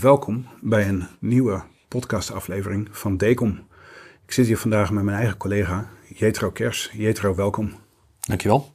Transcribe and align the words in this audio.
welkom 0.00 0.46
bij 0.60 0.88
een 0.88 1.06
nieuwe 1.18 1.62
podcastaflevering 1.88 2.88
van 2.90 3.16
Decom. 3.16 3.66
Ik 4.26 4.32
zit 4.32 4.46
hier 4.46 4.58
vandaag 4.58 4.90
met 4.90 5.04
mijn 5.04 5.16
eigen 5.16 5.36
collega 5.36 5.88
Jetro 6.14 6.50
Kers. 6.50 6.90
Jetro, 6.92 7.34
welkom. 7.34 7.72
Dankjewel. 8.20 8.74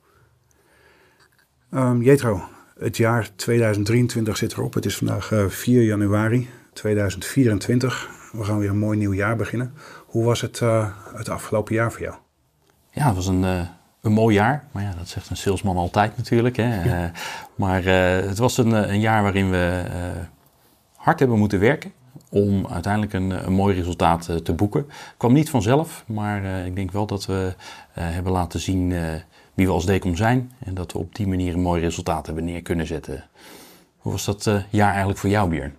Um, 1.71 2.01
Jetro, 2.01 2.43
het 2.79 2.97
jaar 2.97 3.29
2023 3.35 4.37
zit 4.37 4.53
erop. 4.53 4.73
Het 4.73 4.85
is 4.85 4.97
vandaag 4.97 5.31
uh, 5.31 5.45
4 5.47 5.83
januari 5.83 6.49
2024. 6.73 8.09
We 8.31 8.43
gaan 8.43 8.59
weer 8.59 8.69
een 8.69 8.77
mooi 8.77 8.97
nieuw 8.97 9.13
jaar 9.13 9.35
beginnen. 9.35 9.73
Hoe 10.05 10.23
was 10.23 10.41
het, 10.41 10.59
uh, 10.59 10.87
het 11.15 11.29
afgelopen 11.29 11.75
jaar 11.75 11.91
voor 11.91 12.01
jou? 12.01 12.15
Ja, 12.91 13.05
het 13.05 13.15
was 13.15 13.27
een, 13.27 13.43
uh, 13.43 13.61
een 14.01 14.11
mooi 14.11 14.35
jaar. 14.35 14.67
Maar 14.71 14.83
ja, 14.83 14.93
dat 14.97 15.07
zegt 15.07 15.29
een 15.29 15.37
salesman 15.37 15.77
altijd 15.77 16.17
natuurlijk. 16.17 16.55
Hè? 16.55 16.83
Ja. 16.83 17.11
maar 17.55 17.83
het 17.83 18.37
was 18.37 18.57
een, 18.57 18.71
een, 18.71 18.99
jaar 18.99 19.23
waarin 19.23 19.49
we 19.49 19.83
hard 21.05 21.19
hebben 21.19 21.37
moeten 21.39 21.59
werken 21.59 21.91
om 22.29 22.67
uiteindelijk 22.67 23.13
een, 23.13 23.45
een 23.45 23.53
mooi 23.53 23.75
resultaat 23.75 24.27
uh, 24.29 24.35
te 24.35 24.53
boeken. 24.53 24.87
Kwam 25.17 25.33
niet 25.33 25.49
vanzelf, 25.49 26.03
maar 26.07 26.43
uh, 26.43 26.65
ik 26.65 26.75
denk 26.75 26.91
wel 26.91 27.05
dat 27.05 27.25
we 27.25 27.53
hebben 27.93 28.31
laten 28.31 28.59
zien 28.59 28.89
wie 29.53 29.65
we 29.65 29.71
als 29.71 29.85
Decom 29.85 30.15
zijn 30.15 30.51
en 30.59 30.73
dat 30.73 30.91
we 30.91 30.97
op 30.97 31.15
die 31.15 31.27
manier 31.27 31.53
een 31.53 31.61
mooi 31.61 31.81
resultaat 31.81 32.25
hebben 32.25 32.43
neer 32.43 32.61
kunnen 32.61 32.87
zetten. 32.87 33.23
Hoe 33.97 34.11
was 34.11 34.25
dat 34.25 34.65
jaar 34.69 34.89
eigenlijk 34.89 35.19
voor 35.19 35.29
jou, 35.29 35.49
Björn? 35.49 35.75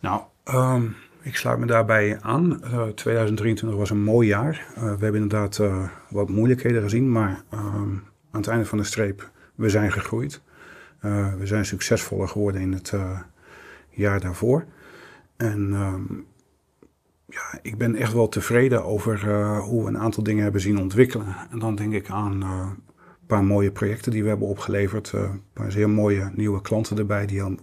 Nou, 0.00 0.22
um, 0.44 0.96
ik 1.22 1.36
sluit 1.36 1.58
me 1.58 1.66
daarbij 1.66 2.18
aan. 2.20 2.60
2023 2.94 3.78
was 3.78 3.90
een 3.90 4.02
mooi 4.02 4.28
jaar. 4.28 4.66
we 4.74 4.80
hebben 4.80 5.14
inderdaad 5.14 5.60
wat 6.08 6.28
moeilijkheden 6.28 6.82
gezien, 6.82 7.12
maar 7.12 7.42
um, 7.54 8.02
aan 8.30 8.40
het 8.40 8.48
einde 8.48 8.66
van 8.66 8.78
de 8.78 8.84
streep, 8.84 9.30
we 9.54 9.68
zijn 9.68 9.92
gegroeid. 9.92 10.40
we 11.38 11.42
zijn 11.42 11.64
succesvoller 11.64 12.28
geworden 12.28 12.60
in 12.60 12.72
het 12.72 12.92
jaar 13.94 14.20
daarvoor. 14.20 14.64
En 15.36 15.72
um, 15.72 16.26
ja, 17.34 17.58
ik 17.62 17.78
ben 17.78 17.94
echt 17.94 18.12
wel 18.12 18.28
tevreden 18.28 18.84
over 18.84 19.24
uh, 19.28 19.60
hoe 19.60 19.82
we 19.82 19.88
een 19.88 19.98
aantal 19.98 20.22
dingen 20.22 20.42
hebben 20.42 20.60
zien 20.60 20.78
ontwikkelen. 20.78 21.36
En 21.50 21.58
dan 21.58 21.74
denk 21.74 21.92
ik 21.92 22.10
aan 22.10 22.42
uh, 22.42 22.70
een 23.20 23.26
paar 23.26 23.44
mooie 23.44 23.72
projecten 23.72 24.12
die 24.12 24.22
we 24.22 24.28
hebben 24.28 24.48
opgeleverd. 24.48 25.12
Uh, 25.14 25.20
een 25.20 25.42
paar 25.52 25.72
zeer 25.72 25.90
mooie 25.90 26.30
nieuwe 26.34 26.60
klanten 26.60 26.98
erbij 26.98 27.26
die 27.26 27.36
heel 27.36 27.56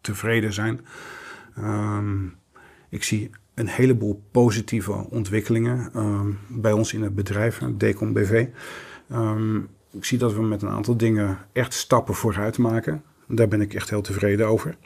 tevreden 0.00 0.52
zijn. 0.52 0.80
Um, 1.58 2.34
ik 2.88 3.02
zie 3.02 3.30
een 3.54 3.68
heleboel 3.68 4.22
positieve 4.30 4.92
ontwikkelingen 4.92 5.90
um, 5.96 6.38
bij 6.48 6.72
ons 6.72 6.92
in 6.92 7.02
het 7.02 7.14
bedrijf, 7.14 7.62
Decom 7.74 8.12
BV. 8.12 8.46
ik 9.90 10.04
zie 10.04 10.18
dat 10.18 10.34
we 10.34 10.42
met 10.42 10.62
een 10.62 10.68
aantal 10.68 10.96
dingen 10.96 11.38
echt 11.52 11.74
stappen 11.74 12.14
vooruit 12.14 12.58
maken. 12.58 13.02
Daar 13.28 13.48
ben 13.48 13.60
ik 13.60 13.74
echt 13.74 13.90
heel 13.90 14.00
tevreden 14.00 14.46
over. 14.46 14.76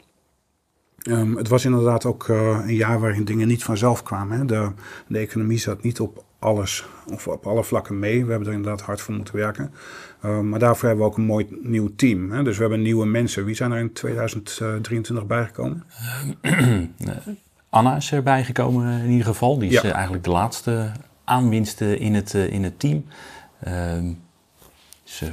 Um, 1.09 1.37
het 1.37 1.47
was 1.47 1.65
inderdaad 1.65 2.05
ook 2.05 2.27
uh, 2.27 2.59
een 2.65 2.75
jaar 2.75 2.99
waarin 2.99 3.25
dingen 3.25 3.47
niet 3.47 3.63
vanzelf 3.63 4.03
kwamen. 4.03 4.37
Hè. 4.37 4.45
De, 4.45 4.71
de, 5.07 5.17
economie 5.17 5.57
zat 5.57 5.83
niet 5.83 5.99
op 5.99 6.23
alles 6.39 6.85
of 7.11 7.27
op 7.27 7.47
alle 7.47 7.63
vlakken 7.63 7.99
mee. 7.99 8.25
We 8.25 8.29
hebben 8.29 8.49
er 8.49 8.53
inderdaad 8.53 8.81
hard 8.81 9.01
voor 9.01 9.13
moeten 9.13 9.35
werken. 9.35 9.73
Uh, 10.25 10.39
maar 10.39 10.59
daarvoor 10.59 10.87
hebben 10.87 11.05
we 11.05 11.11
ook 11.11 11.17
een 11.17 11.25
mooi 11.25 11.47
nieuw 11.61 11.95
team. 11.95 12.31
Hè. 12.31 12.43
Dus 12.43 12.55
we 12.55 12.61
hebben 12.61 12.81
nieuwe 12.81 13.05
mensen. 13.05 13.45
Wie 13.45 13.55
zijn 13.55 13.71
er 13.71 13.79
in 13.79 13.93
2023 13.93 15.25
bijgekomen? 15.25 15.83
Anna 17.69 17.95
is 17.95 18.11
erbij 18.11 18.43
gekomen 18.43 19.01
in 19.01 19.09
ieder 19.09 19.25
geval. 19.25 19.59
Die 19.59 19.69
is 19.69 19.81
ja. 19.81 19.91
eigenlijk 19.91 20.23
de 20.23 20.29
laatste 20.29 20.91
aanwinst 21.23 21.81
in 21.81 22.13
het, 22.15 22.33
in 22.33 22.63
het 22.63 22.79
team. 22.79 23.05
ze 25.03 25.31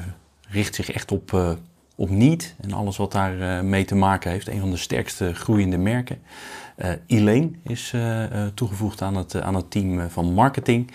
richt 0.48 0.74
zich 0.74 0.90
echt 0.90 1.12
op 1.12 1.57
op 1.98 2.11
niet 2.11 2.55
en 2.61 2.73
alles 2.73 2.97
wat 2.97 3.13
daar 3.13 3.39
uh, 3.39 3.61
mee 3.61 3.85
te 3.85 3.95
maken 3.95 4.31
heeft. 4.31 4.48
Een 4.48 4.61
van 4.61 4.70
de 4.70 4.77
sterkste 4.77 5.35
groeiende 5.35 5.79
merken. 5.79 6.19
Uh, 6.77 6.91
Elaine 7.07 7.51
is 7.63 7.92
uh, 7.95 8.25
toegevoegd 8.55 9.03
aan 9.03 9.17
het, 9.17 9.41
aan 9.41 9.55
het 9.55 9.70
team 9.70 10.11
van 10.11 10.33
marketing. 10.33 10.91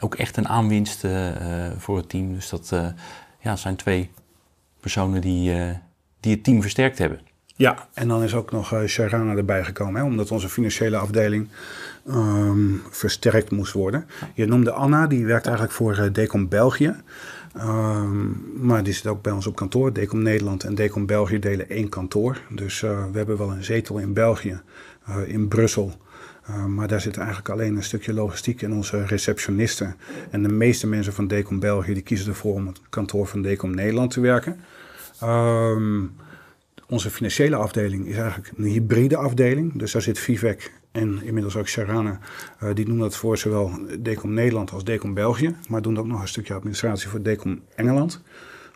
Ook 0.00 0.14
echt 0.14 0.36
een 0.36 0.48
aanwinst 0.48 1.06
voor 1.78 1.96
het 1.96 2.08
team. 2.08 2.34
Dus 2.34 2.48
dat 2.48 2.74
ja, 3.40 3.56
zijn 3.56 3.76
twee 3.76 4.10
personen 4.80 5.20
die, 5.20 5.52
die 6.20 6.32
het 6.32 6.44
team 6.44 6.60
versterkt 6.60 6.98
hebben. 6.98 7.20
Ja, 7.56 7.88
en 7.94 8.08
dan 8.08 8.22
is 8.22 8.34
ook 8.34 8.50
nog 8.50 8.74
Sharana 8.86 9.34
erbij 9.34 9.64
gekomen, 9.64 10.00
hè, 10.00 10.06
omdat 10.06 10.30
onze 10.30 10.48
financiële 10.48 10.96
afdeling 10.96 11.48
um, 12.08 12.82
versterkt 12.90 13.50
moest 13.50 13.72
worden. 13.72 14.06
Je 14.34 14.46
noemde 14.46 14.72
Anna, 14.72 15.06
die 15.06 15.26
werkt 15.26 15.46
eigenlijk 15.46 15.76
voor 15.76 16.12
Decom 16.12 16.48
België. 16.48 16.94
Um, 17.58 18.42
maar 18.60 18.82
die 18.82 18.92
zit 18.92 19.06
ook 19.06 19.22
bij 19.22 19.32
ons 19.32 19.46
op 19.46 19.56
kantoor. 19.56 19.92
Decom 19.92 20.22
Nederland 20.22 20.64
en 20.64 20.74
Decom 20.74 21.06
België 21.06 21.38
delen 21.38 21.68
één 21.68 21.88
kantoor. 21.88 22.40
Dus 22.50 22.82
uh, 22.82 23.04
we 23.10 23.16
hebben 23.16 23.38
wel 23.38 23.50
een 23.50 23.64
zetel 23.64 23.98
in 23.98 24.12
België, 24.12 24.60
uh, 25.08 25.16
in 25.26 25.48
Brussel. 25.48 25.94
Uh, 26.50 26.64
maar 26.64 26.88
daar 26.88 27.00
zit 27.00 27.16
eigenlijk 27.16 27.48
alleen 27.48 27.76
een 27.76 27.82
stukje 27.82 28.12
logistiek 28.12 28.62
en 28.62 28.72
onze 28.72 29.04
receptionisten. 29.04 29.96
En 30.30 30.42
de 30.42 30.48
meeste 30.48 30.86
mensen 30.86 31.12
van 31.12 31.26
Decom 31.26 31.60
België 31.60 31.94
die 31.94 32.02
kiezen 32.02 32.28
ervoor 32.28 32.54
om 32.54 32.66
het 32.66 32.80
kantoor 32.88 33.26
van 33.26 33.42
Decom 33.42 33.74
Nederland 33.74 34.10
te 34.10 34.20
werken. 34.20 34.60
Um, 35.22 36.12
onze 36.88 37.10
financiële 37.10 37.56
afdeling 37.56 38.06
is 38.06 38.16
eigenlijk 38.16 38.52
een 38.56 38.64
hybride 38.64 39.16
afdeling. 39.16 39.78
Dus 39.78 39.92
daar 39.92 40.02
zit 40.02 40.18
Vivek 40.18 40.72
en 40.96 41.22
inmiddels 41.22 41.56
ook 41.56 41.68
Sharana. 41.68 42.18
Uh, 42.62 42.74
die 42.74 42.84
doen 42.84 42.98
dat 42.98 43.16
voor 43.16 43.38
zowel 43.38 43.70
Decom 43.98 44.32
Nederland 44.32 44.72
als 44.72 44.84
Decom 44.84 45.14
België. 45.14 45.56
Maar 45.68 45.82
doen 45.82 45.98
ook 45.98 46.06
nog 46.06 46.20
een 46.20 46.28
stukje 46.28 46.54
administratie 46.54 47.08
voor 47.08 47.22
Decom 47.22 47.60
Engeland. 47.74 48.22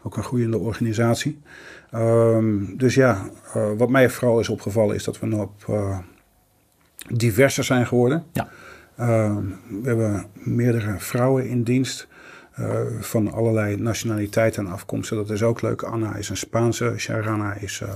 Ook 0.02 0.16
een 0.16 0.22
groeiende 0.22 0.58
organisatie. 0.58 1.40
Um, 1.94 2.76
dus 2.76 2.94
ja, 2.94 3.30
uh, 3.56 3.70
wat 3.76 3.88
mij 3.88 4.10
vooral 4.10 4.40
is 4.40 4.48
opgevallen 4.48 4.94
is 4.94 5.04
dat 5.04 5.18
we 5.18 5.26
nog 5.26 5.40
op 5.40 5.64
uh, 5.70 5.98
diverser 7.08 7.64
zijn 7.64 7.86
geworden. 7.86 8.24
Ja. 8.32 8.48
we 8.94 9.80
hebben 9.82 10.26
meerdere 10.34 10.98
vrouwen 10.98 11.48
in 11.48 11.62
dienst. 11.62 12.08
Uh, 12.58 12.80
van 13.00 13.32
allerlei 13.32 13.76
nationaliteiten 13.76 14.66
en 14.66 14.72
afkomsten. 14.72 15.16
Dat 15.16 15.30
is 15.30 15.42
ook 15.42 15.62
leuk. 15.62 15.82
Anna 15.82 16.14
is 16.14 16.28
een 16.28 16.36
Spaanse, 16.36 16.94
Sharana 16.96 17.54
is 17.54 17.80
uh, 17.80 17.88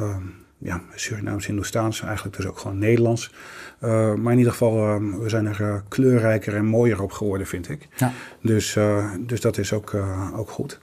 uh, 0.00 0.16
ja, 0.58 0.82
Surinaams-Hindoestaans, 0.94 2.02
eigenlijk 2.02 2.36
dus 2.36 2.46
ook 2.46 2.58
gewoon 2.58 2.78
Nederlands. 2.78 3.34
maar 4.16 4.32
in 4.32 4.38
ieder 4.38 4.52
geval, 4.52 5.00
we 5.00 5.28
zijn 5.28 5.46
er 5.46 5.82
kleurrijker 5.88 6.54
en 6.54 6.64
mooier 6.64 7.02
op 7.02 7.12
geworden, 7.12 7.46
vind 7.46 7.68
ik. 7.68 7.88
Ja. 7.96 8.12
Dus, 8.42 8.78
dus 9.20 9.40
dat 9.40 9.58
is 9.58 9.72
ook, 9.72 9.96
ook 10.36 10.50
goed. 10.50 10.80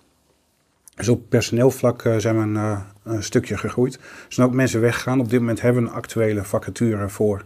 Dus 0.95 1.09
op 1.09 1.29
personeelvlak 1.29 2.01
zijn 2.17 2.35
we 2.35 2.59
een, 2.59 2.83
een, 3.03 3.23
stukje 3.23 3.57
gegroeid. 3.57 3.93
Er 3.95 4.01
zijn 4.27 4.47
ook 4.47 4.53
mensen 4.53 4.81
weggegaan. 4.81 5.19
Op 5.19 5.29
dit 5.29 5.39
moment 5.39 5.61
hebben 5.61 5.83
we 5.83 5.89
een 5.89 5.95
actuele 5.95 6.43
vacature 6.43 7.09
voor 7.09 7.43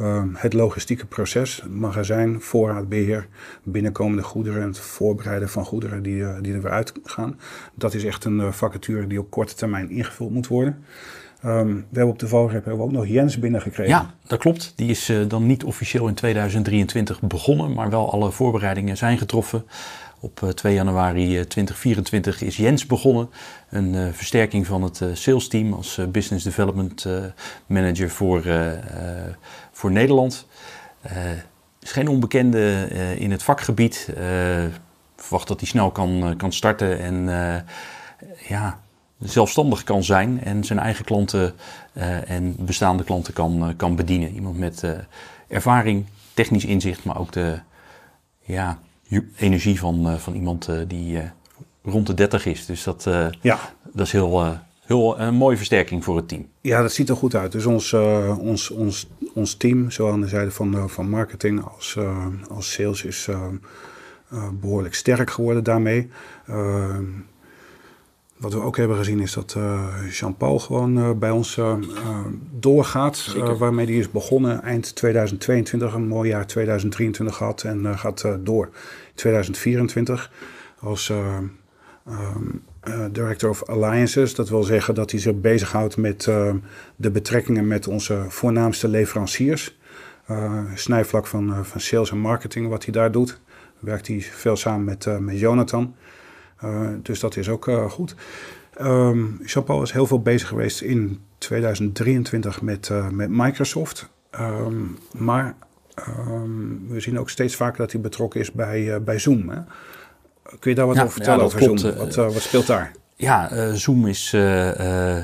uh, 0.00 0.22
het 0.34 0.52
logistieke 0.52 1.06
proces, 1.06 1.62
magazijn, 1.70 2.40
voorraadbeheer, 2.40 3.26
binnenkomende 3.62 4.22
goederen 4.22 4.62
en 4.62 4.68
het 4.68 4.78
voorbereiden 4.78 5.48
van 5.48 5.64
goederen 5.64 6.02
die, 6.02 6.40
die 6.40 6.54
er 6.54 6.62
weer 6.62 6.70
uitgaan. 6.70 7.40
Dat 7.74 7.94
is 7.94 8.04
echt 8.04 8.24
een 8.24 8.52
vacature 8.52 9.06
die 9.06 9.20
op 9.20 9.30
korte 9.30 9.54
termijn 9.54 9.90
ingevuld 9.90 10.30
moet 10.30 10.46
worden. 10.46 10.84
Um, 11.44 11.74
we 11.74 11.96
hebben 11.96 12.12
op 12.12 12.18
de 12.18 12.28
valreep 12.28 12.64
hebben 12.64 12.76
we 12.76 12.82
ook 12.82 12.92
nog 12.92 13.06
Jens 13.06 13.38
binnengekregen. 13.38 13.92
Ja, 13.92 14.14
dat 14.26 14.38
klopt. 14.38 14.72
Die 14.76 14.90
is 14.90 15.12
dan 15.28 15.46
niet 15.46 15.64
officieel 15.64 16.08
in 16.08 16.14
2023 16.14 17.20
begonnen, 17.20 17.72
maar 17.72 17.90
wel 17.90 18.12
alle 18.12 18.30
voorbereidingen 18.30 18.96
zijn 18.96 19.18
getroffen. 19.18 19.64
Op 20.20 20.52
2 20.54 20.74
januari 20.74 21.46
2024 21.46 22.42
is 22.42 22.56
Jens 22.56 22.86
begonnen. 22.86 23.30
Een 23.70 23.94
uh, 23.94 24.08
versterking 24.12 24.66
van 24.66 24.82
het 24.82 25.00
uh, 25.00 25.08
sales 25.12 25.48
team 25.48 25.72
als 25.72 25.98
uh, 25.98 26.06
business 26.06 26.44
development 26.44 27.06
manager 27.66 28.10
voor, 28.10 28.42
voor 29.72 29.90
Nederland. 29.90 30.46
is 31.80 31.92
geen 31.92 32.08
onbekende 32.08 32.88
in 33.18 33.30
het 33.30 33.42
vakgebied. 33.42 34.08
verwacht 35.16 35.48
dat 35.48 35.60
hij 35.60 35.68
snel 35.68 35.90
kan, 35.90 36.34
kan 36.36 36.52
starten 36.52 36.98
en 37.00 37.24
ja, 38.48 38.80
zelfstandig 39.18 39.84
kan 39.84 40.04
zijn. 40.04 40.42
En 40.42 40.64
zijn 40.64 40.78
eigen 40.78 41.04
klanten 41.04 41.54
en 42.26 42.56
bestaande 42.58 43.04
klanten 43.04 43.32
kan, 43.32 43.74
kan 43.76 43.96
bedienen. 43.96 44.34
Iemand 44.34 44.58
met 44.58 44.84
ervaring, 45.48 46.06
technisch 46.34 46.64
inzicht, 46.64 47.04
maar 47.04 47.18
ook 47.18 47.32
de 47.32 47.58
ja, 48.40 48.78
energie 49.36 49.78
van, 49.78 50.18
van 50.18 50.34
iemand 50.34 50.68
die 50.86 51.20
rond 51.82 52.06
de 52.06 52.14
30 52.14 52.46
is. 52.46 52.66
Dus 52.66 52.82
dat, 52.82 53.02
ja. 53.40 53.58
dat 53.92 54.06
is 54.06 54.12
heel, 54.12 54.58
heel 54.84 55.20
een 55.20 55.34
mooie 55.34 55.56
versterking 55.56 56.04
voor 56.04 56.16
het 56.16 56.28
team. 56.28 56.46
Ja, 56.60 56.82
dat 56.82 56.92
ziet 56.92 57.08
er 57.08 57.16
goed 57.16 57.34
uit. 57.34 57.52
Dus 57.52 57.66
ons, 57.66 57.92
uh, 57.92 58.38
ons, 58.38 58.70
ons, 58.70 59.08
ons 59.34 59.54
team, 59.54 59.90
zowel 59.90 60.12
aan 60.12 60.20
de 60.20 60.28
zijde 60.28 60.50
van, 60.50 60.90
van 60.90 61.10
marketing 61.10 61.64
als, 61.64 61.98
als 62.48 62.72
sales, 62.72 63.04
is 63.04 63.28
behoorlijk 64.60 64.94
sterk 64.94 65.30
geworden 65.30 65.64
daarmee. 65.64 66.10
Wat 68.38 68.52
we 68.52 68.60
ook 68.60 68.76
hebben 68.76 68.96
gezien 68.96 69.20
is 69.20 69.32
dat 69.32 69.56
Jean-Paul 70.10 70.58
gewoon 70.58 71.18
bij 71.18 71.30
ons 71.30 71.60
doorgaat. 72.50 73.34
waarmee 73.58 73.86
hij 73.86 73.94
is 73.94 74.10
begonnen 74.10 74.62
eind 74.62 74.94
2022, 74.94 75.94
een 75.94 76.06
mooi 76.06 76.28
jaar 76.28 76.46
2023 76.46 77.36
gehad 77.36 77.62
en 77.62 77.98
gaat 77.98 78.24
door 78.40 78.68
2024 79.14 80.30
als 80.78 81.08
um, 81.08 81.58
Director 83.12 83.50
of 83.50 83.64
Alliances. 83.64 84.34
Dat 84.34 84.48
wil 84.48 84.62
zeggen 84.62 84.94
dat 84.94 85.10
hij 85.10 85.20
zich 85.20 85.40
bezighoudt 85.40 85.96
met 85.96 86.22
de 86.96 87.10
betrekkingen 87.10 87.66
met 87.66 87.88
onze 87.88 88.24
voornaamste 88.28 88.88
leveranciers. 88.88 89.78
snijvlak 90.74 91.26
van, 91.26 91.64
van 91.64 91.80
sales 91.80 92.10
en 92.10 92.18
marketing, 92.18 92.68
wat 92.68 92.84
hij 92.84 92.92
daar 92.92 93.12
doet. 93.12 93.40
Werkt 93.78 94.06
hij 94.06 94.20
veel 94.20 94.56
samen 94.56 94.84
met, 94.84 95.20
met 95.20 95.38
Jonathan. 95.38 95.94
Dus 97.02 97.20
dat 97.20 97.36
is 97.36 97.48
ook 97.48 97.70
goed. 97.88 98.14
Um, 98.80 99.40
Jean-Paul 99.44 99.82
is 99.82 99.92
heel 99.92 100.06
veel 100.06 100.20
bezig 100.20 100.48
geweest 100.48 100.80
in 100.80 101.20
2023 101.38 102.62
met, 102.62 102.90
met 103.10 103.28
Microsoft. 103.30 104.08
Ehm, 104.30 104.82
maar 105.12 105.54
ehm, 105.94 106.88
we 106.88 107.00
zien 107.00 107.18
ook 107.18 107.30
steeds 107.30 107.56
vaker 107.56 107.78
dat 107.78 107.92
hij 107.92 108.00
betrokken 108.00 108.40
is 108.40 108.52
bij, 108.52 109.02
bij 109.02 109.18
Zoom. 109.18 109.48
Hè? 109.48 109.58
Kun 110.58 110.70
je 110.70 110.74
daar 110.74 110.86
wat 110.86 110.98
over 110.98 111.12
vertellen 111.12 111.44
over 111.44 111.62
Zoom? 111.62 111.76
Eh, 111.76 111.96
wat, 111.96 112.14
wat, 112.14 112.42
speelt 112.42 112.66
daar? 112.66 112.92
Ja, 113.16 113.74
Zoom 113.74 114.06
is, 114.06 114.34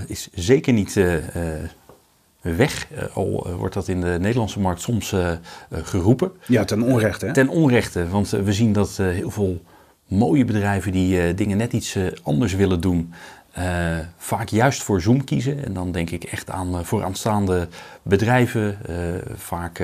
is 0.07 0.29
zeker 0.33 0.73
niet 0.73 1.01
weg. 2.41 2.87
al 3.13 3.55
wordt 3.59 3.75
dat 3.75 3.89
in 3.89 4.01
de 4.01 4.17
Nederlandse 4.21 4.61
markt 4.61 4.81
soms 4.81 5.15
geroepen. 5.71 6.33
Ja, 6.47 6.65
ten 6.65 6.83
onrechte. 6.83 7.27
Hè? 7.27 7.33
Ten 7.33 7.49
onrechte, 7.49 8.09
want 8.09 8.31
we 8.31 8.53
zien 8.53 8.73
dat 8.73 8.97
heel 8.97 9.31
veel 9.31 9.63
mooie 10.07 10.45
bedrijven 10.45 10.93
die 10.93 11.35
dingen 11.35 11.57
net 11.57 11.73
iets 11.73 11.99
anders 12.23 12.55
willen 12.55 12.81
doen, 12.81 13.15
uh, 13.59 13.99
vaak 14.17 14.49
juist 14.49 14.83
voor 14.83 15.01
Zoom 15.01 15.25
kiezen. 15.25 15.65
En 15.65 15.73
dan 15.73 15.93
denk 15.93 16.11
ik 16.11 16.25
echt 16.25 16.51
aan 16.51 16.75
uh, 16.75 16.81
vooraanstaande 16.83 17.69
bedrijven, 18.03 18.79
vaak 19.37 19.83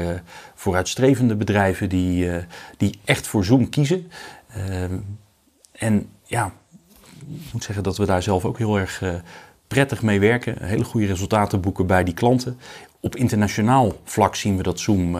vooruitstrevende 0.55 1.37
bedrijven 1.37 1.89
die, 1.89 2.31
die 2.77 2.99
echt 3.05 3.27
voor 3.27 3.45
Zoom 3.45 3.69
kiezen. 3.69 4.11
en 5.73 6.09
ja, 6.25 6.53
ik 7.45 7.53
moet 7.53 7.65
zeggen 7.65 7.85
dat 7.85 7.97
we 7.97 8.07
daar 8.07 8.23
zelf 8.23 8.45
ook 8.45 8.59
heel 8.59 8.79
erg 8.79 9.03
prettig 9.69 10.03
mee 10.03 10.21
werken. 10.21 10.65
Hele 10.65 10.85
goede 10.85 11.07
resultaten 11.07 11.61
boeken 11.61 11.87
bij 11.87 12.05
die 12.05 12.15
klanten. 12.15 12.59
Op 13.01 13.17
internationaal 13.17 13.93
vlak 14.05 14.35
zien 14.35 14.57
we 14.57 14.63
dat 14.63 14.81
Zoom 14.81 15.19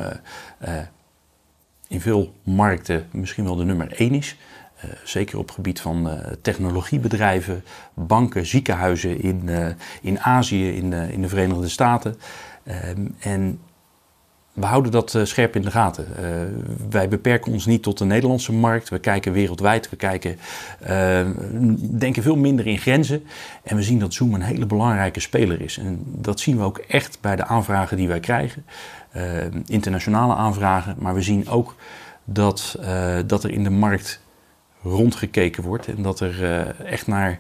in 1.89 2.01
veel 2.01 2.35
markten 2.43 3.09
misschien 3.13 3.45
wel 3.45 3.57
de 3.57 3.65
nummer 3.65 3.93
één 3.93 4.15
is. 4.15 4.37
Eh, 4.81 4.91
zeker 5.05 5.39
op 5.39 5.47
het 5.47 5.55
gebied 5.55 5.81
van 5.81 6.07
uh, 6.07 6.19
technologiebedrijven, 6.43 7.65
banken, 7.95 8.47
ziekenhuizen 8.47 9.21
in, 9.21 9.43
uh, 9.45 9.67
in 10.03 10.21
Azië, 10.21 10.71
in, 10.77 10.93
in 10.93 11.23
de 11.23 11.29
Verenigde 11.29 11.69
Staten. 11.69 12.17
Ehm, 12.65 13.07
en 13.19 13.61
we 14.53 14.67
houden 14.67 14.93
dat 14.93 15.19
scherp 15.23 15.57
in 15.57 15.63
de 15.63 15.71
gaten. 15.71 16.07
wij 16.91 17.09
beperken 17.09 17.53
ons 17.53 17.67
niet 17.67 17.83
tot 17.83 17.99
de 17.99 18.05
Nederlandse 18.05 18.53
markt. 18.53 18.89
We 18.89 18.99
kijken 18.99 19.33
wereldwijd. 19.33 19.91
We 19.91 19.97
kijken, 19.97 20.39
denken 21.99 22.23
veel 22.23 22.37
minder 22.37 22.67
in 22.67 22.79
grenzen. 22.79 23.25
En 23.63 23.77
we 23.77 23.83
zien 23.83 23.99
dat 23.99 24.15
Zoom 24.15 24.35
een 24.35 24.43
hele 24.43 24.67
belangrijke 24.67 25.21
speler 25.21 25.61
is. 25.61 25.79
En 25.79 26.03
dat 26.05 26.41
zien 26.41 26.57
we 26.57 26.63
ook 26.63 26.79
echt 26.79 27.19
bij 27.21 27.37
de 27.37 27.45
aanvragen 27.45 27.97
die 27.97 28.09
wij 28.09 28.21
krijgen. 28.21 28.65
internationale 29.67 30.35
aanvragen. 30.35 30.95
Maar 30.99 31.15
we 31.15 31.23
zien 31.23 31.49
ook 31.49 31.75
dat, 32.25 32.79
dat 33.27 33.45
er 33.45 33.51
in 33.51 33.65
de 33.65 33.71
markt 33.71 34.21
rondgekeken 34.83 35.63
wordt 35.63 35.87
en 35.87 36.03
dat 36.03 36.21
er 36.21 36.43
uh, 36.43 36.81
echt 36.93 37.07
naar 37.07 37.39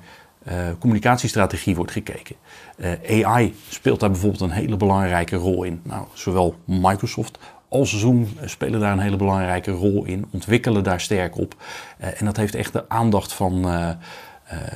uh, 0.48 0.54
communicatiestrategie 0.78 1.76
wordt 1.76 1.92
gekeken. 1.92 2.36
Uh, 2.76 3.26
AI 3.26 3.54
speelt 3.68 4.00
daar 4.00 4.10
bijvoorbeeld 4.10 4.40
een 4.40 4.50
hele 4.50 4.76
belangrijke 4.76 5.36
rol 5.36 5.64
in. 5.64 5.80
Nou, 5.82 6.06
zowel 6.12 6.54
Microsoft 6.64 7.38
als 7.68 7.98
Zoom 7.98 8.28
spelen 8.44 8.80
daar 8.80 8.92
een 8.92 8.98
hele 8.98 9.16
belangrijke 9.16 9.70
rol 9.70 10.04
in, 10.04 10.26
ontwikkelen 10.30 10.84
daar 10.84 11.00
sterk 11.00 11.38
op. 11.38 11.54
en 11.98 12.24
dat 12.24 12.36
heeft 12.36 12.54
echt 12.54 12.72
de 12.72 12.88
aandacht 12.88 13.32
van, 13.32 13.66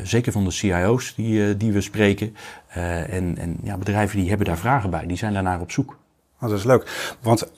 zeker 0.03 0.33
van 0.33 0.45
de 0.45 0.51
CIO's 0.51 1.15
die, 1.15 1.57
die 1.57 1.73
we 1.73 1.81
spreken. 1.81 2.37
en 2.69 3.39
en 3.39 3.59
ja, 3.63 3.77
bedrijven 3.77 4.19
die 4.19 4.29
hebben 4.29 4.47
daar 4.47 4.59
vragen 4.59 4.91
bij, 4.91 5.07
die 5.07 5.17
zijn 5.17 5.33
daarnaar 5.33 5.61
op 5.61 5.71
zoek. 5.71 5.99
Oh, 6.41 6.49
dat 6.49 6.59
is 6.59 6.65
leuk, 6.65 7.17
want 7.21 7.51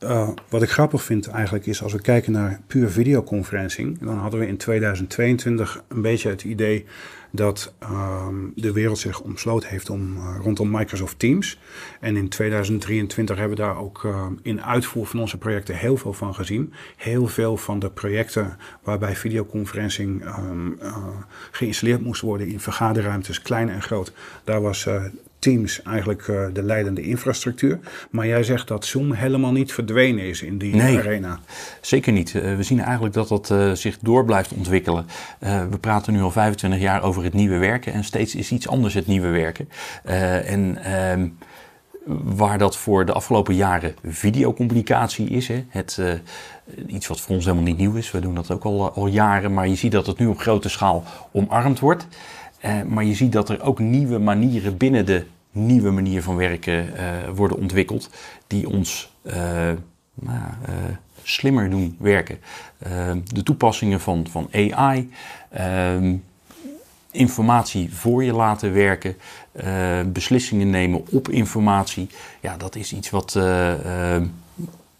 uh, 0.00 0.28
wat 0.48 0.62
ik 0.62 0.70
grappig 0.70 1.02
vind 1.02 1.26
eigenlijk 1.26 1.66
is 1.66 1.82
als 1.82 1.92
we 1.92 2.00
kijken 2.00 2.32
naar 2.32 2.60
puur 2.66 2.90
videoconferencing, 2.90 3.98
dan 3.98 4.16
hadden 4.16 4.40
we 4.40 4.46
in 4.46 4.56
2022 4.56 5.82
een 5.88 6.02
beetje 6.02 6.28
het 6.28 6.44
idee 6.44 6.84
dat 7.30 7.74
uh, 7.82 8.26
de 8.54 8.72
wereld 8.72 8.98
zich 8.98 9.20
omsloten 9.20 9.68
heeft 9.68 9.90
om, 9.90 10.16
uh, 10.16 10.36
rondom 10.42 10.70
Microsoft 10.70 11.18
Teams. 11.18 11.58
En 12.00 12.16
in 12.16 12.28
2023 12.28 13.36
hebben 13.36 13.56
we 13.56 13.62
daar 13.62 13.78
ook 13.78 14.02
uh, 14.04 14.26
in 14.42 14.62
uitvoer 14.62 15.06
van 15.06 15.20
onze 15.20 15.38
projecten 15.38 15.76
heel 15.76 15.96
veel 15.96 16.12
van 16.12 16.34
gezien. 16.34 16.72
Heel 16.96 17.26
veel 17.26 17.56
van 17.56 17.78
de 17.78 17.90
projecten 17.90 18.56
waarbij 18.82 19.16
videoconferencing 19.16 20.24
um, 20.38 20.78
geïnstalleerd 21.50 22.00
moest 22.00 22.20
worden 22.20 22.48
in 22.48 22.60
vergaderruimtes, 22.60 23.42
klein 23.42 23.68
en 23.68 23.82
groot, 23.82 24.12
daar 24.44 24.60
was 24.60 24.88
Teams 25.38 25.82
eigenlijk 25.82 26.26
uh, 26.26 26.46
de 26.52 26.62
leidende 26.62 27.02
infrastructuur. 27.02 27.78
Maar 28.10 28.26
jij 28.26 28.42
zegt 28.42 28.68
dat 28.68 28.84
Zoom 28.84 29.12
helemaal 29.12 29.52
niet 29.52 29.72
verdwenen 29.72 30.24
is 30.24 30.42
in 30.42 30.58
die 30.58 30.74
nee, 30.74 30.98
arena. 30.98 31.40
Zeker 31.80 32.12
niet. 32.12 32.34
Uh, 32.34 32.56
we 32.56 32.62
zien 32.62 32.80
eigenlijk 32.80 33.14
dat 33.14 33.28
dat 33.28 33.50
uh, 33.50 33.72
zich 33.72 33.98
door 33.98 34.24
blijft 34.24 34.52
ontwikkelen. 34.52 35.06
we 35.70 35.78
praten 35.80 36.12
nu 36.12 36.20
al 36.20 36.30
25 36.30 36.80
jaar 36.80 37.02
over 37.02 37.24
het 37.24 37.32
nieuwe 37.32 37.58
werken 37.58 37.92
en 37.92 38.04
steeds 38.04 38.34
is 38.34 38.52
iets 38.52 38.68
anders 38.68 38.94
het 38.94 39.06
nieuwe 39.06 39.28
werken. 39.28 39.68
en 40.04 40.78
ehm, 40.82 41.28
waar 42.24 42.58
dat 42.58 42.76
voor 42.76 43.04
de 43.04 43.12
afgelopen 43.12 43.54
jaren 43.54 43.94
videocommunicatie 44.04 45.28
is, 45.28 45.48
hè, 45.48 45.64
het, 45.68 46.00
iets 46.86 47.06
wat 47.06 47.20
voor 47.20 47.34
ons 47.34 47.44
helemaal 47.44 47.66
niet 47.66 47.78
nieuw 47.78 47.94
is. 47.94 48.10
We 48.10 48.20
doen 48.20 48.34
dat 48.34 48.50
ook 48.50 48.64
al, 48.64 48.92
al 48.92 49.06
jaren, 49.06 49.54
maar 49.54 49.68
je 49.68 49.74
ziet 49.74 49.92
dat 49.92 50.06
het 50.06 50.18
nu 50.18 50.26
op 50.26 50.38
grote 50.38 50.68
schaal 50.68 51.04
omarmd 51.32 51.78
wordt. 51.78 52.06
Maar 52.86 53.04
je 53.04 53.14
ziet 53.14 53.32
dat 53.32 53.48
er 53.48 53.62
ook 53.62 53.78
nieuwe 53.78 54.18
manieren 54.18 54.76
binnen 54.76 55.06
de 55.06 55.26
nieuwe 55.56 55.90
manier 55.90 56.22
van 56.22 56.36
werken 56.36 56.86
uh, 56.86 57.28
worden 57.34 57.56
ontwikkeld 57.56 58.10
die 58.46 58.68
ons 58.68 59.12
uh, 59.22 59.32
nou, 60.14 60.40
slimmer 61.22 61.70
doen 61.70 61.96
werken. 61.98 62.38
de 63.24 63.42
toepassingen 63.42 64.00
van, 64.00 64.26
van 64.30 64.48
AI, 64.52 65.10
ehm, 65.50 66.14
informatie 67.10 67.94
voor 67.94 68.24
je 68.24 68.32
laten 68.32 68.72
werken, 68.72 69.16
beslissingen 70.12 70.70
nemen 70.70 71.04
op 71.10 71.28
informatie. 71.28 72.08
Ja, 72.40 72.56
dat 72.56 72.74
is 72.74 72.92
iets 72.92 73.10
wat, 73.10 73.38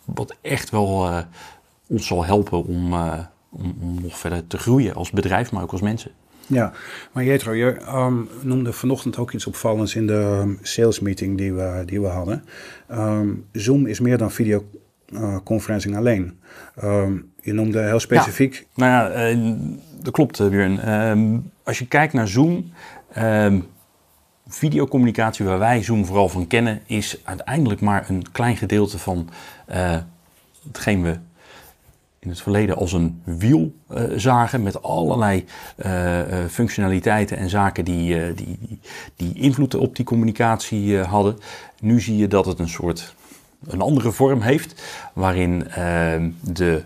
wat 0.04 0.36
echt 0.40 0.70
wel 0.70 1.10
ons 1.86 2.06
zal 2.06 2.24
helpen 2.24 2.64
om, 2.64 2.94
om, 3.48 3.76
om 3.80 4.00
nog 4.02 4.18
verder 4.18 4.46
te 4.46 4.58
groeien 4.58 4.94
als 4.94 5.10
bedrijf, 5.10 5.52
maar 5.52 5.62
ook 5.62 5.72
als 5.72 5.80
mensen. 5.80 6.10
Ja, 6.48 6.72
maar 7.12 7.24
Jetro, 7.24 7.52
je 7.52 7.76
um, 7.94 8.28
noemde 8.40 8.72
vanochtend 8.72 9.18
ook 9.18 9.32
iets 9.32 9.46
opvallends 9.46 9.94
in 9.94 10.06
de 10.06 10.38
um, 10.42 10.58
sales 10.62 11.00
meeting 11.00 11.38
die 11.38 11.52
we, 11.52 11.82
die 11.84 12.00
we 12.00 12.06
hadden. 12.06 12.44
Um, 12.90 13.46
Zoom 13.52 13.86
is 13.86 14.00
meer 14.00 14.18
dan 14.18 14.30
videoconferencing 14.30 15.94
uh, 15.94 16.00
alleen. 16.00 16.38
je 17.40 17.52
noemde 17.52 17.82
heel 17.82 18.00
specifiek. 18.00 18.54
Ja, 18.54 18.66
nou 18.74 19.12
ja, 19.12 19.30
uh, 19.30 19.54
dat 20.02 20.12
klopt, 20.12 20.38
uh, 20.38 20.48
Björn. 20.48 20.80
als 21.62 21.78
je 21.78 21.86
kijkt 21.86 22.12
naar 22.12 22.28
Zoom, 22.28 22.72
videocommunicatie 24.46 25.44
waar 25.44 25.58
wij 25.58 25.82
Zoom 25.82 26.04
vooral 26.04 26.28
van 26.28 26.46
kennen, 26.46 26.80
is 26.86 27.20
uiteindelijk 27.24 27.80
maar 27.80 28.10
een 28.10 28.24
klein 28.32 28.56
gedeelte 28.56 28.98
van 28.98 29.28
hetgeen 30.66 31.02
we 31.02 31.18
in 32.26 32.32
het 32.32 32.42
verleden 32.42 32.76
als 32.76 32.92
een 32.92 33.22
wiel 33.24 33.74
uh, 33.90 34.02
zagen 34.16 34.62
met 34.62 34.82
allerlei 34.82 35.44
uh, 35.76 36.20
functionaliteiten 36.50 37.36
en 37.36 37.48
zaken 37.48 37.84
die, 37.84 38.34
die, 38.34 38.80
die 39.16 39.34
invloed 39.34 39.74
op 39.74 39.96
die 39.96 40.04
communicatie 40.04 40.98
hadden. 40.98 41.38
Nu 41.80 42.00
zie 42.00 42.16
je 42.16 42.28
dat 42.28 42.46
het 42.46 42.58
een 42.58 42.68
soort 42.68 43.14
een 43.66 43.80
andere 43.80 44.12
vorm 44.12 44.40
heeft, 44.40 44.82
waarin 45.12 45.68
ehm, 45.68 46.30
de 46.40 46.82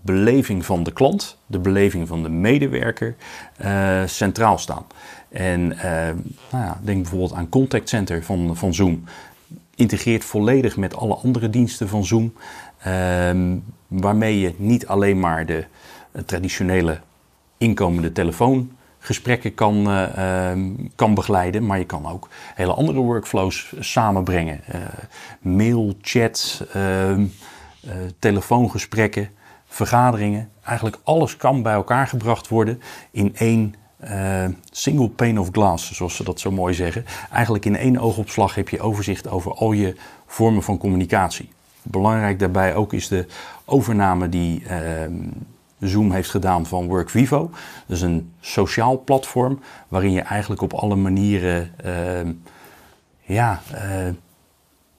beleving 0.00 0.64
van 0.64 0.82
de 0.82 0.92
klant, 0.92 1.36
de 1.46 1.58
beleving 1.58 2.08
van 2.08 2.22
de 2.22 2.28
medewerker 2.28 3.14
centraal 4.06 4.58
staan. 4.58 4.86
En 5.28 5.78
ehm, 5.78 6.16
nou 6.50 6.64
ja, 6.64 6.80
denk 6.82 7.02
bijvoorbeeld 7.02 7.32
aan 7.32 7.48
Contact 7.48 7.88
Center 7.88 8.22
van, 8.22 8.56
van 8.56 8.74
Zoom. 8.74 9.04
Integreert 9.74 10.24
volledig 10.24 10.76
met 10.76 10.96
alle 10.96 11.14
andere 11.14 11.50
diensten 11.50 11.88
van 11.88 12.04
Zoom. 12.04 12.32
Ehm, 12.82 13.56
waarmee 13.86 14.40
je 14.40 14.54
niet 14.56 14.86
alleen 14.86 15.20
maar 15.20 15.46
de 15.46 15.64
uh, 16.12 16.22
traditionele 16.22 17.00
inkomende 17.58 18.12
telefoongesprekken 18.12 19.54
kan, 19.54 19.88
uh, 19.88 20.50
kan 20.94 21.14
begeleiden, 21.14 21.66
maar 21.66 21.78
je 21.78 21.84
kan 21.84 22.06
ook 22.06 22.28
hele 22.54 22.74
andere 22.74 22.98
workflows 22.98 23.72
samenbrengen. 23.78 24.60
Uh, 24.74 24.80
mail, 25.40 25.94
chat, 26.00 26.66
ehm, 26.72 27.26
telefoongesprekken, 28.18 29.30
vergaderingen. 29.66 30.50
Eigenlijk 30.62 30.98
alles 31.02 31.36
kan 31.36 31.62
bij 31.62 31.72
elkaar 31.72 32.06
gebracht 32.06 32.48
worden 32.48 32.80
in 33.10 33.36
één 33.36 33.74
single 34.70 35.08
pane 35.08 35.40
of 35.40 35.48
glass, 35.52 35.92
zoals 35.92 36.16
ze 36.16 36.24
dat 36.24 36.40
zo 36.40 36.50
mooi 36.50 36.74
zeggen. 36.74 37.04
Eigenlijk 37.32 37.64
in 37.64 37.76
één 37.76 37.98
oogopslag 37.98 38.54
heb 38.54 38.68
je 38.68 38.80
overzicht 38.80 39.28
over 39.28 39.54
al 39.54 39.72
je 39.72 39.96
vormen 40.26 40.62
van 40.62 40.78
communicatie. 40.78 41.50
Belangrijk 41.82 42.38
daarbij 42.38 42.74
ook 42.74 42.92
is 42.92 43.08
de 43.08 43.26
overname 43.64 44.28
die 44.28 44.62
uh, 44.62 44.70
Zoom 45.80 46.12
heeft 46.12 46.30
gedaan 46.30 46.66
van 46.66 46.86
WorkVivo. 46.86 47.50
Dat 47.86 47.96
is 47.96 48.02
een 48.02 48.32
sociaal 48.40 49.02
platform 49.04 49.60
waarin 49.88 50.12
je 50.12 50.20
eigenlijk 50.20 50.62
op 50.62 50.72
alle 50.72 50.96
manieren 50.96 51.70
ehm, 51.76 52.32
ja, 53.20 53.60
uh, 53.74 54.08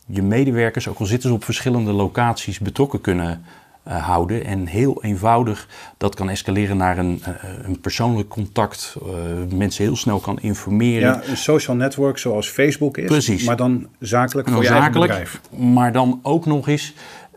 je 0.05 0.21
medewerkers, 0.21 0.87
ook 0.87 0.99
al 0.99 1.05
zitten 1.05 1.29
ze 1.29 1.35
op 1.35 1.43
verschillende 1.43 1.91
locaties, 1.91 2.59
betrokken 2.59 3.01
kunnen 3.01 3.45
uh, 3.87 4.05
houden. 4.05 4.45
En 4.45 4.65
heel 4.65 5.03
eenvoudig 5.03 5.67
dat 5.97 6.15
kan 6.15 6.29
escaleren 6.29 6.77
naar 6.77 6.97
een, 6.97 7.23
uh, 7.27 7.35
een 7.63 7.79
persoonlijk 7.79 8.29
contact. 8.29 8.95
Uh, 9.05 9.11
mensen 9.57 9.83
heel 9.83 9.95
snel 9.95 10.19
kan 10.19 10.39
informeren. 10.39 11.09
Ja, 11.09 11.21
een 11.25 11.37
social 11.37 11.75
network 11.75 12.17
zoals 12.17 12.49
Facebook 12.49 12.97
is. 12.97 13.05
Precies. 13.05 13.43
Maar 13.43 13.55
dan 13.55 13.87
zakelijk 13.99 14.49
voor 14.49 14.61
je 14.61 14.67
zakelijk, 14.67 15.11
bedrijf. 15.11 15.41
Maar 15.49 15.91
dan 15.91 16.19
ook 16.23 16.45
nog 16.45 16.67
eens 16.67 16.93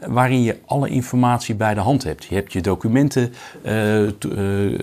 waarin 0.07 0.43
je 0.43 0.59
alle 0.67 0.89
informatie 0.89 1.55
bij 1.55 1.75
de 1.75 1.81
hand 1.81 2.05
hebt. 2.05 2.25
Je 2.25 2.35
hebt 2.35 2.53
je 2.53 2.61
documenten 2.61 3.33
uh, 3.63 4.03
uh, 4.03 4.11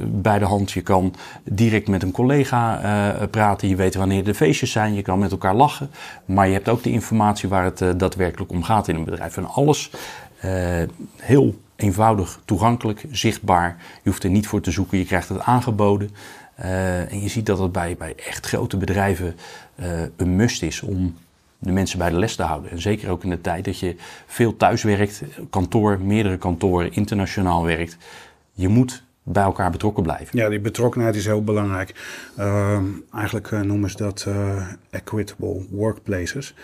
bij 0.07 0.39
de 0.39 0.45
hand. 0.45 0.71
Je 0.71 0.81
kan 0.81 1.13
direct 1.43 1.87
met 1.87 2.03
een 2.03 2.11
collega 2.11 2.81
uh, 2.83 3.27
praten. 3.31 3.67
Je 3.67 3.75
weet 3.75 3.95
wanneer 3.95 4.23
de 4.23 4.33
feestjes 4.33 4.71
zijn. 4.71 4.93
Je 4.93 5.01
kan 5.01 5.19
met 5.19 5.31
elkaar 5.31 5.55
lachen. 5.55 5.89
Maar 6.25 6.47
je 6.47 6.53
hebt 6.53 6.69
ook 6.69 6.83
de 6.83 6.91
informatie 6.91 7.49
waar 7.49 7.63
het 7.63 7.99
daadwerkelijk 7.99 8.51
om 8.51 8.63
gaat 8.63 8.87
in 8.87 8.95
een 8.95 9.03
bedrijf. 9.03 9.37
En 9.37 9.47
alles 9.47 9.91
heel 11.17 11.59
eenvoudig, 11.75 12.39
toegankelijk, 12.45 13.05
zichtbaar. 13.11 13.77
Je 14.03 14.09
hoeft 14.09 14.23
er 14.23 14.29
niet 14.29 14.47
voor 14.47 14.61
te 14.61 14.71
zoeken. 14.71 14.97
Je 14.97 15.05
krijgt 15.05 15.29
het 15.29 15.39
aangeboden. 15.39 16.09
en 16.55 17.21
je 17.21 17.29
ziet 17.29 17.45
dat 17.45 17.59
het 17.59 17.71
bij, 17.71 17.95
bij 17.97 18.15
echt 18.15 18.45
grote 18.45 18.77
bedrijven 18.77 19.35
een 20.15 20.35
must 20.35 20.63
is 20.63 20.81
om 20.81 21.15
de 21.59 21.71
mensen 21.71 21.97
bij 21.97 22.09
de 22.09 22.17
les 22.17 22.35
te 22.35 22.43
houden. 22.43 22.71
En 22.71 22.81
zeker 22.81 23.09
ook 23.09 23.23
in 23.23 23.29
de 23.29 23.41
tijd 23.41 23.65
dat 23.65 23.79
je 23.79 23.95
veel 24.25 24.57
thuis 24.57 24.83
werkt, 24.83 25.23
kantoor, 25.49 25.99
meerdere 26.01 26.37
kantoren, 26.37 26.93
internationaal 26.93 27.65
werkt. 27.65 27.97
Je 28.53 28.67
moet 28.67 29.03
bij 29.23 29.43
elkaar 29.43 29.71
betrokken 29.71 30.03
blijven. 30.03 30.37
Ja, 30.37 30.49
die 30.49 30.59
betrokkenheid 30.59 31.15
is 31.15 31.25
heel 31.25 31.43
belangrijk. 31.43 31.95
Uh, 32.39 32.79
eigenlijk 33.13 33.51
noemen 33.51 33.89
ze 33.89 33.97
dat 33.97 34.27
equitable 34.89 35.65
workplaces. 35.69 36.55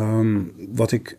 Um, 0.00 0.52
wat 0.72 0.92
ik 0.92 1.18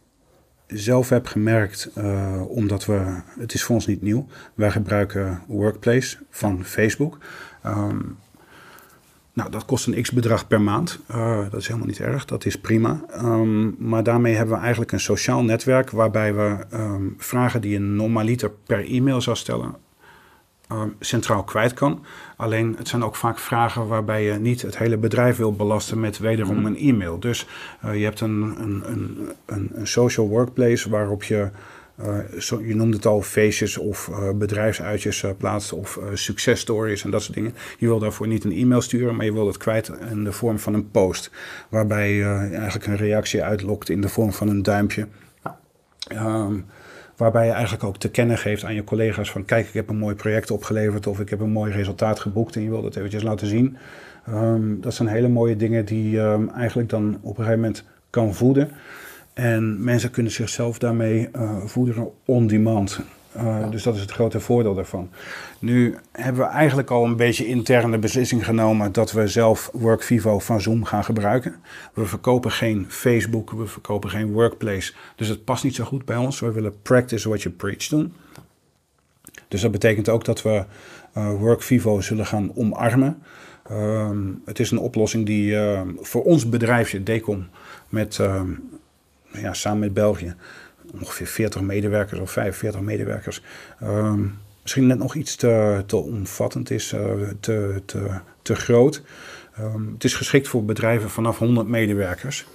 zelf 0.73 1.09
heb 1.09 1.27
gemerkt, 1.27 1.89
uh, 1.97 2.41
omdat 2.47 2.85
we, 2.85 3.21
het 3.39 3.53
is 3.53 3.63
voor 3.63 3.75
ons 3.75 3.87
niet 3.87 4.01
nieuw, 4.01 4.27
wij 4.53 4.71
gebruiken 4.71 5.41
Workplace 5.47 6.17
van 6.29 6.65
Facebook. 6.65 7.17
Um, 7.65 8.17
nou, 9.33 9.51
dat 9.51 9.65
kost 9.65 9.87
een 9.87 10.01
x-bedrag 10.01 10.47
per 10.47 10.61
maand. 10.61 10.99
Uh, 11.11 11.41
dat 11.49 11.59
is 11.59 11.67
helemaal 11.67 11.87
niet 11.87 11.99
erg, 11.99 12.25
dat 12.25 12.45
is 12.45 12.59
prima. 12.59 13.01
Um, 13.23 13.75
maar 13.79 14.03
daarmee 14.03 14.35
hebben 14.35 14.55
we 14.55 14.61
eigenlijk 14.61 14.91
een 14.91 14.99
sociaal 14.99 15.43
netwerk 15.43 15.89
waarbij 15.89 16.35
we 16.35 16.57
um, 16.73 17.15
vragen 17.17 17.61
die 17.61 17.71
je 17.71 17.79
normaliter 17.79 18.51
per 18.65 18.85
e-mail 18.85 19.21
zou 19.21 19.35
stellen, 19.35 19.75
centraal 20.99 21.43
kwijt 21.43 21.73
kan. 21.73 22.05
Alleen 22.35 22.75
het 22.77 22.87
zijn 22.87 23.03
ook 23.03 23.15
vaak 23.15 23.39
vragen 23.39 23.87
waarbij 23.87 24.23
je 24.23 24.33
niet 24.33 24.61
het 24.61 24.77
hele 24.77 24.97
bedrijf 24.97 25.37
wil 25.37 25.53
belasten 25.53 25.99
met 25.99 26.17
wederom 26.17 26.59
mm. 26.59 26.65
een 26.65 26.77
e-mail. 26.77 27.19
Dus 27.19 27.47
uh, 27.85 27.95
je 27.95 28.03
hebt 28.03 28.21
een, 28.21 28.55
een, 28.59 28.83
een, 28.85 29.29
een, 29.45 29.87
social 29.87 30.27
workplace 30.27 30.89
waarop 30.89 31.23
je 31.23 31.49
uh, 32.05 32.17
zo, 32.39 32.61
je 32.61 32.75
noemde 32.75 32.95
het 32.95 33.05
al, 33.05 33.21
feestjes 33.21 33.77
of 33.77 34.07
uh, 34.07 34.29
bedrijfsuitjes 34.35 35.25
plaatst 35.37 35.73
of 35.73 35.99
successtories 36.13 37.03
en 37.03 37.11
dat 37.11 37.21
soort 37.21 37.35
dingen. 37.35 37.53
Je 37.77 37.87
wil 37.87 37.99
daarvoor 37.99 38.27
niet 38.27 38.43
een 38.43 38.51
e-mail 38.51 38.81
sturen, 38.81 39.15
maar 39.15 39.25
je 39.25 39.33
wil 39.33 39.47
het 39.47 39.57
kwijt 39.57 39.91
in 40.09 40.23
de 40.23 40.31
vorm 40.31 40.59
van 40.59 40.73
een 40.73 40.91
post. 40.91 41.31
Waarbij 41.69 42.13
je 42.13 42.49
eigenlijk 42.53 42.87
een 42.87 42.97
reactie 42.97 43.43
uitlokt 43.43 43.89
in 43.89 44.01
de 44.01 44.09
vorm 44.09 44.33
van 44.33 44.47
een 44.47 44.63
duimpje. 44.63 45.07
Um, 46.11 46.65
waarbij 47.21 47.45
je 47.45 47.51
eigenlijk 47.51 47.83
ook 47.83 47.97
te 47.97 48.09
kennen 48.09 48.37
geeft 48.37 48.63
aan 48.63 48.73
je 48.73 48.83
collega's 48.83 49.31
van 49.31 49.45
kijk, 49.45 49.67
ik 49.67 49.73
heb 49.73 49.89
een 49.89 49.97
mooi 49.97 50.15
project 50.15 50.51
opgeleverd 50.51 51.07
of 51.07 51.19
ik 51.19 51.29
heb 51.29 51.39
een 51.39 51.51
mooi 51.51 51.71
resultaat 51.71 52.19
geboekt 52.19 52.55
en 52.55 52.61
je 52.61 52.69
wil 52.69 52.81
dat 52.81 52.95
eventjes 52.95 53.23
laten 53.23 53.47
zien. 53.47 53.77
Um, 54.29 54.81
dat 54.81 54.93
zijn 54.93 55.07
hele 55.07 55.27
mooie 55.27 55.55
dingen 55.55 55.85
die 55.85 56.19
um, 56.19 56.49
eigenlijk 56.49 56.89
dan 56.89 57.17
op 57.21 57.37
een 57.37 57.43
gegeven 57.43 57.59
moment 57.59 57.83
kan 58.09 58.33
voeden. 58.33 58.69
En 59.33 59.83
mensen 59.83 60.11
kunnen 60.11 60.31
zichzelf 60.31 60.79
daarmee 60.79 61.29
uh, 61.35 61.65
voederen 61.65 62.09
on 62.25 62.47
demand. 62.47 62.99
Uh, 63.37 63.43
ja. 63.43 63.67
Dus 63.67 63.83
dat 63.83 63.95
is 63.95 64.01
het 64.01 64.11
grote 64.11 64.39
voordeel 64.39 64.73
daarvan. 64.73 65.09
Nu 65.59 65.97
hebben 66.11 66.41
we 66.41 66.47
eigenlijk 66.47 66.89
al 66.89 67.05
een 67.05 67.15
beetje 67.15 67.45
interne 67.45 67.97
beslissing 67.97 68.45
genomen 68.45 68.91
dat 68.91 69.11
we 69.11 69.27
zelf 69.27 69.69
WorkVivo 69.73 70.39
van 70.39 70.61
Zoom 70.61 70.83
gaan 70.83 71.03
gebruiken. 71.03 71.55
We 71.93 72.05
verkopen 72.05 72.51
geen 72.51 72.85
Facebook, 72.89 73.51
we 73.51 73.65
verkopen 73.65 74.09
geen 74.09 74.31
Workplace. 74.31 74.93
Dus 75.15 75.27
het 75.27 75.43
past 75.43 75.63
niet 75.63 75.75
zo 75.75 75.83
goed 75.83 76.05
bij 76.05 76.17
ons. 76.17 76.39
We 76.39 76.51
willen 76.51 76.81
practice 76.81 77.27
what 77.27 77.41
you 77.41 77.55
preach 77.55 77.87
doen. 77.87 78.13
Dus 79.47 79.61
dat 79.61 79.71
betekent 79.71 80.09
ook 80.09 80.25
dat 80.25 80.41
we 80.41 80.65
uh, 81.17 81.31
WorkVivo 81.39 82.01
zullen 82.01 82.25
gaan 82.25 82.51
omarmen. 82.55 83.23
Um, 83.71 84.41
het 84.45 84.59
is 84.59 84.71
een 84.71 84.77
oplossing 84.77 85.25
die 85.25 85.51
uh, 85.51 85.81
voor 85.99 86.23
ons 86.23 86.49
bedrijfje, 86.49 87.03
Decom, 87.03 87.47
met 87.89 88.19
ja, 89.31 89.53
samen 89.53 89.79
met 89.79 89.93
België 89.93 90.35
ongeveer 90.99 91.27
40 91.27 91.61
medewerkers 91.61 92.19
of 92.19 92.31
45 92.31 92.81
medewerkers. 92.81 93.41
Um, 93.83 94.37
misschien 94.61 94.87
net 94.87 94.97
nog 94.97 95.15
iets 95.15 95.35
te, 95.35 95.83
te 95.85 95.97
omvattend 95.97 96.69
is, 96.69 96.93
uh, 96.93 97.01
te, 97.39 97.81
te, 97.85 98.09
te 98.41 98.55
groot. 98.55 99.01
Um, 99.59 99.91
het 99.93 100.03
is 100.03 100.13
geschikt 100.13 100.47
voor 100.47 100.65
bedrijven 100.65 101.09
vanaf 101.09 101.37
100 101.37 101.67
medewerkers. 101.67 102.45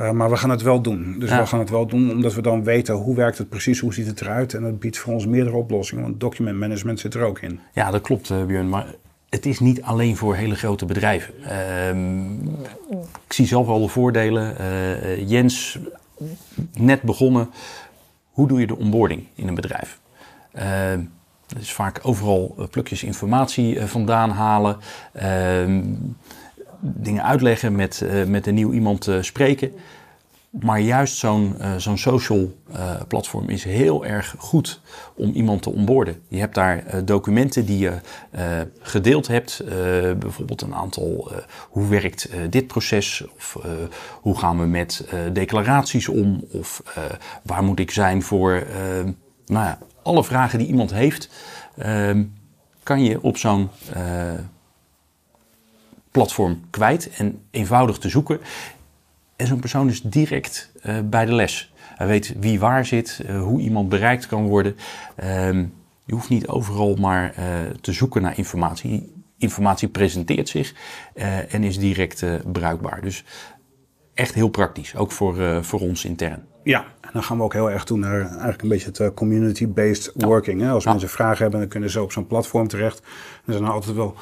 Uh, 0.00 0.10
maar 0.10 0.30
we 0.30 0.36
gaan 0.36 0.50
het 0.50 0.62
wel 0.62 0.80
doen. 0.80 1.16
Dus 1.18 1.30
ja. 1.30 1.40
we 1.40 1.46
gaan 1.46 1.58
het 1.58 1.70
wel 1.70 1.86
doen 1.86 2.10
omdat 2.10 2.34
we 2.34 2.42
dan 2.42 2.64
weten 2.64 2.94
hoe 2.94 3.16
werkt 3.16 3.38
het 3.38 3.48
precies, 3.48 3.80
hoe 3.80 3.94
ziet 3.94 4.06
het 4.06 4.20
eruit. 4.20 4.54
En 4.54 4.62
dat 4.62 4.78
biedt 4.78 4.98
voor 4.98 5.12
ons 5.12 5.26
meerdere 5.26 5.56
oplossingen, 5.56 6.04
want 6.04 6.20
document 6.20 6.58
management 6.58 7.00
zit 7.00 7.14
er 7.14 7.22
ook 7.22 7.40
in. 7.40 7.60
Ja, 7.72 7.90
dat 7.90 8.00
klopt 8.00 8.30
uh, 8.30 8.44
Björn. 8.44 8.68
Maar 8.68 8.94
het 9.28 9.46
is 9.46 9.58
niet 9.58 9.82
alleen 9.82 10.16
voor 10.16 10.34
hele 10.34 10.54
grote 10.54 10.84
bedrijven. 10.84 11.34
Uh, 11.42 11.88
ik 13.26 13.32
zie 13.32 13.46
zelf 13.46 13.68
al 13.68 13.80
de 13.80 13.88
voordelen. 13.88 14.56
Jens 15.26 15.78
net 16.72 17.02
begonnen. 17.02 17.50
Hoe 18.30 18.48
doe 18.48 18.60
je 18.60 18.66
de 18.66 18.76
onboarding 18.76 19.26
in 19.34 19.48
een 19.48 19.54
bedrijf? 19.54 20.00
Uh, 20.58 20.92
is 21.58 21.72
vaak 21.72 21.98
overal 22.02 22.54
eh, 22.58 22.64
plukjes 22.70 23.02
informatie 23.02 23.74
uh, 23.74 23.84
vandaan 23.84 24.30
halen. 24.30 24.76
Uh, 25.22 25.82
dingen 26.80 27.24
uitleggen, 27.24 27.74
met, 27.74 28.06
met 28.26 28.46
een 28.46 28.54
nieuw 28.54 28.72
iemand 28.72 29.08
spreken. 29.20 29.72
Maar 30.60 30.80
juist 30.80 31.16
zo'n 31.16 31.54
uh, 31.60 31.76
zo'n 31.76 31.98
social 31.98 32.54
uh, 32.70 32.90
platform 33.08 33.48
is 33.48 33.64
heel 33.64 34.06
erg 34.06 34.34
goed 34.38 34.80
om 35.14 35.30
iemand 35.30 35.62
te 35.62 35.70
onboorden. 35.70 36.22
Je 36.28 36.38
hebt 36.38 36.54
daar 36.54 36.84
uh, 36.86 37.00
documenten 37.04 37.66
die 37.66 37.78
je 37.78 38.00
gedeeld 38.80 39.26
hebt. 39.26 39.62
bijvoorbeeld 40.18 40.62
een 40.62 40.74
aantal, 40.74 41.32
hoe 41.68 41.88
werkt 41.88 42.28
dit 42.50 42.66
proces? 42.66 43.24
Of 43.36 43.56
hoe 44.20 44.38
gaan 44.38 44.58
we 44.58 44.66
met 44.66 45.08
declaraties 45.32 46.08
om? 46.08 46.44
Of 46.50 46.82
waar 47.42 47.62
moet 47.62 47.78
ik 47.78 47.90
zijn 47.90 48.22
voor 48.22 48.66
nou 49.46 49.64
ja, 49.66 49.78
alle 50.02 50.24
vragen 50.24 50.58
die 50.58 50.68
iemand 50.68 50.92
heeft, 50.92 51.28
ehm, 51.76 52.24
kan 52.82 53.04
je 53.04 53.22
op 53.22 53.36
zo'n 53.36 53.70
platform 56.10 56.60
kwijt 56.70 57.10
en 57.10 57.42
eenvoudig 57.50 57.98
te 57.98 58.08
zoeken. 58.08 58.40
En 59.36 59.46
zo'n 59.46 59.60
persoon 59.60 59.88
is 59.88 60.02
direct 60.02 60.72
uh, 60.86 60.98
bij 61.04 61.24
de 61.24 61.32
les. 61.32 61.72
Hij 61.78 62.06
weet 62.06 62.34
wie 62.40 62.60
waar 62.60 62.86
zit, 62.86 63.20
uh, 63.26 63.42
hoe 63.42 63.60
iemand 63.60 63.88
bereikt 63.88 64.26
kan 64.26 64.46
worden. 64.46 64.76
Uh, 65.22 65.52
je 66.04 66.14
hoeft 66.14 66.28
niet 66.28 66.48
overal 66.48 66.94
maar 66.94 67.34
uh, 67.38 67.44
te 67.80 67.92
zoeken 67.92 68.22
naar 68.22 68.38
informatie. 68.38 69.14
Informatie 69.38 69.88
presenteert 69.88 70.48
zich 70.48 70.74
en 71.48 71.64
is 71.64 71.78
direct 71.78 72.24
bruikbaar. 72.52 73.00
Dus 73.02 73.24
echt 74.14 74.34
heel 74.34 74.48
praktisch, 74.48 74.96
ook 74.96 75.12
voor, 75.12 75.64
voor 75.64 75.80
ons 75.80 76.04
intern. 76.04 76.44
Ja, 76.62 76.84
en 77.00 77.10
dan 77.12 77.22
gaan 77.22 77.36
we 77.36 77.42
ook 77.42 77.52
heel 77.52 77.70
erg 77.70 77.84
toe 77.84 77.98
naar 77.98 78.20
eigenlijk 78.20 78.62
een 78.62 78.68
beetje 78.68 78.90
het 78.92 79.14
community-based 79.14 80.12
working. 80.14 80.60
Hè? 80.60 80.70
Als 80.70 80.84
ja. 80.84 80.90
mensen 80.90 81.08
vragen 81.08 81.42
hebben, 81.42 81.60
dan 81.60 81.68
kunnen 81.68 81.90
ze 81.90 82.02
op 82.02 82.12
zo'n 82.12 82.26
platform 82.26 82.68
terecht. 82.68 83.02
Er 83.44 83.52
zijn 83.52 83.64
altijd 83.64 83.96
wel 83.96 84.16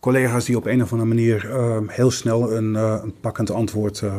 collega's 0.00 0.44
die 0.44 0.56
op 0.56 0.66
een 0.66 0.82
of 0.82 0.92
andere 0.92 1.08
manier 1.08 1.44
uh, 1.44 1.78
heel 1.86 2.10
snel 2.10 2.52
een, 2.52 2.74
uh, 2.74 3.00
een 3.02 3.14
pakkend 3.20 3.50
antwoord 3.50 4.00
uh, 4.00 4.18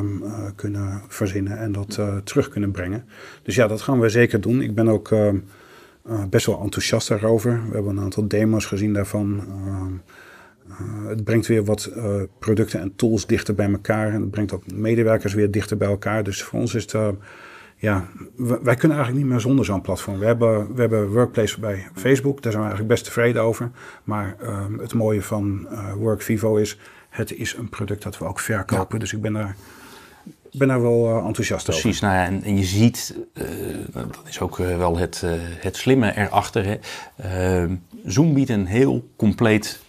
kunnen 0.56 1.02
verzinnen 1.08 1.58
en 1.58 1.72
dat 1.72 2.00
terug 2.24 2.50
kunnen 2.50 2.72
brengen. 2.72 3.06
Dus 3.44 3.56
ja, 3.56 3.68
dat 3.68 3.82
gaan 3.82 4.00
we 4.00 4.10
zeker 4.10 4.42
doen. 4.42 4.62
Ik 4.62 4.76
ben 4.76 4.88
ook 4.88 5.12
ehm, 5.12 5.38
best 6.30 6.46
wel 6.46 6.62
enthousiast 6.62 7.08
daarover. 7.08 7.62
We 7.68 7.74
hebben 7.74 7.98
een 7.98 8.04
aantal 8.04 8.28
demo's 8.28 8.66
gezien 8.66 8.94
daarvan. 8.94 9.44
Ehm, 9.66 9.94
het 11.08 11.24
brengt 11.24 11.48
weer 11.48 11.64
wat 11.64 11.92
producten 12.40 12.80
en 12.80 12.96
tools 12.96 13.26
dichter 13.26 13.56
bij 13.56 13.72
elkaar 13.72 14.14
en 14.14 14.22
het 14.22 14.32
brengt 14.32 14.54
ook 14.54 14.72
medewerkers 14.72 15.34
weer 15.34 15.52
dichter 15.52 15.78
bij 15.78 15.88
elkaar. 15.88 16.24
Dus 16.24 16.44
voor 16.44 16.60
ons 16.60 16.76
is 16.76 16.82
het 16.82 17.16
ja, 17.82 18.06
wij 18.38 18.76
kunnen 18.76 18.98
eigenlijk 18.98 19.26
niet 19.26 19.26
meer 19.26 19.40
zonder 19.40 19.66
zo'n 19.66 19.82
platform. 19.82 20.20
We 20.20 20.26
hebben, 20.26 20.74
we 20.74 20.82
hebben 20.82 21.10
Workplace 21.10 21.60
bij 21.60 21.88
Facebook, 21.96 22.42
daar 22.42 22.52
zijn 22.52 22.64
we 22.64 22.70
eigenlijk 22.70 22.88
best 22.88 23.04
tevreden 23.04 23.42
over. 23.42 23.72
Maar 24.04 24.36
um, 24.44 24.80
het 24.80 24.94
mooie 24.94 25.22
van 25.22 25.68
uh, 25.72 25.94
WorkVivo 25.94 26.56
is, 26.56 26.78
het 27.10 27.34
is 27.34 27.56
een 27.56 27.70
product 27.70 28.04
dat 28.04 28.18
we 28.18 28.26
ook 28.26 28.40
verkopen. 28.40 28.94
Ja. 28.94 29.00
Dus 29.00 29.14
ik 29.14 29.22
ben 29.22 29.34
daar 29.34 29.56
ben 30.52 30.68
daar 30.68 30.82
wel 30.82 31.26
enthousiast 31.26 31.66
Precies, 31.66 32.04
over. 32.04 32.08
nou 32.08 32.20
ja, 32.20 32.26
en, 32.26 32.44
en 32.44 32.58
je 32.58 32.64
ziet, 32.64 33.16
dat 33.92 34.22
is 34.28 34.40
ook 34.40 34.58
wel 34.58 34.98
het, 34.98 35.24
het 35.60 35.78
slimme 35.78 36.16
erachter. 36.16 36.66
Hè. 36.66 36.78
Ehm, 37.16 37.76
Zoom 38.06 38.34
biedt 38.34 38.50
een 38.50 38.66
heel 38.66 39.10
compleet 39.16 39.80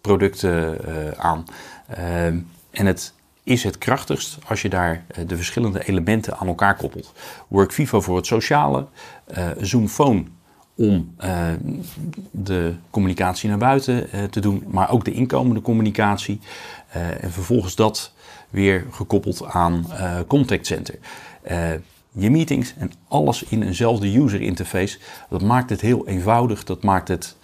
product 0.00 0.44
aan. 1.16 1.44
Ehm, 1.88 2.38
en 2.70 2.86
het 2.86 3.14
is 3.50 3.64
het 3.64 3.78
krachtigst 3.78 4.38
als 4.46 4.62
je 4.62 4.68
daar 4.68 5.04
de 5.26 5.36
verschillende 5.36 5.88
elementen 5.88 6.36
aan 6.36 6.46
elkaar 6.46 6.76
koppelt. 6.76 7.12
WorkVivo 7.48 8.00
voor 8.00 8.16
het 8.16 8.26
sociale, 8.26 8.86
Zoom 9.60 9.88
Phone 9.88 10.24
om 10.74 11.14
uh, 11.24 11.46
de 12.30 12.74
communicatie 12.90 13.48
naar 13.48 13.58
buiten 13.58 14.08
te 14.30 14.40
doen, 14.40 14.64
maar 14.66 14.90
ook 14.90 15.04
de 15.04 15.12
inkomende 15.12 15.60
communicatie. 15.60 16.40
En 17.20 17.32
vervolgens 17.32 17.74
dat 17.74 18.12
weer 18.50 18.86
gekoppeld 18.90 19.44
aan 19.44 19.86
Contact 20.26 20.66
Center. 20.66 20.98
je 22.12 22.30
meetings 22.30 22.74
en 22.78 22.92
alles 23.08 23.42
in 23.42 23.62
eenzelfde 23.62 24.18
user 24.18 24.40
interface, 24.40 24.98
dat 25.30 25.42
maakt 25.42 25.70
het 25.70 25.80
heel 25.80 26.08
eenvoudig, 26.08 26.64
dat 26.64 26.82
maakt 26.82 27.08
het 27.08 27.36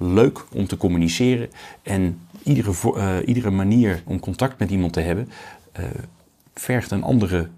leuk 0.00 0.44
om 0.52 0.66
te 0.66 0.76
communiceren. 0.76 1.50
En 1.82 2.20
iedere, 2.42 3.24
iedere 3.24 3.50
manier 3.50 4.02
om 4.04 4.20
contact 4.20 4.58
met 4.58 4.70
iemand 4.70 4.92
te 4.92 5.00
hebben, 5.00 5.28
vergt 6.54 6.90
een 6.90 7.02
andere 7.02 7.48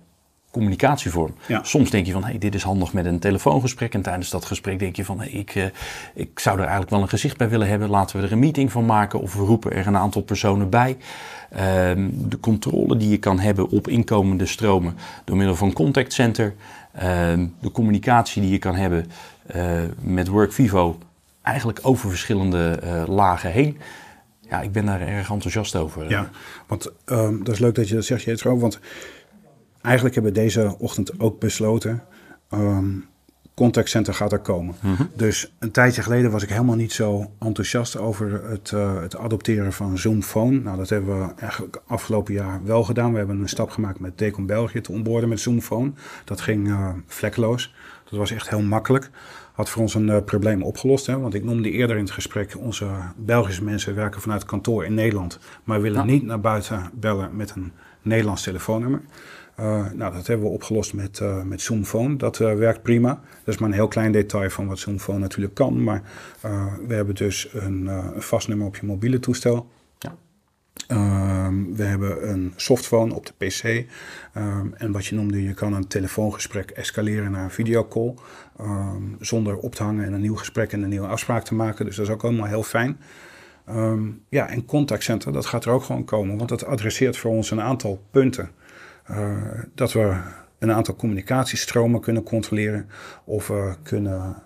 communicatievorm. 0.53 1.35
Soms 1.63 1.91
denk 1.91 2.07
je 2.07 2.13
van, 2.13 2.25
hey, 2.25 2.39
dit 2.39 2.55
is 2.55 2.63
handig 2.63 2.93
met 2.93 3.05
een 3.05 3.19
telefoongesprek. 3.19 3.95
En 3.95 4.03
tijdens 4.03 4.31
dat 4.31 4.45
gesprek 4.45 4.79
denk 4.79 4.97
je 4.97 5.05
van, 5.05 5.19
hey, 5.19 5.29
ik, 5.29 5.55
uh, 5.55 5.65
ik 6.15 6.39
zou 6.39 6.55
er 6.55 6.63
eigenlijk 6.63 6.91
wel 6.91 7.01
een 7.01 7.09
gezicht 7.09 7.37
bij 7.37 7.49
willen 7.49 7.69
hebben. 7.69 7.91
Laten 7.91 8.21
we 8.21 8.27
er 8.27 8.33
een 8.33 8.39
meeting 8.39 8.73
van 8.73 8.87
maken 8.87 9.21
of 9.21 9.35
we 9.35 9.43
roepen 9.43 9.73
er 9.73 9.87
een 9.87 9.97
aantal 9.97 10.23
personen 10.23 10.71
bij. 10.71 10.97
Uh, 11.53 11.59
de 12.09 12.41
controle 12.41 12.97
die 12.97 13.09
je 13.09 13.19
kan 13.19 13.39
hebben 13.39 13.69
op 13.69 13.89
inkomende 13.89 14.47
stromen 14.47 14.97
door 15.25 15.37
middel 15.37 15.57
van 15.57 15.73
Contact 15.73 16.13
Center. 16.13 16.55
Uh, 16.97 17.03
de 17.61 17.71
communicatie 17.73 18.43
die 18.43 18.51
je 18.51 18.59
kan 18.59 18.75
hebben 18.75 19.11
eh, 19.47 19.63
met 20.01 20.29
WorkVivo. 20.29 20.99
Eigenlijk 21.43 21.79
over 21.83 22.09
verschillende 22.09 22.79
eh, 22.83 23.05
lagen 23.07 23.51
heen. 23.51 23.79
Ja, 24.41 24.61
ik 24.61 24.73
ben 24.73 24.87
daar 24.87 25.01
erg 25.01 25.31
enthousiast 25.31 25.77
over. 25.77 26.09
Ja, 26.09 26.31
want 26.67 26.93
ehm, 27.05 27.39
dat 27.39 27.55
is 27.55 27.61
leuk 27.61 27.75
dat 27.75 27.89
je 27.89 27.95
dat 27.95 28.05
zegt, 28.05 28.23
Jetro. 28.23 28.59
Want 28.59 28.79
eigenlijk 29.83 30.15
hebben 30.15 30.33
we 30.33 30.41
deze 30.41 30.75
ochtend 30.79 31.21
ook 31.21 31.41
besloten. 31.41 32.03
Um, 32.51 33.11
contact 33.55 33.89
center 33.89 34.15
gaat 34.15 34.33
er 34.33 34.39
komen. 34.39 34.75
Mhm. 34.81 35.03
Dus 35.17 35.53
een 35.59 35.71
tijdje 35.71 36.03
geleden 36.03 36.31
was 36.31 36.43
ik 36.43 36.49
helemaal 36.49 36.77
niet 36.77 36.93
zo 36.93 37.31
enthousiast 37.39 37.99
over 37.99 38.45
het, 38.45 38.71
uh, 38.75 39.01
het 39.01 39.17
adopteren 39.17 39.73
van 39.73 39.99
Zoom 39.99 40.23
Phone. 40.23 40.61
Nou, 40.61 40.77
dat 40.77 40.89
hebben 40.89 41.21
we 41.21 41.35
eigenlijk 41.35 41.81
afgelopen 41.87 42.35
jaar 42.35 42.61
wel 42.65 42.85
gedaan. 42.85 43.13
We 43.13 43.19
hebben 43.19 43.41
een 43.41 43.49
stap 43.49 43.71
gemaakt 43.71 44.01
met 44.01 44.19
Decom 44.19 44.47
België 44.47 44.81
te 44.81 44.93
onboorden 44.93 45.29
met 45.29 45.41
Zoom 45.41 45.61
Phone. 45.61 45.93
Dat 46.25 46.41
ging 46.41 46.69
uh, 46.69 46.89
vlekkeloos. 47.07 47.75
Dat 48.11 48.19
was 48.19 48.31
echt 48.31 48.49
heel 48.49 48.63
makkelijk. 48.63 49.11
Had 49.53 49.71
voor 49.71 49.83
ons 49.83 49.95
een 49.95 50.09
uh, 50.09 50.17
probleem 50.25 50.63
opgelost. 50.63 51.07
Hè? 51.07 51.19
Want 51.19 51.35
ik 51.35 51.45
noemde 51.45 51.71
eerder 51.71 51.97
in 51.97 52.03
het 52.03 52.13
gesprek, 52.13 52.57
onze 52.59 52.87
Belgische 53.17 53.65
mensen 53.65 53.95
werken 53.95 54.21
vanuit 54.21 54.45
kantoor 54.45 54.85
in 54.85 54.95
Nederland. 54.95 55.39
Maar 55.65 55.81
willen 55.81 56.07
niet 56.07 56.23
naar 56.23 56.41
buiten 56.41 56.91
bellen 56.95 57.37
met 57.37 57.53
een 57.57 57.73
Nederlands 58.03 58.43
telefoonnummer. 58.43 59.01
Uh, 59.61 59.91
nou, 59.93 60.13
dat 60.15 60.27
hebben 60.27 60.47
we 60.47 60.53
opgelost 60.53 60.95
met, 60.95 61.21
uh, 61.21 61.43
met 61.43 61.61
Zoomphone. 61.61 62.17
Dat 62.17 62.39
uh, 62.39 62.55
werkt 62.55 62.83
prima. 62.83 63.21
Dat 63.45 63.55
is 63.55 63.59
maar 63.61 63.69
een 63.69 63.75
heel 63.75 63.89
klein 63.89 64.13
detail 64.13 64.51
van 64.51 64.67
wat 64.67 64.79
Zoomphone 64.79 65.19
natuurlijk 65.19 65.55
kan. 65.55 65.85
Maar 65.85 66.03
we 66.87 66.95
hebben 66.95 67.15
dus 67.15 67.49
een, 67.53 67.87
een, 67.87 68.23
vast 68.23 68.49
nummer 68.49 68.67
op 68.67 68.77
je 68.77 68.87
mobiele 68.87 69.21
toestel. 69.21 69.71
Ja. 69.99 70.15
Ehm, 70.87 71.75
we 71.75 71.83
hebben 71.83 72.31
een 72.31 72.53
softphone 72.57 73.15
op 73.15 73.27
de 73.27 73.33
PC. 73.47 73.65
Um, 74.37 74.75
en 74.75 74.93
wat 74.93 75.07
je 75.07 75.15
noemde, 75.15 75.43
je 75.43 75.55
kan 75.55 75.73
een 75.73 75.87
telefoongesprek 75.87 76.71
escaleren 76.71 77.31
naar 77.31 77.45
een 77.45 77.51
videocall. 77.51 78.15
Um, 78.61 79.17
zonder 79.21 79.57
op 79.57 79.75
te 79.75 79.83
hangen 79.83 80.05
en 80.05 80.13
een 80.13 80.21
nieuw 80.21 80.37
gesprek 80.37 80.73
en 80.73 80.83
een 80.83 80.89
nieuwe 80.89 81.07
afspraak 81.07 81.45
te 81.45 81.55
maken. 81.55 81.85
Dus 81.85 81.97
dat 81.97 82.07
is 82.07 82.13
ook 82.13 82.25
allemaal 82.25 82.47
heel 82.47 82.63
fijn. 82.63 83.01
ja, 84.29 84.49
en 84.49 84.65
contact 84.65 85.03
center, 85.03 85.33
dat 85.33 85.47
gaat 85.47 85.65
er 85.65 85.73
ook 85.73 85.83
gewoon 85.83 86.05
komen. 86.05 86.37
Want 86.37 86.49
dat 86.49 86.65
adresseert 86.65 87.17
voor 87.17 87.31
ons 87.31 87.51
een 87.51 87.61
aantal 87.61 88.03
punten. 88.11 88.51
Uh, 89.11 89.43
dat 89.75 89.93
we 89.93 90.17
een 90.59 90.73
aantal 90.73 90.97
communicatiestromen 90.97 92.01
kunnen 92.01 92.23
controleren 92.23 92.89
of 93.25 93.47
we 93.47 93.75
kunnen 93.83 94.43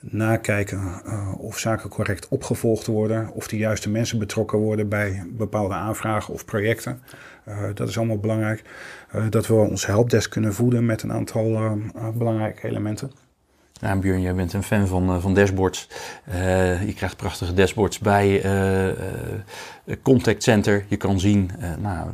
nakijken 0.00 1.02
uh, 1.06 1.34
of 1.38 1.58
zaken 1.58 1.90
correct 1.90 2.28
opgevolgd 2.28 2.86
worden, 2.86 3.30
of 3.32 3.48
de 3.48 3.56
juiste 3.56 3.90
mensen 3.90 4.18
betrokken 4.18 4.58
worden 4.58 4.88
bij 4.88 5.24
bepaalde 5.30 5.74
aanvragen 5.74 6.34
of 6.34 6.44
projecten. 6.44 7.02
Uh, 7.48 7.64
dat 7.74 7.88
is 7.88 7.98
allemaal 7.98 8.18
belangrijk. 8.18 8.62
dat 9.30 9.46
we 9.46 9.54
ons 9.54 9.86
helpdesk 9.86 10.30
kunnen 10.30 10.54
voeden 10.54 10.86
met 10.86 11.02
een 11.02 11.12
aantal 11.12 11.78
belangrijke 12.14 12.68
elementen. 12.68 13.21
Ja, 13.82 13.96
Björn, 13.96 14.20
jij 14.20 14.34
bent 14.34 14.52
een 14.52 14.62
fan 14.62 14.86
van, 14.86 15.20
van 15.20 15.34
dashboards. 15.34 15.88
je 16.86 16.92
krijgt 16.96 17.16
prachtige 17.16 17.54
dashboards 17.54 17.98
bij 17.98 18.42
contact 20.02 20.42
center. 20.42 20.84
Je 20.88 20.96
kan 20.96 21.20
zien, 21.20 21.50
uh, 21.60 21.74
nou, 21.80 22.08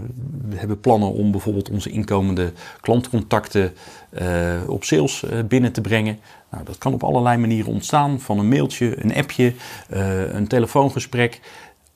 we 0.48 0.56
hebben 0.56 0.80
plannen 0.80 1.12
om 1.12 1.30
bijvoorbeeld 1.30 1.70
onze 1.70 1.90
inkomende 1.90 2.52
klantcontacten 2.80 3.72
uh, 4.10 4.56
op 4.66 4.84
sales 4.84 5.22
uh, 5.22 5.38
binnen 5.44 5.72
te 5.72 5.80
brengen. 5.80 6.18
Nou, 6.50 6.64
dat 6.64 6.78
kan 6.78 6.92
op 6.92 7.04
allerlei 7.04 7.36
manieren 7.36 7.72
ontstaan, 7.72 8.20
van 8.20 8.38
een 8.38 8.48
mailtje, 8.48 9.04
een 9.04 9.14
appje, 9.14 9.54
een 10.32 10.46
telefoongesprek. 10.46 11.40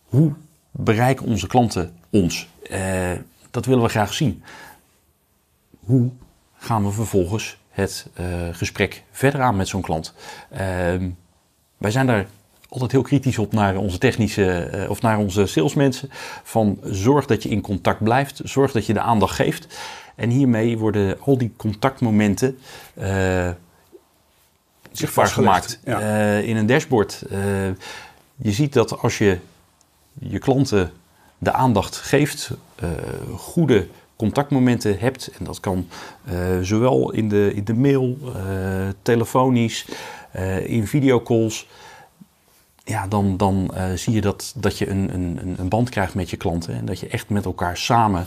Hoe 0.05 0.33
bereiken 0.71 1.27
onze 1.27 1.47
klanten 1.47 1.93
ons? 2.11 2.51
dat 3.51 3.67
willen 3.67 3.83
we 3.83 3.89
graag 3.89 4.15
zien. 4.15 4.43
Hoe 5.85 6.11
gaan 6.55 6.85
we 6.85 6.91
vervolgens 6.91 7.59
het 7.73 8.07
gesprek 8.53 9.03
verder 9.11 9.41
aan 9.41 9.57
met 9.57 9.69
zo'n 9.69 9.83
klant? 9.83 10.15
Ehm, 10.51 11.11
wij 11.79 11.91
zijn 11.91 12.07
daar 12.07 12.27
altijd 12.73 12.93
heel 12.93 13.03
kritisch 13.03 13.39
op 13.39 13.53
naar 13.53 13.77
onze 13.77 13.99
technische 13.99 14.71
uh, 14.75 14.91
of 14.91 15.03
naar 15.03 15.19
onze 15.19 15.47
salesmensen. 15.47 16.11
Van 16.43 16.79
zorg 16.85 17.27
dat 17.27 17.43
je 17.43 17.49
in 17.49 17.61
contact 17.61 18.03
blijft, 18.03 18.41
zorg 18.45 18.73
dat 18.73 18.87
je 18.87 18.93
de 18.93 19.01
aandacht 19.01 19.35
geeft. 19.35 19.67
En 20.15 20.31
hiermee 20.31 20.79
worden 20.79 21.21
al 21.21 21.39
die 21.39 21.53
contactmomenten 21.57 22.59
uh, 22.99 23.51
zichtbaar 24.93 25.27
gemaakt 25.27 25.81
ja. 25.85 25.99
in 26.39 26.57
een 26.57 26.67
dashboard. 26.67 27.25
je 28.37 28.53
ziet 28.53 28.73
dat 28.73 28.99
als 28.99 29.19
je 29.19 29.39
je 30.19 30.39
klanten 30.39 30.93
de 31.39 31.53
aandacht 31.53 31.97
geeft, 31.97 32.51
goede 33.37 33.87
contactmomenten 34.23 34.99
hebt, 34.99 35.31
en 35.39 35.45
dat 35.45 35.61
kan 35.61 35.89
zowel 36.61 37.13
in 37.13 37.29
de, 37.29 37.53
in 37.55 37.65
de 37.65 37.75
mail, 37.75 38.19
telefonisch, 39.03 39.87
in 40.65 40.87
videocalls 40.87 41.69
ja, 42.85 43.07
dan, 43.07 43.37
dan 43.37 43.71
zie 43.95 44.13
je 44.13 44.21
dat, 44.21 44.55
dat 44.57 44.79
je 44.79 44.89
een, 44.89 45.15
een, 45.15 45.55
een 45.57 45.69
band 45.69 45.89
krijgt 45.91 46.15
met 46.15 46.31
je 46.31 46.37
klanten 46.37 46.75
en 46.75 46.85
dat 46.85 47.01
je 47.01 47.09
echt 47.09 47.29
met 47.29 47.45
elkaar 47.45 47.77
samen 47.77 48.27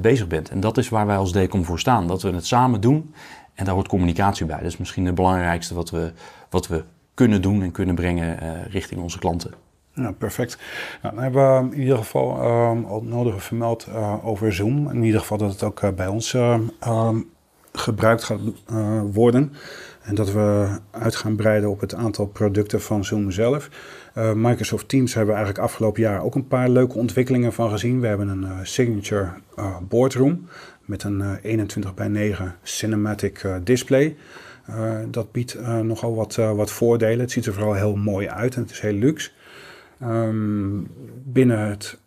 bezig 0.00 0.26
bent. 0.26 0.50
En 0.50 0.60
dat 0.60 0.78
is 0.78 0.88
waar 0.88 1.06
wij 1.06 1.16
als 1.16 1.32
Decom 1.32 1.64
voor 1.64 1.78
staan, 1.78 2.06
dat 2.06 2.22
we 2.22 2.30
het 2.30 2.46
samen 2.46 2.80
doen 2.80 3.14
en 3.54 3.64
daar 3.64 3.74
hoort 3.74 3.88
communicatie 3.88 4.46
bij. 4.46 4.56
Dat 4.56 4.66
is 4.66 4.76
misschien 4.76 5.06
het 5.06 5.14
belangrijkste 5.14 5.74
wat 5.74 5.90
we, 5.90 6.12
wat 6.50 6.66
we 6.66 6.84
kunnen 7.14 7.42
doen 7.42 7.62
en 7.62 7.70
kunnen 7.70 7.94
brengen 7.94 8.38
richting 8.70 9.00
onze 9.00 9.18
klanten. 9.18 9.67
Ja, 9.98 10.12
perfect. 10.12 10.58
Nou, 11.02 11.14
dan 11.14 11.22
hebben 11.22 11.68
we 11.68 11.74
in 11.74 11.80
ieder 11.80 11.96
geval 11.96 12.40
al 12.86 13.00
het 13.00 13.08
nodige 13.08 13.40
vermeld 13.40 13.88
over 14.22 14.52
Zoom. 14.52 14.90
In 14.90 15.02
ieder 15.02 15.20
geval 15.20 15.38
dat 15.38 15.52
het 15.52 15.62
ook 15.62 15.96
bij 15.96 16.06
ons 16.06 16.36
gebruikt 17.72 18.24
gaat 18.24 18.40
worden. 19.12 19.52
En 20.02 20.14
dat 20.14 20.32
we 20.32 20.68
uit 20.90 21.16
gaan 21.16 21.36
breiden 21.36 21.70
op 21.70 21.80
het 21.80 21.94
aantal 21.94 22.26
producten 22.26 22.80
van 22.80 23.04
Zoom 23.04 23.30
zelf. 23.30 23.68
Microsoft 24.34 24.88
Teams 24.88 25.14
hebben 25.14 25.34
we 25.34 25.40
eigenlijk 25.40 25.68
afgelopen 25.68 26.02
jaar 26.02 26.22
ook 26.22 26.34
een 26.34 26.48
paar 26.48 26.68
leuke 26.68 26.98
ontwikkelingen 26.98 27.52
van 27.52 27.70
gezien. 27.70 28.00
We 28.00 28.06
hebben 28.06 28.28
een 28.28 28.66
signature 28.66 29.30
boardroom 29.88 30.48
met 30.84 31.02
een 31.02 31.38
21 31.42 31.94
bij 31.94 32.08
9 32.08 32.54
cinematic 32.62 33.46
display. 33.64 34.16
dat 35.10 35.32
biedt 35.32 35.58
nogal 35.82 36.14
wat, 36.14 36.34
wat 36.34 36.70
voordelen. 36.70 37.20
Het 37.20 37.30
ziet 37.30 37.46
er 37.46 37.52
vooral 37.52 37.74
heel 37.74 37.96
mooi 37.96 38.28
uit 38.28 38.54
en 38.54 38.62
het 38.62 38.70
is 38.70 38.80
heel 38.80 38.92
luxe. 38.92 39.30
Um, 40.02 40.90
binnen 41.24 41.68
het 41.68 41.98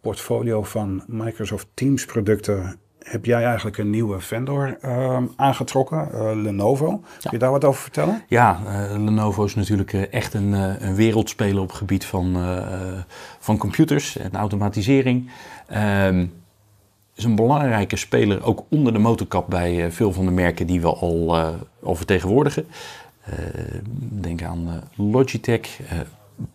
portfolio 0.00 0.62
van 0.62 1.02
Microsoft 1.06 1.66
Teams 1.74 2.04
producten 2.04 2.78
heb 3.04 3.24
jij 3.24 3.44
eigenlijk 3.44 3.78
een 3.78 3.90
nieuwe 3.90 4.20
vendor 4.20 4.78
uh, 4.84 5.22
aangetrokken, 5.36 6.08
uh, 6.14 6.42
Lenovo. 6.42 7.02
Kun 7.20 7.30
je 7.30 7.38
daar 7.38 7.50
wat 7.50 7.64
over 7.64 7.82
vertellen? 7.82 8.22
Ja, 8.28 8.60
uh, 8.66 9.04
Lenovo 9.04 9.44
is 9.44 9.54
natuurlijk 9.54 9.92
eh, 9.92 10.12
echt 10.12 10.34
een, 10.34 10.52
een, 10.52 10.94
wereldspeler 10.94 11.62
op 11.62 11.68
het 11.68 11.76
gebied 11.76 12.04
van, 12.04 12.36
van 13.38 13.56
computers 13.56 14.16
en 14.16 14.32
automatisering. 14.32 15.30
Ehm, 15.66 16.26
is 17.14 17.24
een 17.24 17.34
belangrijke 17.34 17.96
speler 17.96 18.44
ook 18.44 18.64
onder 18.68 18.92
de 18.92 18.98
motorkap 18.98 19.50
bij 19.50 19.90
veel 19.92 20.12
van 20.12 20.24
de 20.24 20.30
merken 20.30 20.66
die 20.66 20.80
we 20.80 20.94
al, 20.94 21.36
al 21.82 21.94
vertegenwoordigen. 21.94 22.66
denk 24.10 24.42
aan 24.42 24.82
Logitech, 24.96 25.80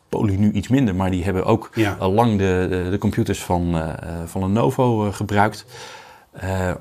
Poly 0.09 0.35
nu 0.35 0.51
iets 0.51 0.67
minder, 0.67 0.95
maar 0.95 1.11
die 1.11 1.23
hebben 1.23 1.45
ook 1.45 1.71
al 1.99 2.11
lang 2.11 2.37
de, 2.37 2.67
de, 2.69 2.89
de, 2.89 2.97
computers 2.97 3.43
van, 3.43 3.95
van 4.25 4.41
Lenovo 4.41 5.11
gebruikt. 5.11 5.65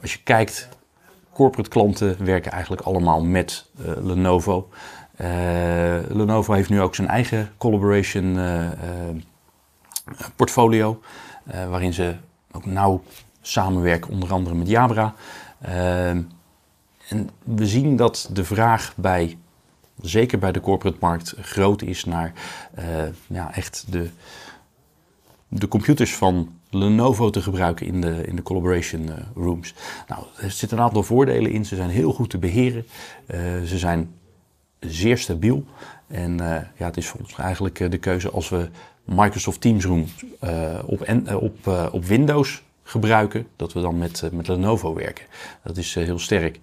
als 0.03 0.13
je 0.13 0.19
kijkt, 0.25 0.69
corporate 1.33 1.69
klanten 1.69 2.25
werken 2.25 2.53
eigenlijk 2.53 2.83
allemaal 2.83 3.25
met 3.25 3.71
Lenovo. 4.03 4.69
Lenovo 6.09 6.53
heeft 6.53 6.71
nu 6.71 6.81
ook 6.81 6.95
zijn 6.95 7.09
eigen 7.09 7.51
collaboration 7.59 8.39
portfolio, 10.37 11.01
waarin 11.69 11.93
ze 11.93 12.15
ook 12.53 12.67
nauw 12.67 13.03
samenwerken, 13.41 14.11
onder 14.11 14.33
andere 14.33 14.55
met 14.55 14.69
Jabra. 14.69 15.15
En 17.09 17.31
we 17.45 17.67
zien 17.67 17.97
dat 17.97 18.31
de 18.33 18.45
vraag 18.45 18.93
bij, 18.97 19.39
zeker 20.01 20.39
bij 20.39 20.53
de 20.53 20.61
corporate 20.61 20.97
markt, 21.01 21.35
groot 21.41 21.83
is 21.83 22.05
naar 22.05 22.33
uh, 22.79 22.85
ja, 23.27 23.55
echt 23.55 23.85
de, 23.91 24.09
de 25.49 25.69
computers 25.69 26.15
van 26.15 26.53
Lenovo 26.71 27.31
te 27.31 27.43
gebruiken 27.43 27.87
in 27.87 28.01
de, 28.01 28.23
in 28.27 28.37
de 28.37 28.43
collaboration 28.43 29.03
uh, 29.03 29.15
rooms. 29.35 29.75
Nou, 30.09 30.25
er 30.41 30.51
zitten 30.51 30.79
een 30.79 30.85
aantal 30.85 31.03
voordelen 31.03 31.51
in. 31.51 31.65
Ze 31.67 31.77
zijn 31.77 31.91
heel 31.91 32.13
goed 32.13 32.31
te 32.31 32.39
beheren. 32.39 32.87
Uh, 33.27 33.39
ze 33.63 33.79
zijn 33.79 34.15
zeer 34.81 35.19
stabiel. 35.19 35.65
En 36.07 36.37
ja, 36.77 36.87
het 36.87 36.97
is 36.97 37.07
voor 37.07 37.21
ons 37.21 37.35
eigenlijk 37.35 37.91
de 37.91 37.99
keuze 37.99 38.31
als 38.31 38.49
we 38.49 38.69
Microsoft 39.05 39.61
Teams 39.61 39.85
Room 39.85 40.07
op, 40.85 41.01
en, 41.01 41.37
op, 41.37 41.67
op 41.93 42.05
Windows 42.05 42.63
gebruiken, 42.83 43.47
dat 43.57 43.73
we 43.73 43.81
dan 43.81 43.99
met, 43.99 44.29
met 44.33 44.49
Lenovo 44.49 44.95
werken. 44.95 45.25
Dat 45.63 45.77
is 45.77 45.95
heel 45.95 46.19
sterk. 46.19 46.61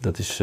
Dat 0.00 0.18
is, 0.18 0.42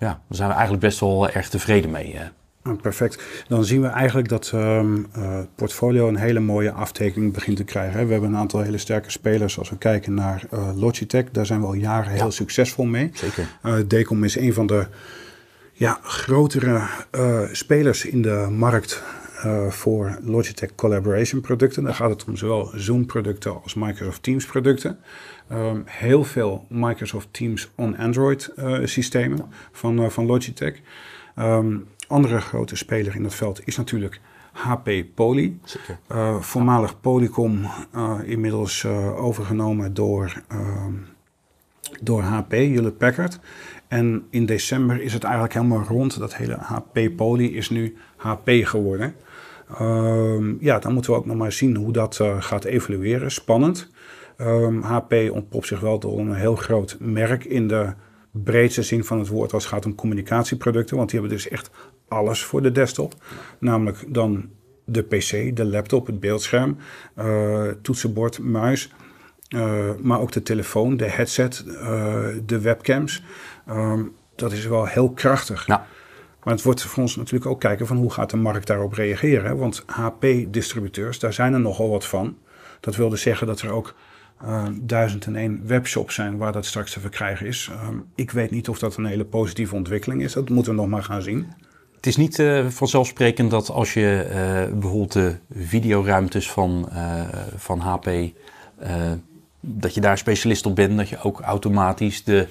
ja, 0.00 0.06
daar 0.06 0.20
zijn 0.28 0.48
we 0.48 0.54
eigenlijk 0.54 0.84
best 0.84 1.00
wel 1.00 1.30
erg 1.30 1.48
tevreden 1.48 1.90
mee. 1.90 2.18
Uh. 2.62 2.72
perfect. 2.82 3.22
Dan 3.48 3.64
zien 3.64 3.80
we 3.80 3.86
eigenlijk 3.86 4.28
dat 4.28 4.50
um, 4.54 5.06
portfolio 5.54 6.08
een 6.08 6.16
hele 6.16 6.40
mooie 6.40 6.72
aftekening 6.72 7.32
begint 7.32 7.56
te 7.56 7.64
krijgen. 7.64 8.06
We 8.06 8.12
hebben 8.12 8.30
een 8.30 8.36
aantal 8.36 8.60
hele 8.60 8.78
sterke 8.78 9.10
spelers. 9.10 9.58
Als 9.58 9.70
we 9.70 9.78
kijken 9.78 10.14
naar 10.14 10.42
Logitech, 10.74 11.30
daar 11.30 11.46
zijn 11.46 11.60
we 11.60 11.66
al 11.66 11.74
jaren 11.74 12.12
heel 12.12 12.30
succesvol 12.30 12.84
mee. 12.84 13.10
Zeker. 13.14 13.46
Decom 13.86 14.24
is 14.24 14.36
een 14.36 14.52
van 14.52 14.66
de 14.66 14.86
ja, 15.72 15.98
grotere 16.02 16.80
spelers 17.52 18.04
in 18.04 18.22
de 18.22 18.46
markt 18.50 19.02
uh, 19.44 19.70
voor 19.70 20.18
Logitech 20.22 20.74
Collaboration 20.74 21.40
producten. 21.40 21.84
Dan 21.84 21.94
gaat 21.94 22.10
het 22.10 22.24
om 22.24 22.36
zowel 22.36 22.70
Zoom 22.74 23.06
producten 23.06 23.62
als 23.62 23.74
Microsoft 23.74 24.22
Teams 24.22 24.46
producten. 24.46 24.98
Um, 25.52 25.82
heel 25.86 26.24
veel 26.24 26.66
Microsoft 26.68 27.28
Teams 27.30 27.70
on 27.74 27.96
Android 27.96 28.52
uh, 28.56 28.78
systemen 28.84 29.52
van, 29.72 30.02
uh, 30.02 30.08
van 30.08 30.26
Logitech. 30.26 30.80
Um, 31.38 31.88
andere 32.08 32.40
grote 32.40 32.76
speler 32.76 33.14
in 33.14 33.22
dat 33.22 33.34
veld 33.34 33.66
is 33.66 33.76
natuurlijk 33.76 34.20
HP 34.52 34.90
Poly. 35.14 35.56
Uh, 36.12 36.40
voormalig 36.40 37.00
Polycom, 37.00 37.66
inmiddels 38.24 38.86
overgenomen 39.16 39.94
door, 39.94 40.42
ehm, 40.48 40.92
door 42.00 42.22
HP, 42.22 42.50
Hewlett 42.50 42.98
Packard. 42.98 43.38
En 43.88 44.26
in 44.30 44.46
december 44.46 45.02
is 45.02 45.12
het 45.12 45.24
eigenlijk 45.24 45.54
helemaal 45.54 45.84
rond. 45.84 46.18
Dat 46.18 46.36
hele 46.36 46.56
HP 46.60 47.16
Poly 47.16 47.44
is 47.44 47.70
nu 47.70 47.96
HP 48.16 48.48
geworden. 48.48 49.14
ja, 50.60 50.78
dan 50.78 50.92
moeten 50.92 51.12
we 51.12 51.18
ook 51.18 51.26
nog 51.26 51.36
maar 51.36 51.52
zien 51.52 51.76
hoe 51.76 51.92
dat 51.92 52.20
gaat 52.38 52.64
evolueren. 52.64 53.30
Spannend. 53.30 53.90
HP 54.82 55.12
ehm, 55.12 55.32
ontpopt 55.32 55.66
zich 55.66 55.80
wel 55.80 55.98
door 55.98 56.18
een 56.18 56.34
heel 56.34 56.56
groot 56.56 56.96
merk 57.00 57.44
in 57.44 57.68
de 57.68 57.92
breedste 58.30 58.82
zin 58.82 59.04
van 59.04 59.18
het 59.18 59.28
woord 59.28 59.52
als 59.52 59.64
het 59.64 59.72
gaat 59.72 59.86
om 59.86 59.94
communicatieproducten. 59.94 60.96
Want 60.96 61.10
die 61.10 61.20
hebben 61.20 61.36
dus 61.36 61.48
echt 61.48 61.70
alles 62.08 62.44
voor 62.44 62.62
de 62.62 62.72
desktop. 62.72 63.14
Namelijk 63.58 64.04
dan 64.08 64.48
de 64.84 65.02
PC, 65.02 65.56
de 65.56 65.64
laptop, 65.64 66.06
het 66.06 66.20
beeldscherm, 66.20 66.76
uh, 67.18 67.68
toetsenbord, 67.82 68.38
muis. 68.38 68.92
Uh, 69.48 69.90
maar 70.00 70.20
ook 70.20 70.32
de 70.32 70.42
telefoon, 70.42 70.96
de 70.96 71.08
headset, 71.08 71.64
uh, 71.66 72.26
de 72.46 72.60
webcams. 72.60 73.22
Um, 73.68 74.12
dat 74.34 74.52
is 74.52 74.66
wel 74.66 74.86
heel 74.86 75.10
krachtig. 75.10 75.66
Ja. 75.66 75.86
Maar 76.42 76.54
het 76.54 76.62
wordt 76.62 76.82
voor 76.82 77.02
ons 77.02 77.16
natuurlijk 77.16 77.50
ook 77.50 77.60
kijken 77.60 77.86
van 77.86 77.96
hoe 77.96 78.12
gaat 78.12 78.30
de 78.30 78.36
markt 78.36 78.66
daarop 78.66 78.92
reageren. 78.92 79.56
Want 79.56 79.84
HP-distributeurs, 79.86 81.18
daar 81.18 81.32
zijn 81.32 81.52
er 81.52 81.60
nogal 81.60 81.90
wat 81.90 82.06
van. 82.06 82.36
Dat 82.80 82.96
wil 82.96 83.08
dus 83.08 83.22
zeggen 83.22 83.46
dat 83.46 83.60
er 83.60 83.70
ook 83.70 83.94
duizend 84.80 85.26
en 85.26 85.36
één 85.36 85.60
webshops 85.66 86.14
zijn 86.14 86.36
waar 86.36 86.52
dat 86.52 86.66
straks 86.66 86.92
te 86.92 87.00
verkrijgen 87.00 87.46
is. 87.46 87.70
Uh, 87.72 87.88
ik 88.14 88.30
weet 88.30 88.50
niet 88.50 88.68
of 88.68 88.78
dat 88.78 88.96
een 88.96 89.04
hele 89.04 89.24
positieve 89.24 89.74
ontwikkeling 89.74 90.22
is. 90.22 90.32
Dat 90.32 90.48
moeten 90.48 90.74
we 90.74 90.80
nog 90.80 90.88
maar 90.88 91.02
gaan 91.02 91.22
zien. 91.22 91.46
Het 92.00 92.08
is 92.08 92.16
niet 92.16 92.38
uh, 92.38 92.66
vanzelfsprekend 92.66 93.50
dat 93.50 93.70
als 93.70 93.94
je 93.94 94.26
uh, 94.28 94.78
bijvoorbeeld 94.78 95.12
de 95.12 95.36
videoruimtes 95.52 96.50
van, 96.50 96.88
uh, 96.92 97.22
van 97.56 97.78
HP 97.78 98.10
dat 99.60 99.94
je 99.94 100.00
daar 100.00 100.18
specialist 100.18 100.66
op 100.66 100.76
bent, 100.76 100.96
dat 100.96 101.08
je 101.08 101.22
ook 101.22 101.40
automatisch 101.40 102.24
de, 102.24 102.46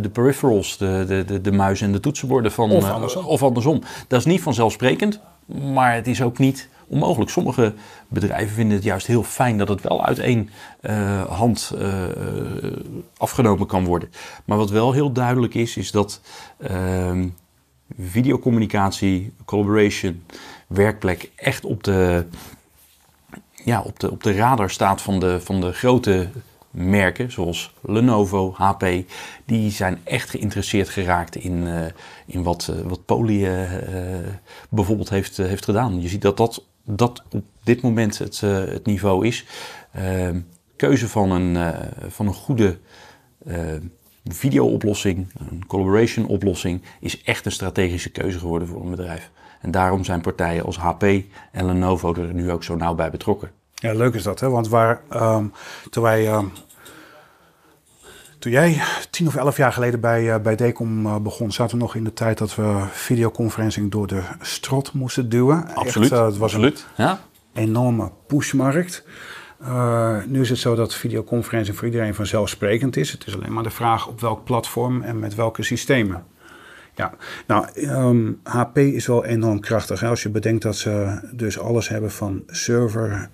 de 0.00 0.08
peripherals, 0.08 0.78
de, 0.78 1.04
de, 1.08 1.24
de, 1.24 1.40
de 1.40 1.52
muis 1.52 1.80
en 1.80 1.92
de 1.92 2.00
toetsenborden 2.00 2.52
van. 2.52 2.70
Of 2.70 2.90
andersom. 2.90 3.24
of 3.24 3.42
andersom. 3.42 3.82
Dat 4.08 4.18
is 4.18 4.26
niet 4.26 4.42
vanzelfsprekend, 4.42 5.20
maar 5.72 5.94
het 5.94 6.06
is 6.06 6.22
ook 6.22 6.38
niet 6.38 6.68
onmogelijk. 6.88 7.30
Sommige 7.30 7.74
bedrijven 8.08 8.54
vinden 8.54 8.76
het 8.76 8.84
juist 8.84 9.06
heel 9.06 9.22
fijn 9.22 9.58
dat 9.58 9.68
het 9.68 9.80
wel 9.80 10.04
uit 10.04 10.18
één 10.18 10.50
uh, 10.80 11.24
hand 11.24 11.72
uh, 11.78 12.04
afgenomen 13.16 13.66
kan 13.66 13.84
worden. 13.84 14.10
Maar 14.44 14.58
wat 14.58 14.70
wel 14.70 14.92
heel 14.92 15.12
duidelijk 15.12 15.54
is, 15.54 15.76
is 15.76 15.90
dat 15.90 16.20
uh, 16.70 17.24
videocommunicatie, 17.98 19.32
collaboration, 19.44 20.24
werkplek 20.66 21.30
echt 21.36 21.64
op 21.64 21.84
de, 21.84 22.26
ja, 23.64 23.80
op 23.82 24.00
de, 24.00 24.10
op 24.10 24.22
de 24.22 24.32
radar 24.32 24.70
staat 24.70 25.02
van 25.02 25.20
de, 25.20 25.40
van 25.40 25.60
de 25.60 25.72
grote 25.72 26.28
merken 26.70 27.32
zoals 27.32 27.74
Lenovo, 27.82 28.54
HP, 28.56 28.86
die 29.44 29.70
zijn 29.70 30.00
echt 30.04 30.30
geïnteresseerd 30.30 30.88
geraakt 30.88 31.36
in, 31.36 31.66
in 32.26 32.42
wat, 32.42 32.72
wat 32.84 33.04
Poly 33.04 33.68
bijvoorbeeld 34.68 35.08
heeft, 35.08 35.36
heeft 35.36 35.64
gedaan. 35.64 36.00
Je 36.00 36.08
ziet 36.08 36.22
dat 36.22 36.36
dat 36.36 36.64
dat 36.86 37.22
op 37.30 37.44
dit 37.62 37.82
moment 37.82 38.18
het, 38.18 38.40
uh, 38.44 38.64
het 38.64 38.86
niveau 38.86 39.26
is. 39.26 39.44
Uh, 39.98 40.28
keuze 40.76 41.08
van 41.08 41.30
een, 41.30 41.54
uh, 41.54 41.68
van 42.08 42.26
een 42.26 42.34
goede 42.34 42.78
video-oplossing, 44.24 45.26
een 45.50 45.66
collaboration 45.66 46.26
oplossing, 46.26 46.82
is 47.00 47.22
echt 47.22 47.46
een 47.46 47.52
strategische 47.52 48.10
keuze 48.10 48.38
geworden 48.38 48.68
voor 48.68 48.82
een 48.82 48.90
bedrijf. 48.90 49.30
En 49.60 49.70
daarom 49.70 50.04
zijn 50.04 50.20
partijen 50.20 50.64
als 50.64 50.76
HP 50.76 51.02
en 51.52 51.66
Lenovo 51.66 52.14
er 52.14 52.34
nu 52.34 52.50
ook 52.50 52.64
zo 52.64 52.76
nauw 52.76 52.94
bij 52.94 53.10
betrokken. 53.10 53.50
Ja, 53.74 53.92
leuk 53.92 54.14
is 54.14 54.22
dat, 54.22 54.40
hè? 54.40 54.48
Want 54.48 54.68
waar, 54.68 55.02
um, 55.12 55.52
toen 55.90 56.02
wij 56.02 56.34
um, 56.34 56.52
toen 58.46 58.54
jij 58.54 58.82
tien 59.10 59.26
of 59.26 59.36
elf 59.36 59.56
jaar 59.56 59.72
geleden 59.72 60.00
bij, 60.00 60.22
uh, 60.22 60.38
bij 60.38 60.56
Decom 60.56 61.06
uh, 61.06 61.16
begon, 61.16 61.52
zaten 61.52 61.76
we 61.76 61.82
nog 61.82 61.94
in 61.94 62.04
de 62.04 62.12
tijd 62.12 62.38
dat 62.38 62.54
we 62.54 62.84
videoconferencing 62.90 63.90
door 63.90 64.06
de 64.06 64.22
strot 64.40 64.92
moesten 64.92 65.28
duwen. 65.28 65.74
Absoluut. 65.74 66.10
Echt, 66.10 66.20
uh, 66.20 66.26
het 66.26 66.36
was 66.36 66.52
Absoluut. 66.52 66.86
een 66.96 67.04
ja. 67.04 67.20
enorme 67.54 68.10
pushmarkt. 68.26 69.04
nu 70.26 70.40
is 70.40 70.48
het 70.48 70.58
zo 70.58 70.74
dat 70.74 70.94
videoconferencing 70.94 71.76
voor 71.76 71.86
iedereen 71.86 72.14
vanzelfsprekend 72.14 72.96
is. 72.96 73.12
Het 73.12 73.26
is 73.26 73.34
alleen 73.34 73.52
maar 73.52 73.62
de 73.62 73.70
vraag 73.70 74.08
op 74.08 74.20
welk 74.20 74.44
platform 74.44 75.02
en 75.02 75.18
met 75.18 75.34
welke 75.34 75.62
systemen. 75.62 76.24
Ja, 76.94 77.14
nou, 77.46 77.66
um, 77.74 78.40
ehm, 78.42 78.56
HP 78.56 78.78
is 78.78 79.06
wel 79.06 79.24
enorm 79.24 79.60
krachtig. 79.60 80.00
Hè? 80.00 80.08
Als 80.08 80.22
je 80.22 80.28
bedenkt 80.28 80.62
dat 80.62 80.76
ze 80.76 81.20
dus 81.32 81.58
alles 81.58 81.88
hebben 81.88 82.10
van 82.10 82.42
server, 82.46 83.30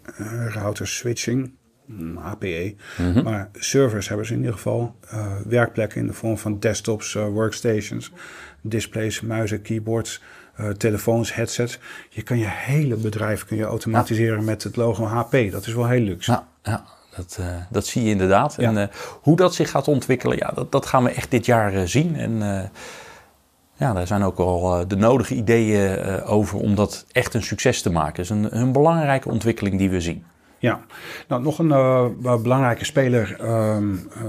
router, 0.48 0.86
switching, 0.86 1.52
Mm 1.86 3.22
Maar 3.24 3.48
servers 3.52 4.08
hebben 4.08 4.26
ze 4.26 4.32
in 4.32 4.38
ieder 4.38 4.54
geval 4.54 4.94
uh, 5.14 5.26
werkplekken 5.46 6.00
in 6.00 6.06
de 6.06 6.12
vorm 6.12 6.38
van 6.38 6.58
desktops, 6.58 7.14
uh, 7.14 7.26
workstations, 7.26 8.12
displays, 8.60 9.20
muizen, 9.20 9.62
keyboards, 9.62 10.22
uh, 10.60 10.68
telefoons, 10.68 11.34
headsets. 11.34 11.78
Je 12.08 12.22
kan 12.22 12.38
je 12.38 12.48
hele 12.48 12.96
bedrijf 12.96 13.44
kun 13.44 13.56
je 13.56 13.64
automatiseren 13.64 14.38
ja. 14.38 14.44
met 14.44 14.62
het 14.62 14.76
logo 14.76 15.04
HP. 15.04 15.50
Dat 15.50 15.66
is 15.66 15.74
wel 15.74 15.88
heel 15.88 16.00
luxe. 16.00 16.30
Ja, 16.30 16.46
ja. 16.62 16.84
Dat, 17.16 17.40
dat 17.70 17.86
zie 17.86 18.02
je 18.02 18.10
inderdaad. 18.10 18.54
Ja. 18.58 18.74
En 18.74 18.90
hoe 19.22 19.36
dat 19.36 19.54
zich 19.54 19.70
gaat 19.70 19.88
ontwikkelen, 19.88 20.36
ja, 20.36 20.50
dat, 20.54 20.72
dat 20.72 20.86
gaan 20.86 21.04
we 21.04 21.10
echt 21.10 21.30
dit 21.30 21.46
jaar 21.46 21.88
zien. 21.88 22.16
En 22.16 22.38
ja, 23.74 23.92
daar 23.92 24.06
zijn 24.06 24.22
ook 24.22 24.38
al 24.38 24.88
de 24.88 24.96
nodige 24.96 25.34
ideeën 25.34 26.22
over 26.22 26.58
om 26.58 26.74
dat 26.74 27.06
echt 27.12 27.34
een 27.34 27.42
succes 27.42 27.82
te 27.82 27.90
maken. 27.90 28.14
Dat 28.14 28.24
is 28.24 28.30
een, 28.30 28.58
een 28.60 28.72
belangrijke 28.72 29.28
ontwikkeling 29.28 29.78
die 29.78 29.90
we 29.90 30.00
zien. 30.00 30.24
Ja, 30.62 30.80
nou 31.28 31.42
nog 31.42 31.58
een 31.58 31.68
uh, 31.68 32.08
belangrijke 32.42 32.84
speler. 32.84 33.36
Uh, 33.40 33.78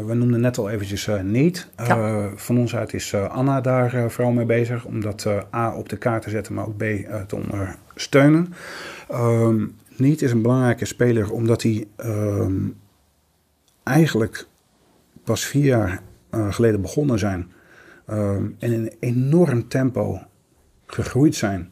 we 0.06 0.14
noemden 0.14 0.42
net 0.42 0.58
al 0.58 0.70
eventjes 0.70 1.08
uh, 1.08 1.22
Neat. 1.22 1.70
Ja. 1.78 2.30
Van 2.36 2.58
ons 2.58 2.76
uit 2.76 2.94
is 2.94 3.16
Anna 3.16 3.62
daar 3.62 4.12
vooral 4.12 4.34
mee 4.34 4.46
bezig. 4.46 4.86
Om 4.86 5.02
dat 5.02 5.28
A 5.56 5.76
op 5.76 5.90
de 5.90 5.98
kaart 5.98 6.22
te 6.22 6.30
zetten, 6.30 6.54
maar 6.54 6.68
ook 6.68 6.78
B 6.78 6.84
te 7.28 7.36
ondersteunen. 7.36 8.54
Um, 9.12 9.76
Neat 9.98 10.22
is 10.22 10.32
een 10.32 10.42
belangrijke 10.42 10.86
speler 10.86 11.32
omdat 11.32 11.62
hij 11.62 11.88
um, 12.06 12.78
eigenlijk 13.84 14.48
pas 15.24 15.46
vier 15.46 15.66
jaar 15.66 16.02
geleden 16.50 16.82
begonnen 16.82 17.20
zijn. 17.20 17.52
En 18.06 18.56
in 18.60 18.74
een 18.74 18.94
enorm 19.00 19.68
tempo 19.68 20.22
gegroeid 20.86 21.36
zijn. 21.36 21.70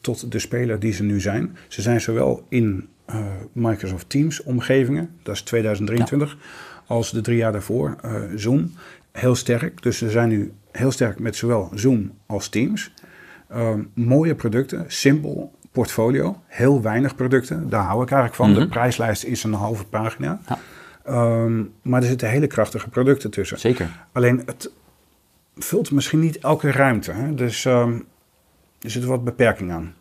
tot 0.00 0.32
de 0.32 0.38
speler 0.38 0.78
die 0.78 0.92
ze 0.92 1.02
nu 1.02 1.20
zijn. 1.20 1.56
Ze 1.68 1.82
zijn 1.82 2.00
zowel 2.00 2.46
in 2.48 2.88
Microsoft 3.52 4.08
Teams 4.08 4.42
omgevingen, 4.42 5.10
dat 5.22 5.34
is 5.34 5.42
2023, 5.42 6.36
als 6.86 7.10
de 7.10 7.20
drie 7.20 7.36
jaar 7.36 7.52
daarvoor 7.52 7.96
Zoom 8.34 8.72
heel 9.12 9.34
sterk. 9.34 9.82
Dus 9.82 9.98
ze 9.98 10.10
zijn 10.10 10.28
nu 10.28 10.52
heel 10.72 10.90
sterk 10.90 11.18
met 11.18 11.36
zowel 11.36 11.70
Zoom 11.74 12.12
als 12.26 12.48
Teams. 12.48 12.92
Ehm, 13.48 13.82
mooie 13.94 14.34
producten, 14.34 14.84
simpel 14.88 15.52
portfolio, 15.72 16.42
heel 16.46 16.82
weinig 16.82 17.14
producten. 17.14 17.68
Daar 17.68 17.84
hou 17.84 18.02
ik 18.02 18.10
eigenlijk 18.10 18.42
van. 18.42 18.54
De 18.54 18.60
mhm. 18.60 18.68
prijslijst 18.68 19.24
is 19.24 19.44
een 19.44 19.52
halve 19.52 19.84
pagina. 19.84 20.40
Ja. 20.48 20.58
Ehm, 21.04 21.62
maar 21.82 22.02
er 22.02 22.08
zitten 22.08 22.28
hele 22.28 22.46
krachtige 22.46 22.88
producten 22.88 23.30
tussen. 23.30 23.58
Zeker. 23.58 23.88
Alleen 24.12 24.42
het 24.46 24.70
vult 25.56 25.90
misschien 25.90 26.20
niet 26.20 26.38
elke 26.38 26.70
ruimte. 26.70 27.12
Hè? 27.12 27.34
Dus 27.34 27.64
um, 27.64 28.04
er 28.80 28.90
zit 28.90 29.04
wat 29.04 29.24
beperking 29.24 29.72
aan. 29.72 29.94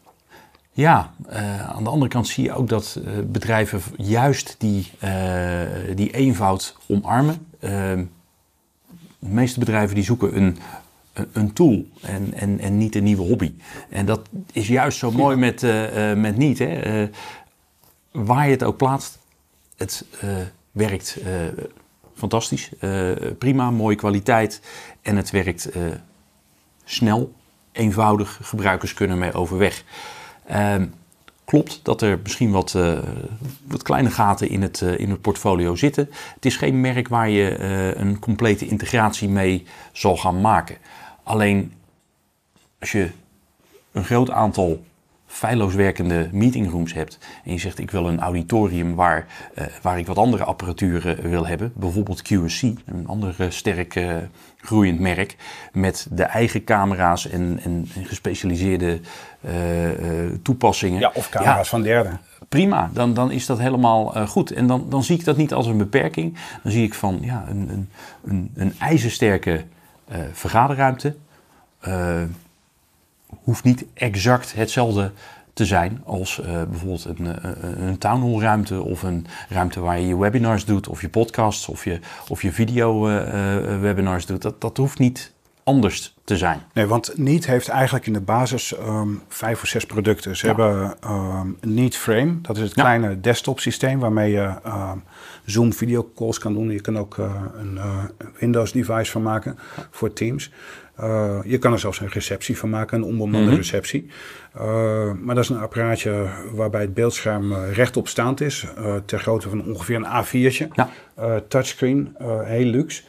Ja, 0.76 1.14
uh, 1.30 1.70
aan 1.70 1.84
de 1.84 1.90
andere 1.90 2.12
kant 2.12 2.28
zie 2.28 2.44
je 2.44 2.54
ook 2.54 2.70
dat 2.70 3.00
uh, 3.00 3.12
bedrijven 3.26 3.82
juist 3.98 4.56
die, 4.58 4.92
uh, 5.04 5.62
die 5.96 6.12
eenvoud 6.12 6.76
omarmen. 6.88 7.48
Ehm, 7.60 8.06
de 9.20 9.30
meeste 9.30 9.60
bedrijven 9.60 9.96
die 9.96 10.04
zoeken 10.04 10.38
een, 10.38 10.58
een 11.32 11.54
tool 11.54 11.86
en, 12.02 12.34
en, 12.34 12.60
en 12.60 12.78
niet 12.78 12.96
een 12.96 13.04
nieuwe 13.04 13.22
hobby. 13.22 13.54
En 13.90 14.06
dat 14.06 14.30
is 14.52 14.68
juist 14.68 14.98
zo 14.98 15.12
mooi 15.12 15.38
met, 15.38 15.62
met 16.16 16.38
niet. 16.38 16.60
Hè? 16.60 17.10
Waar 18.12 18.46
je 18.46 18.52
het 18.52 18.64
ook 18.64 18.78
plaatst, 18.78 19.20
het 19.78 20.06
werkt 20.72 21.18
fantastisch, 22.16 22.72
prima, 23.38 23.72
mooie 23.72 23.96
kwaliteit 23.96 24.62
en 25.02 25.16
het 25.18 25.30
werkt 25.30 25.70
snel, 26.84 27.34
eenvoudig. 27.72 28.40
Gebruikers 28.42 28.94
kunnen 28.94 29.18
mee 29.18 29.34
overweg. 29.34 29.84
Ehm, 30.54 30.86
klopt 31.46 31.80
dat 31.84 32.02
er 32.02 32.20
misschien 32.24 32.52
wat, 32.52 32.74
uh, 32.78 33.00
wat 33.68 33.84
kleine 33.84 34.10
gaten 34.12 34.50
in 34.50 34.62
het, 34.62 34.82
uh, 34.82 35.00
in 35.00 35.10
het 35.10 35.22
portfolio 35.22 35.76
zitten. 35.76 36.10
Het 36.36 36.46
is 36.46 36.58
geen 36.58 36.82
merk 36.82 37.08
waar 37.08 37.30
je 37.30 37.58
uh, 37.60 38.02
een 38.02 38.20
complete 38.20 38.68
integratie 38.68 39.30
mee 39.30 39.66
zal 39.92 40.18
gaan 40.18 40.42
maken. 40.42 40.78
Alleen 41.24 41.74
als 42.80 42.92
je 42.92 43.10
een 43.92 44.04
groot 44.04 44.30
aantal 44.30 44.84
feilloos 45.34 45.74
werkende 45.74 46.30
meetingrooms 46.32 46.93
hebt 46.93 47.17
en 47.43 47.52
je 47.52 47.60
zegt 47.60 47.80
ik 47.80 47.91
wil 47.91 48.08
een 48.08 48.19
auditorium 48.19 48.96
waar, 48.96 49.28
uh, 49.56 49.65
waar 49.82 50.00
ik 50.00 50.08
wat 50.08 50.17
andere 50.17 50.43
apparatuur 50.43 51.17
wil 51.22 51.48
hebben, 51.48 51.74
bijvoorbeeld 51.76 52.22
QSC, 52.22 52.62
een 52.62 53.08
ander 53.08 53.36
sterk 53.50 53.96
uh, 53.96 54.15
groeiend 54.58 55.00
merk, 55.00 55.36
met 55.72 56.08
de 56.12 56.24
eigen 56.24 56.63
camera's 56.63 57.30
en, 57.30 57.60
en, 57.63 57.88
en 57.96 58.06
gespecialiseerde 58.06 59.00
toepassingen. 60.41 61.00
Ja, 61.00 61.12
of 61.13 61.30
camera's 61.30 61.69
van 61.69 61.82
derden. 61.82 62.19
Prima, 62.50 62.89
dan, 62.93 63.13
dan 63.13 63.32
is 63.32 63.46
dat 63.46 63.60
helemaal 63.60 64.28
goed. 64.28 64.52
En 64.52 64.67
dan, 64.67 64.86
dan 64.89 65.04
zie 65.04 65.17
ik 65.17 65.26
dat 65.26 65.38
niet 65.38 65.54
als 65.54 65.67
een 65.67 65.78
beperking. 65.78 66.38
Dan 66.63 66.72
zie 66.72 66.84
ik 66.84 66.93
van 66.93 67.17
ja, 67.22 67.46
een, 67.50 67.69
een, 67.69 67.89
een, 68.24 68.52
een 68.56 68.74
ijzersterke 68.80 69.63
vergaderruimte 70.32 71.15
hoeft 73.43 73.63
niet 73.63 73.86
exact 73.93 74.54
hetzelfde 74.54 75.12
te 75.54 75.65
zijn 75.65 76.02
als 76.06 76.39
uh, 76.39 76.46
bijvoorbeeld 76.46 77.06
een, 77.06 77.26
uh, 77.26 77.88
een 77.88 77.98
town 77.98 78.39
ruimte 78.39 78.82
of 78.82 79.04
een 79.04 79.26
ruimte 79.50 79.80
waar 79.80 80.00
je 80.00 80.08
je 80.08 80.17
webinars 80.17 80.65
doet 80.65 80.88
of 80.88 81.02
je 81.02 81.10
podcasts 81.10 81.67
of 81.67 81.84
je, 81.84 82.00
of 82.28 82.41
je 82.41 82.52
video 82.52 83.10
uh, 83.10 83.80
webinars 83.80 84.26
doet. 84.26 84.41
Dat, 84.41 84.62
dat 84.62 84.78
hoeft 84.78 85.00
niet 85.00 85.32
anders 85.63 86.15
te 86.24 86.38
zijn. 86.38 86.62
Nee, 86.74 86.86
want 86.86 87.17
Neat 87.17 87.46
heeft 87.46 87.67
eigenlijk 87.67 88.08
in 88.08 88.13
de 88.13 88.22
basis 88.22 88.78
um, 88.78 89.22
vijf 89.28 89.62
of 89.62 89.67
zes 89.67 89.86
producten. 89.86 90.38
Ze 90.38 90.46
hebben 90.46 90.96
um, 91.06 91.58
Neat 91.62 91.96
Frame, 91.96 92.41
dat 92.41 92.58
is 92.58 92.63
het 92.63 92.76
ja. 92.76 92.82
kleine 92.82 93.19
desktop 93.19 93.60
systeem 93.60 94.00
waarmee 94.00 94.32
je 94.32 94.54
um, 94.65 95.04
Zoom 95.46 95.74
video 95.74 96.12
calls 96.15 96.38
kan 96.38 96.54
doen. 96.54 96.72
Je 96.72 96.82
kan 96.82 96.98
ook 96.98 97.17
een 97.58 97.80
Windows 98.39 98.72
device 98.72 99.12
van 99.12 99.22
maken 99.22 99.58
voor 99.91 100.13
Teams. 100.13 100.52
Uh, 100.99 101.39
je 101.45 101.58
kan 101.58 101.71
er 101.71 101.79
zelfs 101.79 101.99
een 101.99 102.10
receptie 102.10 102.58
van 102.58 102.69
maken, 102.69 102.97
een 102.97 103.03
onbemande 103.03 103.49
mm 103.49 103.56
receptie. 103.56 104.10
Uh, 104.58 105.12
maar 105.12 105.36
dat 105.36 105.43
is 105.43 105.49
een 105.49 105.60
apparaatje 105.60 106.27
waarbij 106.53 106.82
het 106.82 106.93
beeldscherm 106.93 107.51
uh, 107.51 107.71
rechtop 107.71 108.08
staand 108.08 108.41
is, 108.41 108.67
ter 109.06 109.19
grootte 109.19 109.49
van 109.49 109.65
ongeveer 109.65 109.95
een 109.95 110.25
A4'tje. 110.25 110.67
Ja. 110.73 110.89
touchscreen, 111.47 112.15
heel 112.43 112.65
luxe. 112.65 113.03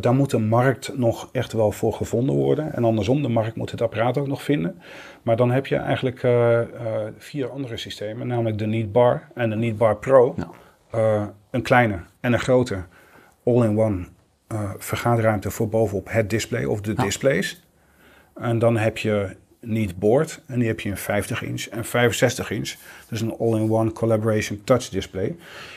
daar 0.00 0.14
moet 0.14 0.30
de 0.30 0.38
markt 0.38 0.98
nog 0.98 1.28
echt 1.32 1.52
wel 1.52 1.72
voor 1.72 1.92
gevonden 1.92 2.34
worden. 2.34 2.74
En 2.74 2.84
andersom, 2.84 3.22
de 3.22 3.28
markt 3.28 3.56
moet 3.56 3.70
het 3.70 3.82
apparaat 3.82 4.18
ook 4.18 4.26
nog 4.26 4.42
vinden. 4.42 4.82
Maar 5.22 5.36
dan 5.36 5.50
heb 5.50 5.66
je 5.66 5.76
eigenlijk 5.76 6.20
vier 7.18 7.50
andere 7.50 7.76
systemen, 7.76 8.26
namelijk 8.26 8.58
de 8.58 8.66
Neat 8.66 8.92
Bar 8.92 9.28
en 9.34 9.50
de 9.50 9.56
Neat 9.56 9.76
Bar 9.76 9.96
Pro. 9.96 10.34
Een 11.50 11.62
kleine 11.62 11.98
en 12.20 12.32
een 12.32 12.40
grote 12.40 12.84
all-in-one 13.44 14.06
uh, 14.52 14.70
vergaderruimte 14.78 15.50
voor 15.50 15.68
bovenop 15.68 16.08
het 16.10 16.30
display 16.30 16.64
of 16.64 16.80
de 16.80 16.94
displays. 16.94 17.64
En 18.34 18.58
dan 18.58 18.76
heb 18.76 18.98
je 18.98 19.36
niet 19.60 19.98
board 19.98 20.40
en 20.46 20.58
die 20.58 20.68
heb 20.68 20.80
je 20.80 20.88
in 20.88 20.96
50 20.96 21.42
inch 21.42 21.64
en 21.64 21.84
65 21.84 22.50
inch. 22.50 22.74
Dus 23.08 23.20
een 23.20 23.36
all-in-one 23.38 23.92
collaboration 23.92 24.60
touch 24.64 24.88
display. 24.88 25.36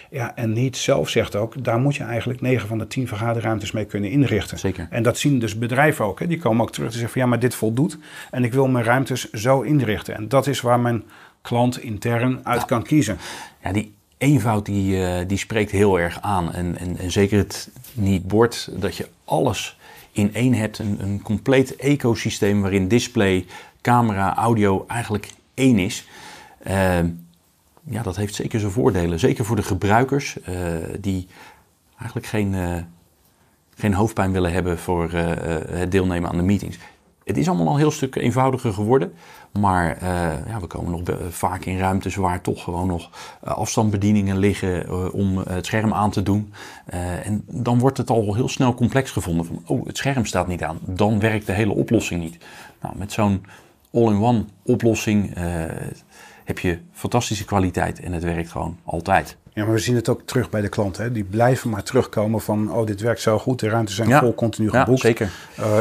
Ja, 0.10 0.36
en 0.36 0.54
niet 0.54 0.78
zelf 0.78 1.10
zegt 1.10 1.36
ook, 1.36 1.64
daar 1.64 1.80
moet 1.80 1.96
je 1.96 2.04
eigenlijk 2.04 2.42
9 2.42 2.68
van 2.68 2.78
de 2.78 2.88
10 2.88 3.08
vergaderruimtes 3.08 3.72
mee 3.72 3.86
kunnen 3.86 4.10
inrichten. 4.10 4.60
Zeker. 4.60 4.88
En 4.90 5.04
dat 5.04 5.18
zien 5.18 5.40
dus 5.40 5.58
bedrijven 5.58 6.06
ook. 6.06 6.20
Hè. 6.20 6.28
Die 6.28 6.40
komen 6.40 6.62
ook 6.62 6.72
terug 6.72 6.88
te 6.88 6.94
zeggen 6.94 7.12
van 7.12 7.22
ja, 7.22 7.28
maar 7.28 7.40
dit 7.40 7.56
voldoet. 7.56 7.98
En 8.32 8.44
ik 8.44 8.54
wil 8.54 8.68
mijn 8.68 8.86
ruimtes 8.86 9.32
zo 9.32 9.62
inrichten. 9.62 10.16
En 10.16 10.28
dat 10.28 10.48
is 10.48 10.62
waar 10.62 10.80
mijn 10.80 11.04
klant 11.42 11.80
intern 11.80 12.40
uit 12.44 12.66
kan 12.66 12.84
kiezen. 12.84 13.18
Ja, 13.64 13.72
die 13.72 13.94
eenvoud 14.20 14.66
die, 14.66 14.98
uh, 14.98 15.18
die 15.28 15.38
spreekt 15.38 15.72
heel 15.72 16.00
erg 16.00 16.22
aan. 16.22 16.54
En, 16.54 16.78
en, 16.78 16.98
en 16.98 17.12
zeker 17.12 17.38
het 17.38 17.70
niet 17.94 18.28
bord 18.28 18.70
dat 18.72 18.96
je 18.96 19.08
alles 19.26 19.78
in 20.12 20.34
één 20.34 20.54
hebt. 20.54 20.80
Een, 20.80 20.98
een 21.02 21.22
compleet 21.22 21.76
ecosysteem 21.76 22.62
waarin 22.62 22.88
display, 22.88 23.46
camera, 23.82 24.36
audio 24.36 24.86
eigenlijk 24.88 25.32
één 25.54 25.80
is. 25.80 26.08
Uh, 26.68 27.00
ja, 27.84 28.04
dat 28.04 28.16
heeft 28.16 28.36
zeker 28.36 28.60
zijn 28.60 28.72
voordelen. 28.72 29.20
Zeker 29.20 29.46
voor 29.46 29.56
de 29.56 29.64
gebruikers 29.64 30.38
uh, 30.50 30.56
die 31.00 31.28
eigenlijk 31.98 32.28
geen, 32.28 32.56
geen 33.76 33.94
hoofdpijn 33.94 34.32
willen 34.32 34.52
hebben 34.52 34.80
voor 34.80 35.12
het 35.12 35.92
deelnemen 35.92 36.30
aan 36.30 36.38
de 36.38 36.44
meetings. 36.44 36.78
Het 37.24 37.38
is 37.38 37.48
allemaal 37.48 37.68
al 37.68 37.74
een 37.74 37.80
heel 37.80 37.92
stuk 37.92 38.16
eenvoudiger 38.16 38.74
geworden. 38.74 39.14
Maar 39.52 39.98
uh, 40.04 40.48
ja, 40.48 40.60
we 40.60 40.68
komen 40.68 40.92
nog 40.92 41.18
vaak 41.30 41.66
in 41.66 41.78
ruimtes 41.78 42.16
waar 42.16 42.42
toch 42.42 42.64
gewoon 42.64 42.88
nog 42.88 43.10
uh, 43.44 43.52
afstandsbedieningen 43.52 44.38
liggen 44.38 44.86
uh, 44.86 45.14
om 45.14 45.38
het 45.38 45.66
scherm 45.66 45.94
aan 45.94 46.12
te 46.12 46.24
doen. 46.24 46.54
en 47.24 47.44
dan 47.48 47.80
wordt 47.80 47.98
het 47.98 48.10
al 48.10 48.36
heel 48.36 48.50
snel 48.50 48.74
complex 48.74 49.12
gevonden. 49.12 49.46
Van, 49.46 49.64
oh, 49.66 49.86
het 49.86 49.98
scherm 49.98 50.26
staat 50.26 50.48
niet 50.48 50.64
aan. 50.64 50.80
Dan 50.86 51.20
werkt 51.20 51.46
de 51.46 51.52
hele 51.52 51.74
oplossing 51.74 52.22
niet. 52.22 52.38
Nou, 52.82 52.98
met 52.98 53.12
zo'n 53.12 53.46
all-in-one 53.92 54.46
oplossing 54.64 55.34
heb 56.44 56.60
je 56.60 56.80
fantastische 56.92 57.46
kwaliteit 57.46 58.00
en 58.00 58.14
het 58.14 58.24
werkt 58.24 58.52
gewoon 58.52 58.78
altijd. 58.84 59.38
Ja, 59.54 59.66
maar 59.66 59.74
we 59.74 59.80
zien 59.80 59.96
het 59.96 60.10
ook 60.10 60.22
terug 60.22 60.50
bij 60.50 60.62
de 60.62 60.70
klanten. 60.70 61.14
Die 61.14 61.24
blijven 61.24 61.70
maar 61.70 61.84
terugkomen 61.84 62.42
van, 62.42 62.72
oh, 62.72 62.86
dit 62.86 63.02
werkt 63.02 63.22
zo 63.22 63.40
goed. 63.40 63.60
De 63.60 63.70
ruimtes 63.70 63.96
zijn 63.96 64.12
vol 64.12 64.36
continu 64.36 64.70
geboekt. 64.70 65.02
Ja, 65.02 65.08
zeker. 65.08 65.32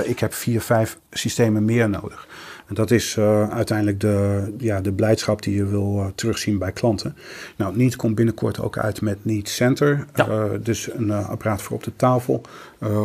ik 0.04 0.18
heb 0.18 0.35
vier, 0.35 0.61
vijf 0.61 0.98
systemen 1.11 1.64
meer 1.64 1.88
nodig. 1.88 2.27
En 2.68 2.74
dat 2.74 2.90
is 2.90 3.16
uh, 3.16 3.50
uiteindelijk 3.50 4.00
de, 4.00 4.54
ja, 4.59 4.81
de 4.81 4.92
blijdschap 4.92 5.42
die 5.42 5.54
je 5.54 5.66
wil 5.66 5.96
uh, 5.98 6.07
terugzien 6.14 6.59
bij 6.59 6.72
klanten. 6.72 7.16
Nou, 7.57 7.76
Neat 7.76 7.96
komt 7.96 8.14
binnenkort 8.14 8.61
ook 8.61 8.78
uit 8.78 9.00
met 9.00 9.24
Neat 9.24 9.48
Center. 9.48 10.07
Ja. 10.14 10.28
Uh, 10.28 10.44
dus 10.62 10.92
een 10.92 11.12
apparaat 11.12 11.62
voor 11.62 11.76
op 11.76 11.85
de 11.85 11.96
tafel. 11.96 12.42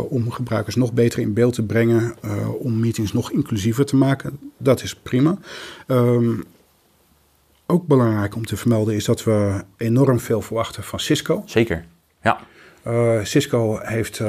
om 0.10 0.32
gebruikers 0.32 0.76
nog 0.76 0.93
beter 0.93 1.19
in 1.19 1.34
beeld 1.34 1.54
te 1.54 1.63
brengen. 1.63 2.15
om 2.60 2.80
meetings 2.80 3.13
nog 3.13 3.32
inclusiever 3.32 3.86
te 3.86 3.95
maken. 3.95 4.39
Dat 4.58 4.84
is 4.84 4.95
prima. 4.95 5.38
Um, 5.88 6.43
ook 7.65 7.88
belangrijk 7.88 8.36
om 8.36 8.45
te 8.45 8.58
vermelden 8.58 8.95
is 8.95 9.06
dat 9.06 9.23
we 9.23 9.63
enorm 9.78 10.19
veel 10.19 10.41
verwachten 10.41 10.84
van 10.84 10.99
Cisco. 10.99 11.43
Zeker, 11.45 11.86
ja. 12.21 12.39
Cisco 13.23 13.80
heeft 13.82 14.21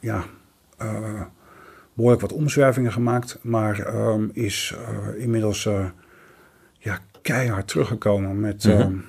ja, 0.00 0.24
behoorlijk 1.96 2.22
wat 2.22 2.32
omzwervingen 2.32 2.92
gemaakt, 2.92 3.38
maar 3.42 3.94
um, 3.94 4.30
is 4.32 4.74
uh, 4.74 5.22
inmiddels 5.22 5.64
uh, 5.64 5.84
ja, 6.78 6.98
keihard 7.22 7.68
teruggekomen 7.68 8.40
met 8.40 8.64
mm 8.64 8.72
-hmm. 8.72 8.80
um, 8.80 9.04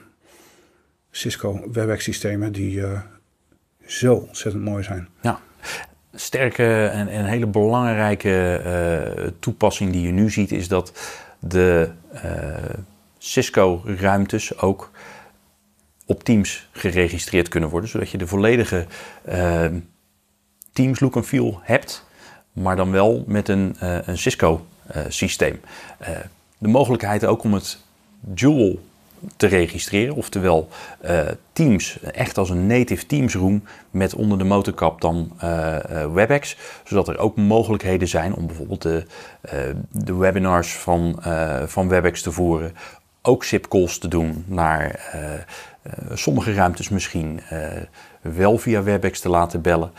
Cisco 1.11 1.69
WebEx 1.71 2.03
systemen 2.03 2.51
die 2.51 2.77
uh, 2.77 2.99
zo 3.85 4.15
ontzettend 4.15 4.63
mooi 4.63 4.83
zijn. 4.83 5.07
Ja, 5.21 5.39
sterke 6.13 6.85
en, 6.85 7.07
en 7.07 7.25
hele 7.25 7.47
belangrijke 7.47 9.33
toepassing 9.39 9.91
die 9.91 10.01
je 10.01 10.11
nu 10.11 10.29
ziet 10.29 10.51
is 10.51 10.67
dat 10.67 10.93
de 11.39 11.89
Cisco 13.17 13.81
ruimtes 13.85 14.57
ook 14.57 14.91
op 16.05 16.23
Teams 16.23 16.69
geregistreerd 16.71 17.47
kunnen 17.47 17.69
worden, 17.69 17.89
zodat 17.89 18.09
je 18.09 18.17
de 18.17 18.27
volledige 18.27 18.85
Teams 20.73 20.99
look 20.99 21.15
en 21.15 21.25
feel 21.25 21.59
hebt 21.63 22.06
maar 22.57 22.75
dan 22.75 22.91
wel 22.91 23.23
met 23.27 23.47
een, 23.47 23.75
uh, 23.83 23.97
een 24.05 24.17
Cisco-systeem. 24.17 25.59
Uh, 26.01 26.09
uh, 26.09 26.15
de 26.57 26.67
mogelijkheid 26.67 27.25
ook 27.25 27.43
om 27.43 27.53
het 27.53 27.77
dual 28.19 28.79
te 29.35 29.47
registreren. 29.47 30.15
Oftewel 30.15 30.69
Teams, 31.53 31.99
echt 32.01 32.37
als 32.37 32.49
een 32.49 32.67
native 32.67 33.05
Teams 33.05 33.33
room 33.33 33.63
met 33.91 34.15
onder 34.15 34.37
de 34.37 34.43
motorkap 34.43 35.01
dan 35.01 35.31
WebEx. 36.13 36.57
Zodat 36.83 37.07
er 37.07 37.17
ook 37.17 37.35
mogelijkheden 37.35 38.07
zijn 38.07 38.35
om 38.35 38.47
bijvoorbeeld 38.47 38.81
de, 38.81 39.05
de 39.91 40.15
webinars 40.15 40.73
van, 40.73 41.19
van 41.65 41.87
WebEx 41.87 42.21
te 42.21 42.31
voeren. 42.31 42.75
Ook 43.21 43.43
SIP 43.43 43.67
calls 43.67 43.97
te 43.97 44.07
doen 44.07 44.43
naar 44.47 44.99
sommige 46.13 46.53
ruimtes 46.53 46.89
misschien 46.89 47.39
wel 48.35 48.57
via 48.57 48.83
WebEx 48.83 49.19
te 49.19 49.29
laten 49.29 49.61
bellen. 49.61 49.91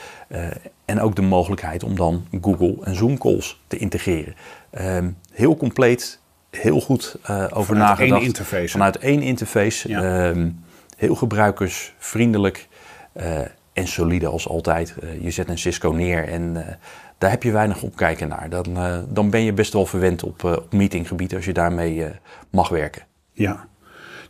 en 0.85 1.01
ook 1.01 1.17
de 1.17 1.23
mogelijkheid 1.23 1.85
om 1.85 1.97
dan 1.97 2.27
Google 2.41 2.77
en 2.83 2.95
Zoom 2.95 3.19
calls 3.19 3.61
te 3.67 3.77
integreren. 3.77 4.35
Ehm, 4.71 5.11
heel 5.33 5.57
compleet 5.57 6.21
heel 6.51 6.81
goed 6.81 7.17
uh, 7.31 7.45
over 7.51 7.75
Vanuit 7.75 7.89
nagedacht. 7.89 8.21
Één 8.21 8.27
interface. 8.27 8.69
Vanuit 8.69 8.99
één 8.99 9.23
interface. 9.23 9.89
Ja. 9.89 10.29
Ehm, 10.31 10.51
heel 10.97 11.15
gebruikersvriendelijk 11.15 12.69
uh, 13.17 13.39
en 13.73 13.87
solide 13.87 14.27
als 14.27 14.49
altijd. 14.49 14.95
Je 15.21 15.31
zet 15.31 15.49
een 15.49 15.59
Cisco 15.59 15.91
neer 15.91 16.29
en 16.29 16.79
daar 17.19 17.31
heb 17.31 17.43
je 17.43 17.53
weinig 17.53 17.83
op 17.83 17.97
kijken 17.97 18.29
naar. 18.29 18.51
Dan, 18.51 18.77
dan 19.09 19.31
ben 19.31 19.45
je 19.45 19.53
best 19.53 19.73
wel 19.73 19.87
verwend 19.87 20.23
op, 20.23 20.45
op 20.45 20.73
meetinggebied 20.73 21.35
als 21.35 21.45
je 21.45 21.53
daarmee 21.53 22.07
mag 22.51 22.69
werken. 22.69 23.03
Ja, 23.33 23.67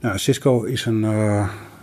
nou, 0.00 0.18
Cisco 0.18 0.62
is 0.62 0.84
een, 0.84 1.04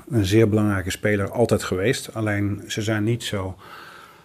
een 0.09 0.25
zeer 0.25 0.49
belangrijke 0.49 0.91
speler 0.91 1.31
altijd 1.31 1.63
geweest. 1.63 2.13
Alleen 2.13 2.63
ze 2.67 2.81
zijn 2.81 3.03
niet 3.03 3.23
zo 3.23 3.55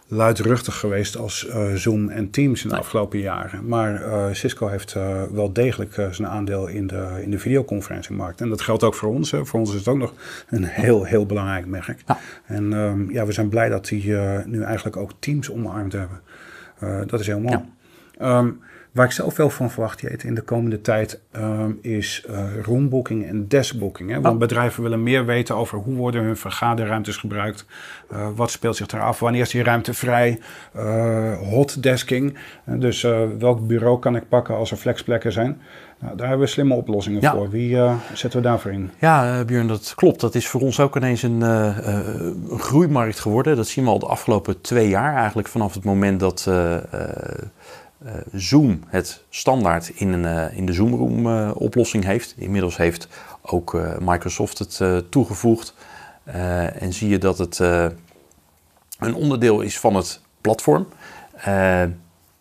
luidruchtig 0.06 0.78
geweest 0.78 1.16
als 1.16 1.46
uh, 1.48 1.72
Zoom 1.74 2.08
en 2.08 2.30
Teams 2.30 2.62
in 2.62 2.68
de 2.68 2.76
afgelopen 2.76 3.18
jaren. 3.18 3.68
Maar 3.68 4.06
uh, 4.06 4.24
Cisco 4.32 4.66
heeft 4.66 4.94
uh, 4.94 5.22
wel 5.22 5.52
degelijk 5.52 5.94
zijn 6.10 6.28
aandeel 6.28 6.66
in 6.66 6.86
de, 6.86 7.18
in 7.22 7.30
de 7.30 7.38
videoconferentiemarkt. 7.38 8.40
En 8.40 8.48
dat 8.48 8.60
geldt 8.60 8.82
ook 8.82 8.94
voor 8.94 9.08
ons. 9.08 9.30
Hè. 9.30 9.44
Voor 9.44 9.60
ons 9.60 9.70
is 9.70 9.78
het 9.78 9.88
ook 9.88 9.98
nog 9.98 10.14
een 10.48 10.64
heel, 10.64 11.04
heel 11.04 11.26
belangrijk 11.26 11.66
merk. 11.66 12.02
Ja. 12.06 12.18
En 12.44 12.72
um, 12.72 13.10
ja, 13.10 13.26
we 13.26 13.32
zijn 13.32 13.48
blij 13.48 13.68
dat 13.68 13.86
die 13.86 14.12
nu 14.44 14.62
eigenlijk 14.62 14.96
ook 14.96 15.12
Teams 15.18 15.50
omarmd 15.50 15.92
hebben. 15.92 16.20
dat 17.06 17.20
is 17.20 17.26
heel 17.26 17.40
mooi. 17.40 17.58
Ja. 18.18 18.38
Um, 18.38 18.60
Waar 18.92 19.06
ik 19.06 19.12
zelf 19.12 19.36
wel 19.36 19.50
van 19.50 19.70
verwacht, 19.70 20.00
Jeet, 20.00 20.22
in 20.22 20.34
de 20.34 20.40
komende 20.40 20.80
tijd 20.80 21.20
um, 21.36 21.78
is 21.82 22.26
uh, 22.30 22.62
roombooking 22.62 23.26
en 23.26 23.48
deskbooking. 23.48 24.10
Hè? 24.10 24.20
Want 24.20 24.34
oh. 24.34 24.40
bedrijven 24.40 24.82
willen 24.82 25.02
meer 25.02 25.26
weten 25.26 25.56
over 25.56 25.78
hoe 25.78 25.94
worden 25.94 26.22
hun 26.22 26.36
vergaderruimtes 26.36 27.16
gebruikt. 27.16 27.66
Uh, 28.12 28.28
wat 28.34 28.50
speelt 28.50 28.76
zich 28.76 28.86
daar 28.86 29.02
af? 29.02 29.20
Wanneer 29.20 29.40
is 29.40 29.50
die 29.50 29.62
ruimte 29.62 29.94
vrij? 29.94 30.38
Uh, 30.76 31.38
hot 31.38 31.82
desking. 31.82 32.36
dus 32.64 33.02
welk 33.38 33.66
bureau 33.66 33.98
kan 33.98 34.16
ik 34.16 34.28
pakken 34.28 34.56
als 34.56 34.70
er 34.70 34.76
flexplekken 34.76 35.32
zijn? 35.32 35.60
Nou, 35.98 36.16
daar 36.16 36.28
hebben 36.28 36.46
we 36.46 36.52
slimme 36.52 36.74
oplossingen 36.74 37.20
ja. 37.20 37.32
voor. 37.32 37.50
Wie 37.50 37.78
zetten 38.12 38.40
we 38.40 38.46
daarvoor 38.46 38.72
in? 38.72 38.90
Ja, 38.98 39.44
Björn, 39.44 39.66
dat 39.66 39.92
klopt. 39.94 40.20
Dat 40.20 40.34
is 40.34 40.48
voor 40.48 40.60
ons 40.60 40.80
ook 40.80 40.96
ineens 40.96 41.22
een, 41.22 41.40
een 41.40 42.58
groeimarkt 42.58 43.20
geworden. 43.20 43.56
Dat 43.56 43.68
zien 43.68 43.84
we 43.84 43.90
al 43.90 43.98
de 43.98 44.06
afgelopen 44.06 44.60
twee 44.60 44.88
jaar. 44.88 45.16
Eigenlijk 45.16 45.48
vanaf 45.48 45.74
het 45.74 45.84
moment 45.84 46.20
dat 46.20 46.46
uh, 46.48 46.76
Zoom 48.32 48.80
het 48.86 49.22
standaard 49.28 49.88
in, 49.88 50.12
een, 50.12 50.24
uh, 50.24 50.56
in 50.56 50.66
de 50.66 50.72
Zoom 50.72 50.94
Room 50.94 51.26
uh, 51.26 51.50
oplossing 51.54 52.04
heeft. 52.04 52.34
Inmiddels 52.36 52.76
heeft 52.76 53.08
ook 53.42 53.78
Microsoft 53.98 54.58
het 54.58 55.10
toegevoegd. 55.10 55.74
en 56.24 56.92
zie 56.92 57.08
je 57.08 57.18
dat 57.18 57.38
het 57.38 57.58
een 58.98 59.14
onderdeel 59.14 59.60
is 59.60 59.78
van 59.78 59.94
het 59.94 60.20
platform. 60.40 60.86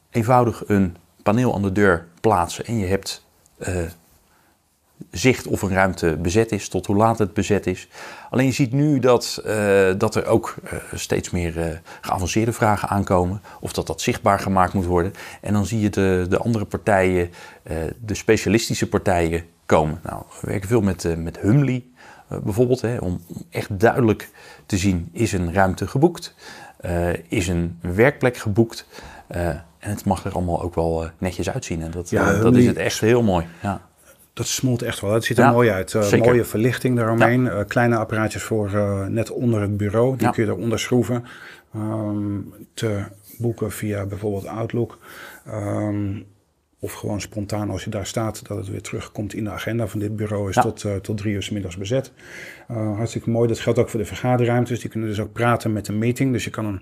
eenvoudig 0.10 0.64
een 0.68 0.96
paneel 1.24 1.56
aan 1.56 1.62
de 1.62 1.72
deur 1.72 2.08
plaatsen 2.22 2.66
en 2.66 2.78
je 2.78 2.86
hebt 2.86 3.26
zicht 5.12 5.48
of 5.48 5.62
een 5.62 5.70
ruimte 5.70 6.18
bezet 6.18 6.52
is, 6.52 6.70
tot 6.70 6.86
hoe 6.86 6.96
laat 6.96 7.20
het 7.20 7.34
bezet 7.34 7.68
is. 7.68 7.88
Alleen 8.30 8.46
je 8.46 8.52
ziet 8.52 8.72
nu 8.72 9.00
dat, 9.00 9.42
uh, 9.46 9.90
dat 9.98 10.16
er 10.16 10.26
ook 10.26 10.56
uh, 10.64 10.80
steeds 10.94 11.30
meer 11.30 11.58
uh, 11.58 11.66
geavanceerde 12.02 12.54
vragen 12.54 12.90
aankomen, 12.90 13.42
of 13.60 13.74
dat 13.74 13.88
dat 13.88 14.02
zichtbaar 14.02 14.40
gemaakt 14.40 14.74
moet 14.74 14.86
worden. 14.86 15.14
En 15.42 15.54
dan 15.54 15.66
zie 15.66 15.80
je 15.80 15.90
de, 15.90 16.26
de 16.30 16.38
andere 16.38 16.66
partijen, 16.66 17.30
de 18.06 18.16
specialistische 18.16 18.88
partijen 18.88 19.44
komen. 19.66 20.00
Nou, 20.04 20.24
we 20.42 20.48
werken 20.48 20.70
veel 20.70 20.82
met, 20.82 21.18
met 21.18 21.40
Humley 21.40 21.84
bijvoorbeeld, 22.44 22.82
hè, 22.82 22.98
om, 22.98 23.22
echt 23.50 23.80
duidelijk 23.80 24.30
te 24.66 24.78
zien, 24.78 25.10
is 25.14 25.32
een 25.32 25.54
ruimte 25.54 25.88
geboekt? 25.88 26.36
is 27.28 27.48
een 27.48 27.80
werkplek 27.82 28.38
geboekt? 28.38 28.86
en 29.28 29.90
het 29.90 30.06
mag 30.06 30.26
er 30.26 30.34
allemaal 30.34 30.62
ook 30.62 30.76
wel 30.76 31.10
netjes 31.18 31.50
uitzien. 31.50 31.82
En 31.82 31.92
dat, 31.92 32.10
ja, 32.10 32.34
dat 32.34 32.56
is 32.56 32.66
het 32.66 32.78
echt 32.78 33.00
heel 33.00 33.24
mooi. 33.24 33.46
Ja 33.62 33.89
dat 34.40 34.48
smolt 34.48 34.82
echt 34.82 35.00
wel. 35.00 35.14
Het 35.14 35.24
ziet 35.24 35.38
er 35.38 35.44
ja, 35.44 35.52
mooi 35.52 35.70
uit. 35.70 35.94
Uh, 35.94 36.14
mooie 36.14 36.46
verlichting 36.46 36.96
daaromheen. 36.96 37.44
Ja. 37.44 37.60
Uh, 37.60 37.66
kleine 37.68 37.98
apparaatjes 37.98 38.44
voor 38.44 38.72
uh, 38.74 39.06
net 39.06 39.32
onder 39.32 39.62
het 39.62 39.78
bureau. 39.78 40.18
Die 40.18 40.26
ja. 40.26 40.32
kun 40.32 40.46
je 40.46 40.52
eronder 40.52 40.80
schroeven. 40.80 41.26
Um, 41.76 42.54
te 42.74 43.04
boeken 43.38 43.72
via 43.72 44.06
bijvoorbeeld 44.06 44.46
Outlook. 44.46 44.98
Um, 45.48 46.26
of 46.80 46.94
gewoon 46.94 47.22
spontaan 47.22 47.70
als 47.70 47.84
je 47.84 47.90
daar 47.90 48.06
staat, 48.06 48.48
dat 48.48 48.58
het 48.58 48.68
weer 48.68 48.82
terugkomt 48.82 49.34
in 49.34 49.44
de 49.44 49.50
agenda 49.50 49.88
van 49.88 50.00
dit 50.00 50.16
bureau 50.16 50.50
is 50.50 50.56
tot, 50.56 50.86
tot 51.02 51.18
drie 51.18 51.34
uur 51.34 51.44
s 51.44 51.50
middags 51.50 51.78
bezet. 51.78 52.12
hartstikke 52.68 53.30
mooi. 53.30 53.48
Dat 53.48 53.60
geldt 53.60 53.80
ook 53.80 53.90
voor 53.90 54.00
de 54.00 54.06
vergaderruimtes. 54.06 54.80
Die 54.80 54.90
kunnen 54.90 55.10
dus 55.10 55.20
ook 55.20 55.34
praten 55.34 55.74
met 55.74 55.88
een 55.88 55.98
meeting. 55.98 56.32
Dus 56.32 56.44
je 56.44 56.50
kan 56.50 56.66
een 56.66 56.82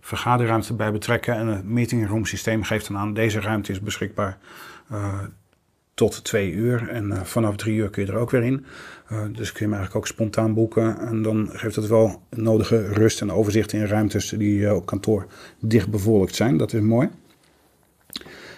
vergaderruimte 0.00 0.74
bij 0.74 0.92
betrekken. 0.92 1.34
En 1.34 1.46
het 1.46 1.64
meetingroom 1.64 2.24
systeem 2.24 2.62
geeft 2.62 2.88
dan 2.88 2.96
aan 2.96 3.14
deze 3.14 3.40
ruimte 3.40 3.72
is 3.72 3.80
beschikbaar 3.80 4.38
tot 5.98 6.24
twee 6.24 6.52
uur. 6.52 6.88
En 6.88 7.06
uh, 7.06 7.22
vanaf 7.22 7.56
drie 7.56 7.76
uur 7.76 7.90
kun 7.90 8.04
je 8.04 8.12
er 8.12 8.18
ook 8.18 8.30
weer 8.30 8.42
in. 8.42 8.66
Uh, 9.12 9.18
dus 9.32 9.52
kun 9.52 9.58
je 9.58 9.64
hem 9.64 9.72
eigenlijk 9.72 9.96
ook 9.96 10.06
spontaan 10.06 10.54
boeken. 10.54 10.98
En 10.98 11.22
dan 11.22 11.48
geeft 11.52 11.76
het 11.76 11.86
wel 11.86 12.22
nodige 12.30 12.92
rust 12.92 13.20
en 13.20 13.32
overzicht 13.32 13.72
in 13.72 13.86
ruimtes 13.86 14.28
die 14.28 14.58
uh, 14.58 14.74
op 14.74 14.86
kantoor 14.86 15.26
dicht 15.60 15.90
bevolkt 15.90 16.34
zijn. 16.34 16.56
Dat 16.56 16.72
is 16.72 16.80
mooi. 16.80 17.08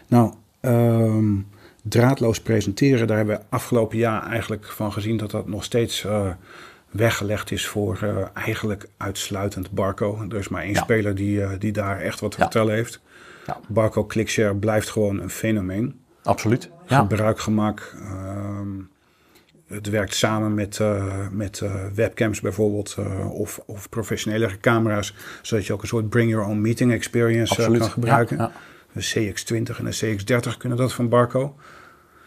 Nou, 0.06 0.32
um, 0.60 1.46
draadloos 1.82 2.40
presenteren, 2.40 3.06
daar 3.06 3.16
hebben 3.16 3.36
we 3.36 3.42
afgelopen 3.48 3.98
jaar 3.98 4.26
eigenlijk 4.26 4.66
van 4.66 4.92
gezien 4.92 5.16
dat 5.16 5.30
dat 5.30 5.48
nog 5.48 5.64
steeds 5.64 6.06
weggelegd 6.90 7.50
is 7.50 7.66
voor 7.66 8.30
eigenlijk 8.34 8.88
uitsluitend 8.96 9.70
Barco. 9.70 10.26
Er 10.28 10.36
is 10.36 10.48
maar 10.48 10.62
één 10.62 10.72
ja. 10.72 10.82
speler 10.82 11.14
die, 11.14 11.58
die 11.58 11.72
daar 11.72 12.00
echt 12.00 12.20
wat 12.20 12.30
te 12.30 12.36
ja. 12.36 12.42
vertellen 12.42 12.74
heeft. 12.74 13.00
Ja. 13.46 13.60
Barco 13.68 14.04
ClickShare 14.04 14.54
blijft 14.54 14.90
gewoon 14.90 15.20
een 15.20 15.30
fenomeen. 15.30 16.00
Absoluut. 16.22 16.70
Gebruikgemak. 16.96 17.94
Um, 18.02 18.90
het 19.70 19.88
werkt 19.88 20.14
samen 20.14 20.54
met, 20.54 20.78
uh, 20.78 21.28
met 21.30 21.60
uh, 21.60 21.74
webcams 21.94 22.40
bijvoorbeeld 22.40 22.96
uh, 22.98 23.32
of, 23.32 23.60
of 23.66 23.88
professionele 23.88 24.60
camera's, 24.60 25.14
zodat 25.42 25.66
je 25.66 25.72
ook 25.72 25.82
een 25.82 25.88
soort 25.88 26.08
bring 26.08 26.30
your 26.30 26.46
own 26.46 26.60
meeting 26.60 26.92
experience 26.92 27.54
kan 27.54 27.82
gebruiken. 27.82 28.36
Ja, 28.36 28.42
ja. 28.42 28.60
De 28.92 29.32
CX20 29.32 29.78
en 29.78 29.84
de 29.84 30.16
CX30 30.18 30.56
kunnen 30.58 30.78
dat 30.78 30.92
van 30.92 31.08
Barco. 31.08 31.54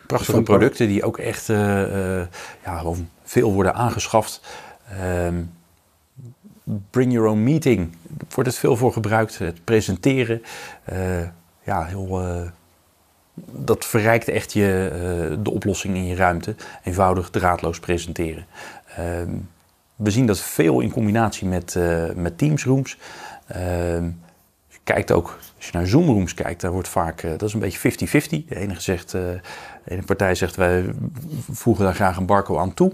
Prachtige 0.08 0.32
van 0.32 0.44
producten 0.44 0.88
die 0.88 1.04
ook 1.04 1.18
echt 1.18 1.48
ja, 1.48 2.84
veel 3.24 3.54
worden 3.54 3.74
aangeschaft. 3.74 4.42
Um, 5.26 5.52
bring 6.90 7.12
your 7.12 7.28
own 7.28 7.44
meeting, 7.44 7.96
wordt 8.30 8.50
het 8.50 8.60
veel 8.60 8.78
voor 8.78 8.94
gebruikt. 8.94 9.38
Het 9.38 9.64
presenteren, 9.64 10.42
ja, 11.64 11.86
heel 11.86 12.22
dat 13.36 13.86
verrijkt 13.86 14.28
echt 14.28 14.54
je, 14.54 14.90
uh, 15.32 15.38
de 15.44 15.52
oplossing 15.52 15.96
in 15.96 16.06
je 16.06 16.16
ruimte. 16.16 16.56
Eenvoudig 16.84 17.30
draadloos 17.30 17.80
presenteren. 17.80 18.46
Uh, 18.90 18.96
we 19.96 20.12
zien 20.12 20.26
dat 20.26 20.40
veel 20.40 20.80
in 20.80 20.92
combinatie 20.92 21.48
met, 21.48 21.76
uh, 21.76 22.12
met. 22.16 22.42
Ehm, 23.48 24.04
je 24.68 24.80
kijkt 24.84 25.12
ook, 25.12 25.38
als 25.58 25.66
je 25.66 25.78
naar 25.78 25.88
Zoom-rooms 25.88 26.34
kijkt, 26.34 26.62
daar 26.62 26.72
wordt 26.72 26.88
vaak, 26.88 27.24
eh, 27.24 27.32
dat 27.32 27.42
is 27.42 27.54
een 27.54 27.60
beetje 27.60 27.80
50-50. 27.80 28.46
De 28.46 28.56
ene, 28.56 28.80
zegt, 28.80 29.12
de 29.12 29.42
ene 29.86 30.04
partij 30.04 30.36
zegt, 30.36 30.56
wij 30.56 30.86
voegen 31.52 31.86
daar 31.86 31.96
graag 31.96 32.18
een 32.18 32.26
barco 32.26 32.58
aan 32.58 32.74
toe 32.74 32.92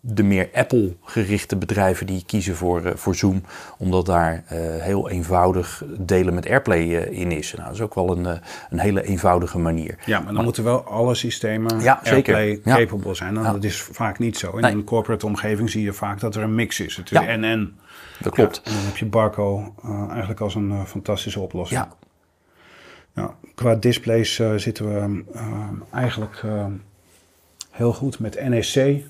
de 0.00 0.22
meer 0.22 0.48
Apple-gerichte 0.54 1.56
bedrijven 1.56 2.06
die 2.06 2.24
kiezen 2.26 2.56
voor, 2.56 2.82
uh, 2.82 2.92
voor 2.94 3.14
Zoom, 3.14 3.42
omdat 3.78 4.06
daar 4.06 4.32
uh, 4.32 4.58
heel 4.82 5.08
eenvoudig 5.10 5.82
delen 5.98 6.34
met 6.34 6.48
AirPlay 6.48 6.82
uh, 6.82 7.18
in 7.20 7.32
is. 7.32 7.52
Nou, 7.52 7.64
dat 7.64 7.74
is 7.74 7.80
ook 7.80 7.94
wel 7.94 8.16
een, 8.16 8.40
een 8.70 8.78
hele 8.78 9.02
eenvoudige 9.02 9.58
manier. 9.58 9.98
Ja, 10.04 10.16
maar 10.16 10.24
dan 10.24 10.34
maar, 10.34 10.44
moeten 10.44 10.64
wel 10.64 10.84
alle 10.84 11.14
systemen 11.14 11.80
ja, 11.80 12.00
AirPlay 12.04 12.60
ja. 12.64 12.76
capable 12.76 13.14
zijn. 13.14 13.36
En 13.36 13.42
ja. 13.42 13.52
Dat 13.52 13.64
is 13.64 13.80
vaak 13.80 14.18
niet 14.18 14.38
zo. 14.38 14.50
In 14.50 14.60
nee. 14.60 14.72
een 14.72 14.84
corporate 14.84 15.26
omgeving 15.26 15.70
zie 15.70 15.82
je 15.82 15.92
vaak 15.92 16.20
dat 16.20 16.34
er 16.34 16.42
een 16.42 16.54
mix 16.54 16.80
is. 16.80 16.96
Het 16.96 17.10
is 17.10 17.18
en 17.18 17.44
en. 17.44 17.78
Dat 18.20 18.32
klopt. 18.32 18.62
en 18.64 18.72
dan 18.72 18.84
heb 18.84 18.96
je 18.96 19.06
Barco 19.06 19.74
eigenlijk 20.08 20.40
als 20.40 20.54
een 20.54 20.86
fantastische 20.86 21.40
oplossing. 21.40 21.80
Ja. 21.80 21.88
Nou, 23.14 23.30
qua 23.54 23.74
displays 23.74 24.42
zitten 24.56 24.94
we 24.94 25.24
eigenlijk 25.90 26.42
heel 27.70 27.92
goed 27.92 28.18
met 28.18 28.48
NEC 28.48 29.04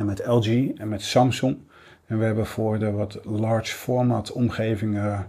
en 0.00 0.06
met 0.06 0.26
LG 0.26 0.76
en 0.76 0.88
met 0.88 1.02
Samsung. 1.02 1.58
En 2.06 2.18
we 2.18 2.24
hebben 2.24 2.46
voor 2.46 2.78
de 2.78 2.90
wat 2.90 3.18
large 3.24 3.74
format 3.74 4.32
omgevingen 4.32 5.28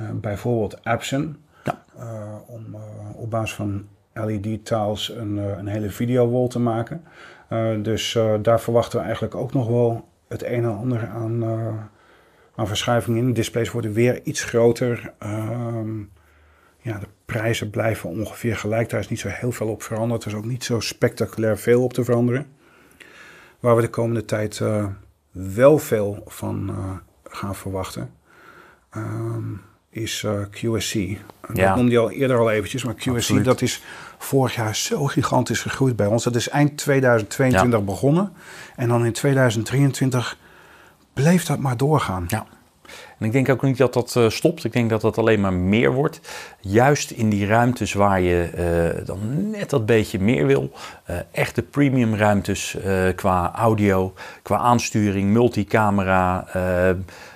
uh, 0.00 0.10
bijvoorbeeld 0.10 0.76
Epson. 0.82 1.36
Ja. 1.64 1.84
Uh, 1.98 2.34
om 2.46 2.66
uh, 2.74 2.80
op 3.14 3.30
basis 3.30 3.54
van 3.54 3.86
LED-tiles 4.12 5.08
een, 5.08 5.36
een 5.36 5.66
hele 5.66 5.90
videowall 5.90 6.48
te 6.48 6.58
maken. 6.58 7.04
dus 7.82 8.18
daar 8.42 8.60
verwachten 8.60 8.98
we 8.98 9.04
eigenlijk 9.04 9.34
ook 9.34 9.52
nog 9.52 9.68
wel 9.68 10.08
het 10.28 10.42
een 10.44 10.64
en 10.64 10.76
ander 10.76 11.08
aan, 11.08 11.44
aan 12.54 12.66
verschuiving 12.66 13.16
in. 13.16 13.26
De 13.26 13.32
displays 13.32 13.70
worden 13.70 13.92
weer 13.92 14.20
iets 14.22 14.44
groter. 14.44 15.12
Ehm, 15.18 15.98
ja, 16.78 16.98
de 16.98 17.08
prijzen 17.24 17.70
blijven 17.70 18.10
ongeveer 18.10 18.56
gelijk. 18.56 18.90
Daar 18.90 19.00
is 19.00 19.08
niet 19.08 19.20
zo 19.20 19.28
heel 19.28 19.52
veel 19.52 19.68
op 19.68 19.82
veranderd. 19.82 20.24
Er 20.24 20.30
is 20.30 20.36
ook 20.36 20.44
niet 20.44 20.64
zo 20.64 20.80
spectaculair 20.80 21.58
veel 21.58 21.82
op 21.82 21.92
te 21.92 22.04
veranderen. 22.04 22.46
Waar 23.62 23.76
we 23.76 23.82
de 23.82 23.90
komende 23.90 24.24
tijd 24.24 24.58
uh, 24.58 24.86
wel 25.30 25.78
veel 25.78 26.22
van 26.26 26.70
uh, 26.70 26.76
gaan 27.24 27.54
verwachten, 27.54 28.10
um, 28.96 29.60
is 29.90 30.22
uh, 30.22 30.40
QSC. 30.50 30.94
Ja. 30.94 31.18
Dat 31.52 31.76
noemde 31.76 31.90
je 31.90 31.98
al 31.98 32.10
eerder 32.10 32.38
al 32.38 32.50
eventjes, 32.50 32.84
maar 32.84 32.94
QSC 32.94 33.08
Absoluut. 33.08 33.44
dat 33.44 33.62
is 33.62 33.82
vorig 34.18 34.54
jaar 34.54 34.76
zo 34.76 35.06
gigantisch 35.06 35.60
gegroeid 35.62 35.96
bij 35.96 36.06
ons. 36.06 36.24
Dat 36.24 36.34
is 36.34 36.48
eind 36.48 36.76
2022 36.76 37.78
ja. 37.78 37.84
begonnen 37.84 38.32
en 38.76 38.88
dan 38.88 39.04
in 39.04 39.12
2023 39.12 40.38
bleef 41.12 41.44
dat 41.44 41.58
maar 41.58 41.76
doorgaan. 41.76 42.24
Ja. 42.28 42.46
En 43.18 43.26
ik 43.26 43.32
denk 43.32 43.48
ook 43.48 43.62
niet 43.62 43.76
dat 43.76 43.92
dat 43.92 44.14
uh, 44.18 44.28
stopt. 44.28 44.64
Ik 44.64 44.72
denk 44.72 44.90
dat 44.90 45.00
dat 45.00 45.18
alleen 45.18 45.40
maar 45.40 45.52
meer 45.52 45.92
wordt. 45.92 46.20
Juist 46.60 47.10
in 47.10 47.28
die 47.28 47.46
ruimtes 47.46 47.92
waar 47.92 48.20
je 48.20 48.50
uh, 48.98 49.06
dan 49.06 49.50
net 49.50 49.70
dat 49.70 49.86
beetje 49.86 50.18
meer 50.20 50.46
wil. 50.46 50.70
Uh, 51.10 51.16
echte 51.32 51.62
premium 51.62 52.14
ruimtes 52.14 52.76
qua 53.14 53.52
audio, 53.54 54.14
qua 54.42 54.56
aansturing, 54.56 55.30
multicamera 55.30 56.46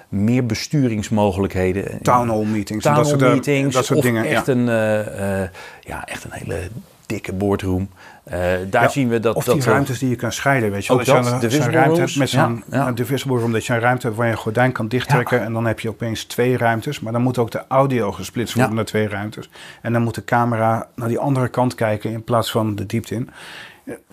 meer 0.08 0.46
besturingsmogelijkheden. 0.46 2.02
Town 2.02 2.28
hall 2.28 2.44
meetings. 2.44 2.84
Town 2.84 2.94
hall 2.94 3.04
dat 3.04 3.20
soort, 3.20 3.32
meetings. 3.32 3.74
Dat 3.74 3.84
soort 3.84 4.02
dingen. 4.02 4.24
Echt, 4.24 4.46
ja. 4.46 4.52
Een, 4.52 4.64
ja, 5.80 6.06
echt 6.06 6.24
een 6.24 6.32
hele 6.32 6.68
dikke 7.06 7.32
boardroom. 7.32 7.88
Uh, 8.32 8.38
daar 8.70 8.82
ja, 8.82 8.88
zien 8.88 9.08
we 9.08 9.20
dat... 9.20 9.34
Of 9.34 9.44
dat 9.44 9.54
die 9.54 9.64
ruimtes 9.64 9.98
die 9.98 10.08
je 10.08 10.16
kan 10.16 10.32
scheiden, 10.32 10.70
weet 10.70 10.86
je 10.86 10.92
Ook 10.92 11.04
dat, 11.04 11.26
je 11.26 11.38
de 11.38 11.50
zo'n 11.50 11.70
ruimte 11.70 12.00
hebt 12.00 12.16
met 12.16 12.28
zo'n 12.28 12.64
ja, 12.70 12.76
ja. 12.76 12.92
de 12.92 13.04
visible 13.04 13.38
room, 13.38 13.52
dat 13.52 13.66
je 13.66 13.72
een 13.72 13.80
ruimte 13.80 14.06
hebt 14.06 14.18
waar 14.18 14.26
je 14.26 14.32
een 14.32 14.38
gordijn 14.38 14.72
kan 14.72 14.88
dichttrekken 14.88 15.42
en 15.42 15.52
dan 15.52 15.66
heb 15.66 15.80
je 15.80 15.88
opeens 15.88 16.24
twee 16.24 16.56
ruimtes. 16.56 17.00
Maar 17.00 17.12
dan 17.12 17.22
moet 17.22 17.38
ook 17.38 17.50
de 17.50 17.64
audio 17.68 18.12
gesplitst 18.12 18.54
worden 18.54 18.74
naar 18.74 18.84
twee 18.84 19.08
ruimtes. 19.08 19.50
En 19.82 19.92
dan 19.92 20.02
moet 20.02 20.14
de 20.14 20.24
camera 20.24 20.88
naar 20.94 21.08
die 21.08 21.18
andere 21.18 21.48
kant 21.48 21.74
kijken 21.74 22.10
in 22.10 22.24
plaats 22.24 22.50
van 22.50 22.74
de 22.74 22.86
diepte 22.86 23.14
in. 23.14 23.30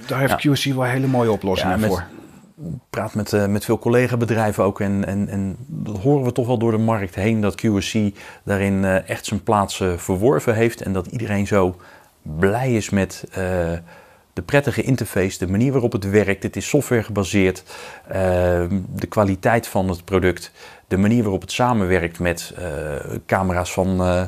Daar 0.06 0.20
heeft 0.20 0.48
QC 0.48 0.74
wel 0.74 0.84
hele 0.84 1.08
mooie 1.08 1.32
oplossingen 1.32 1.80
met, 1.80 1.90
voor. 1.90 2.04
praat 2.90 3.14
met, 3.14 3.32
uh, 3.32 3.46
met 3.46 3.66
veel 3.66 3.80
collega-bedrijven 3.80 4.64
ook. 4.64 4.80
En, 4.80 5.06
en, 5.06 5.30
en 5.30 5.56
dat 5.68 5.98
horen 5.98 6.26
we 6.26 6.32
toch 6.32 6.48
wel 6.48 6.58
door 6.58 6.72
de 6.72 6.78
markt 6.78 7.16
heen. 7.16 7.42
Dat 7.42 7.66
QSC 7.66 7.98
daarin 8.44 8.84
uh, 8.84 9.10
echt 9.10 9.26
zijn 9.26 9.44
plaats 9.44 9.80
uh, 9.80 9.94
verworven 9.98 10.56
heeft. 10.56 10.82
En 10.82 10.94
dat 10.94 11.06
iedereen 11.06 11.48
zo 11.48 11.76
blij 12.22 12.74
is 12.74 12.90
met 12.90 13.24
de 14.34 14.42
prettige 14.42 14.82
interface, 14.82 15.38
de 15.38 15.48
manier 15.48 15.72
waarop 15.72 15.92
het 15.92 16.10
werkt. 16.10 16.44
Het 16.44 16.56
is 16.56 16.68
software 16.68 17.04
gebaseerd. 17.04 17.64
Uh, 18.08 18.14
de 18.96 19.08
kwaliteit 19.10 19.68
van 19.68 19.90
het 19.90 20.06
product. 20.06 20.52
De 20.88 20.98
manier 20.98 21.22
waarop 21.22 21.42
het 21.42 21.52
samenwerkt 21.52 22.20
met 22.20 22.54
uh, 22.60 22.66
camera's 23.26 23.74
van 23.74 24.02
uh, 24.02 24.24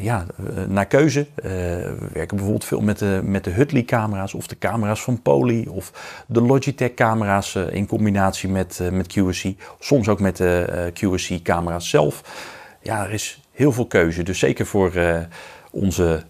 ja, 0.00 0.26
naar 0.68 0.86
keuze. 0.86 1.26
we 1.34 2.08
werken 2.12 2.36
bijvoorbeeld 2.36 2.64
veel 2.64 2.80
met 2.80 2.98
de, 2.98 3.20
met 3.24 3.44
de 3.44 3.50
Hutley 3.50 3.82
camera's 3.82 4.34
of 4.34 4.46
de 4.46 4.58
camera's 4.58 5.02
van 5.02 5.22
Poly 5.22 5.66
of 5.70 5.92
de 6.26 6.40
Logitech 6.40 6.94
camera's 6.94 7.54
in 7.54 7.86
combinatie 7.86 8.48
met, 8.48 8.80
met 8.92 9.18
QSC. 9.18 9.44
Soms 9.78 10.08
ook 10.08 10.20
met 10.20 10.36
de 10.36 10.90
QSC 10.92 11.42
camera's 11.42 11.88
zelf. 11.88 12.22
Ja, 12.82 13.04
er 13.04 13.12
is 13.12 13.40
heel 13.52 13.72
veel 13.72 13.86
keuze. 13.86 14.22
Dus 14.22 14.38
zeker 14.38 14.66
voor 14.66 14.92
onze 15.70 16.22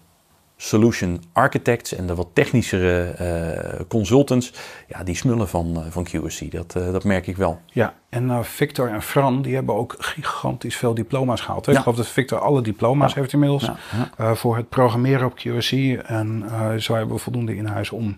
solution 0.56 1.22
architects 1.32 1.94
en 1.94 2.06
de 2.06 2.14
wat 2.14 2.28
technischere 2.32 3.14
uh, 3.20 3.80
consultants, 3.88 4.52
ja, 4.88 5.04
die 5.04 5.14
smullen 5.14 5.48
van, 5.48 5.74
uh, 5.76 5.84
van 5.88 6.04
QSC. 6.04 6.50
Dat, 6.50 6.74
uh, 6.76 6.92
dat 6.92 7.04
merk 7.04 7.26
ik 7.26 7.36
wel. 7.36 7.60
Ja, 7.66 7.94
en 8.16 8.44
Victor 8.44 8.88
en 8.88 9.02
Fran, 9.02 9.42
die 9.42 9.54
hebben 9.54 9.74
ook 9.74 9.94
gigantisch 9.98 10.76
veel 10.76 10.94
diploma's 10.94 11.40
gehaald. 11.40 11.66
Hè? 11.66 11.72
Ja. 11.72 11.78
Ik 11.78 11.84
geloof 11.84 11.98
dat 11.98 12.08
Victor 12.08 12.38
alle 12.38 12.62
diploma's 12.62 13.12
ja. 13.14 13.20
heeft 13.20 13.32
inmiddels 13.32 13.70
ja. 14.16 14.34
voor 14.34 14.56
het 14.56 14.68
programmeren 14.68 15.26
op 15.26 15.34
QSC. 15.34 15.72
En 16.06 16.44
zo 16.78 16.94
hebben 16.94 17.16
we 17.16 17.22
voldoende 17.22 17.56
in 17.56 17.66
huis 17.66 17.90
om 17.90 18.16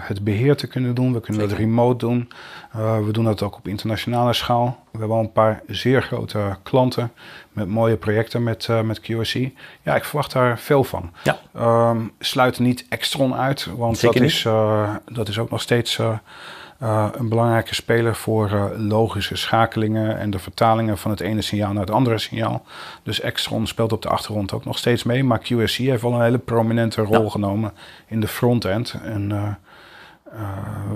het 0.00 0.24
beheer 0.24 0.56
te 0.56 0.66
kunnen 0.66 0.94
doen. 0.94 1.12
We 1.12 1.20
kunnen 1.20 1.42
Zeker. 1.42 1.56
dat 1.56 1.66
remote 1.66 2.06
doen. 2.06 2.32
we 3.04 3.08
doen 3.12 3.24
dat 3.24 3.42
ook 3.42 3.56
op 3.56 3.68
internationale 3.68 4.32
schaal. 4.32 4.78
We 4.92 4.98
hebben 4.98 5.16
al 5.16 5.22
een 5.22 5.32
paar 5.32 5.62
zeer 5.66 6.02
grote 6.02 6.56
klanten 6.62 7.12
met 7.52 7.68
mooie 7.68 7.96
projecten 7.96 8.42
met, 8.42 8.68
met 8.84 9.00
QSC. 9.00 9.34
Ja, 9.82 9.96
ik 9.96 10.04
verwacht 10.04 10.32
daar 10.32 10.58
veel 10.58 10.84
van. 10.84 11.12
Ja. 11.22 11.38
Um, 11.90 12.12
sluit 12.18 12.58
niet 12.58 12.86
Extron 12.88 13.34
uit, 13.34 13.68
want 13.76 13.98
Zeker 13.98 14.20
dat 14.20 14.28
is, 14.28 14.42
dat 15.14 15.28
is 15.28 15.38
ook 15.38 15.50
nog 15.50 15.60
steeds 15.60 16.00
uh, 16.82 17.08
een 17.12 17.28
belangrijke 17.28 17.74
speler 17.74 18.14
voor 18.14 18.72
logische 18.76 19.36
schakelingen 19.36 20.18
en 20.18 20.30
de 20.30 20.38
vertalingen 20.38 20.98
van 20.98 21.10
het 21.10 21.20
ene 21.20 21.42
signaal 21.42 21.72
naar 21.72 21.84
het 21.84 21.94
andere 21.94 22.18
signaal. 22.18 22.64
Dus 23.02 23.20
Extron 23.20 23.66
speelt 23.66 23.92
op 23.92 24.02
de 24.02 24.08
achtergrond 24.08 24.52
ook 24.52 24.64
nog 24.64 24.78
steeds 24.78 25.02
mee, 25.02 25.24
maar 25.24 25.38
QSC 25.38 25.76
heeft 25.76 26.02
wel 26.02 26.12
een 26.12 26.22
hele 26.22 26.38
prominente 26.38 27.02
rol 27.02 27.22
ja. 27.22 27.30
genomen 27.30 27.72
in 28.06 28.20
de 28.20 28.28
frontend. 28.28 28.94
En 29.04 29.30
uh, 29.30 29.52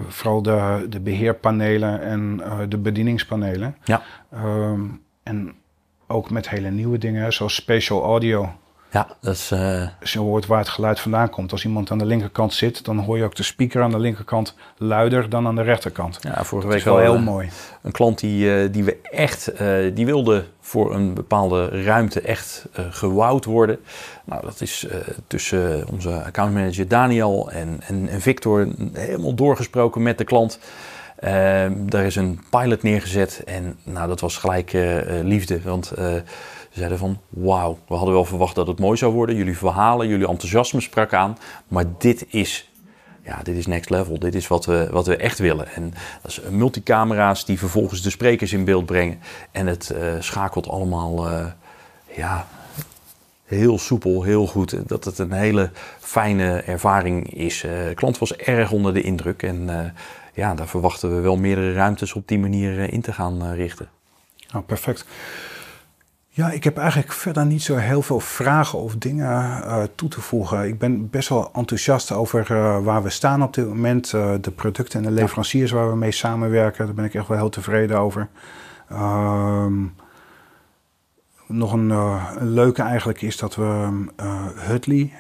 vooral 0.08 0.42
de, 0.42 0.86
de 0.88 1.00
beheerpanelen 1.00 2.02
en 2.02 2.40
de 2.68 2.78
bedieningspanelen. 2.78 3.76
Ja. 3.84 4.02
Um, 4.44 5.02
en 5.22 5.54
ook 6.06 6.30
met 6.30 6.48
hele 6.48 6.70
nieuwe 6.70 6.98
dingen, 6.98 7.32
zoals 7.32 7.54
spatial 7.54 8.02
audio. 8.02 8.52
Ja, 8.94 9.06
dat 9.20 9.34
is... 9.34 9.50
Uh... 9.52 9.86
Dus 10.00 10.12
je 10.12 10.18
hoort 10.18 10.46
waar 10.46 10.58
het 10.58 10.68
geluid 10.68 11.00
vandaan 11.00 11.30
komt. 11.30 11.52
Als 11.52 11.64
iemand 11.64 11.90
aan 11.90 11.98
de 11.98 12.04
linkerkant 12.04 12.54
zit, 12.54 12.84
dan 12.84 12.98
hoor 12.98 13.16
je 13.16 13.24
ook 13.24 13.34
de 13.34 13.42
speaker 13.42 13.82
aan 13.82 13.90
de 13.90 13.98
linkerkant 13.98 14.54
luider 14.78 15.28
dan 15.28 15.46
aan 15.46 15.54
de 15.54 15.62
rechterkant. 15.62 16.18
Ja, 16.20 16.44
vorige 16.44 16.54
dat 16.54 16.64
week 16.66 16.76
is 16.76 16.84
wel 16.84 16.98
heel 16.98 17.14
uh, 17.14 17.22
mooi. 17.22 17.48
Een 17.82 17.92
klant 17.92 18.18
die, 18.18 18.44
uh, 18.44 18.72
die 18.72 18.84
we 18.84 18.98
echt, 19.02 19.52
die 19.94 20.06
wilde 20.06 20.44
voor 20.60 20.94
een 20.94 21.14
bepaalde 21.14 21.82
ruimte 21.82 22.20
echt 22.20 22.66
gewouwd 22.72 23.44
worden. 23.44 23.78
Nou, 24.24 24.42
dat 24.42 24.60
is 24.60 24.86
tussen 25.26 25.88
onze 25.88 26.22
accountmanager 26.24 26.88
Daniel 26.88 27.50
en, 27.50 27.80
en, 27.86 28.08
en 28.08 28.20
Victor 28.20 28.68
helemaal 28.92 29.34
doorgesproken 29.34 30.02
met 30.02 30.18
de 30.18 30.24
klant. 30.24 30.58
Uh, 31.24 31.30
daar 31.76 32.04
is 32.04 32.16
een 32.16 32.40
pilot 32.50 32.82
neergezet 32.82 33.42
en 33.44 33.76
nou, 33.82 34.08
dat 34.08 34.20
was 34.20 34.36
gelijk 34.36 34.72
uh, 34.72 35.00
liefde. 35.22 35.60
Want 35.62 35.92
uh, 35.98 36.14
ze 36.74 36.80
zeiden 36.80 36.98
van 36.98 37.20
wauw, 37.28 37.78
we 37.88 37.94
hadden 37.94 38.14
wel 38.14 38.24
verwacht 38.24 38.54
dat 38.54 38.66
het 38.66 38.78
mooi 38.78 38.96
zou 38.96 39.12
worden. 39.12 39.36
Jullie 39.36 39.58
verhalen, 39.58 40.08
jullie 40.08 40.28
enthousiasme 40.28 40.80
sprak 40.80 41.12
aan. 41.12 41.38
Maar 41.68 41.84
dit 41.98 42.26
is, 42.28 42.70
ja, 43.24 43.40
dit 43.42 43.56
is 43.56 43.66
next 43.66 43.90
level. 43.90 44.18
Dit 44.18 44.34
is 44.34 44.48
wat 44.48 44.64
we, 44.64 44.88
wat 44.90 45.06
we 45.06 45.16
echt 45.16 45.38
willen. 45.38 45.68
En 45.68 45.94
dat 46.22 46.30
is 46.30 46.40
multicamera's 46.50 47.44
die 47.44 47.58
vervolgens 47.58 48.02
de 48.02 48.10
sprekers 48.10 48.52
in 48.52 48.64
beeld 48.64 48.86
brengen. 48.86 49.20
En 49.50 49.66
het 49.66 49.94
schakelt 50.18 50.68
allemaal 50.68 51.28
ja, 52.14 52.46
heel 53.44 53.78
soepel, 53.78 54.22
heel 54.22 54.46
goed. 54.46 54.88
Dat 54.88 55.04
het 55.04 55.18
een 55.18 55.32
hele 55.32 55.70
fijne 55.98 56.60
ervaring 56.60 57.34
is. 57.34 57.60
de 57.60 57.92
klant 57.94 58.18
was 58.18 58.36
erg 58.36 58.70
onder 58.70 58.94
de 58.94 59.02
indruk 59.02 59.42
en 59.42 59.94
ja, 60.32 60.54
daar 60.54 60.68
verwachten 60.68 61.14
we 61.14 61.20
wel 61.20 61.36
meerdere 61.36 61.72
ruimtes 61.72 62.12
op 62.12 62.28
die 62.28 62.38
manier 62.38 62.92
in 62.92 63.00
te 63.00 63.12
gaan 63.12 63.52
richten. 63.52 63.88
Nou, 64.52 64.64
perfect. 64.64 65.06
Ja, 66.36 66.50
ik 66.50 66.64
heb 66.64 66.78
eigenlijk 66.78 67.12
verder 67.12 67.46
niet 67.46 67.62
zo 67.62 67.76
heel 67.76 68.02
veel 68.02 68.20
vragen 68.20 68.78
of 68.78 68.96
dingen 68.96 69.28
uh, 69.64 69.82
toe 69.94 70.08
te 70.08 70.20
voegen. 70.20 70.66
Ik 70.66 70.78
ben 70.78 71.10
best 71.10 71.28
wel 71.28 71.50
enthousiast 71.52 72.12
over 72.12 72.50
uh, 72.50 72.78
waar 72.84 73.02
we 73.02 73.10
staan 73.10 73.42
op 73.42 73.54
dit 73.54 73.68
moment. 73.68 74.12
Uh, 74.12 74.32
de 74.40 74.50
producten 74.50 74.98
en 74.98 75.06
de 75.06 75.20
leveranciers 75.20 75.70
waar 75.70 75.90
we 75.90 75.96
mee 75.96 76.10
samenwerken, 76.10 76.86
daar 76.86 76.94
ben 76.94 77.04
ik 77.04 77.14
echt 77.14 77.28
wel 77.28 77.36
heel 77.36 77.48
tevreden 77.48 77.98
over. 77.98 78.28
Um, 78.92 79.94
nog 81.46 81.72
een, 81.72 81.90
een, 81.90 82.50
leuke 82.50 82.82
eigenlijk 82.82 83.22
is 83.22 83.36
dat 83.36 83.54
we 83.54 83.88
Hutley 84.54 85.12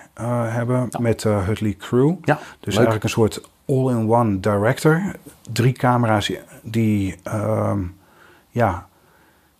hebben 0.48 0.86
ja. 0.90 1.00
met 1.00 1.22
Hutley 1.22 1.74
Crew. 1.78 2.14
Ja, 2.22 2.38
dus 2.60 2.74
leuk. 2.74 2.74
eigenlijk 2.74 3.04
een 3.04 3.10
soort 3.10 3.48
all-in-one 3.66 4.40
director. 4.40 5.02
Drie 5.52 5.72
camera's 5.72 6.32
die 6.62 7.16
um, 7.34 7.96
ja, 8.50 8.86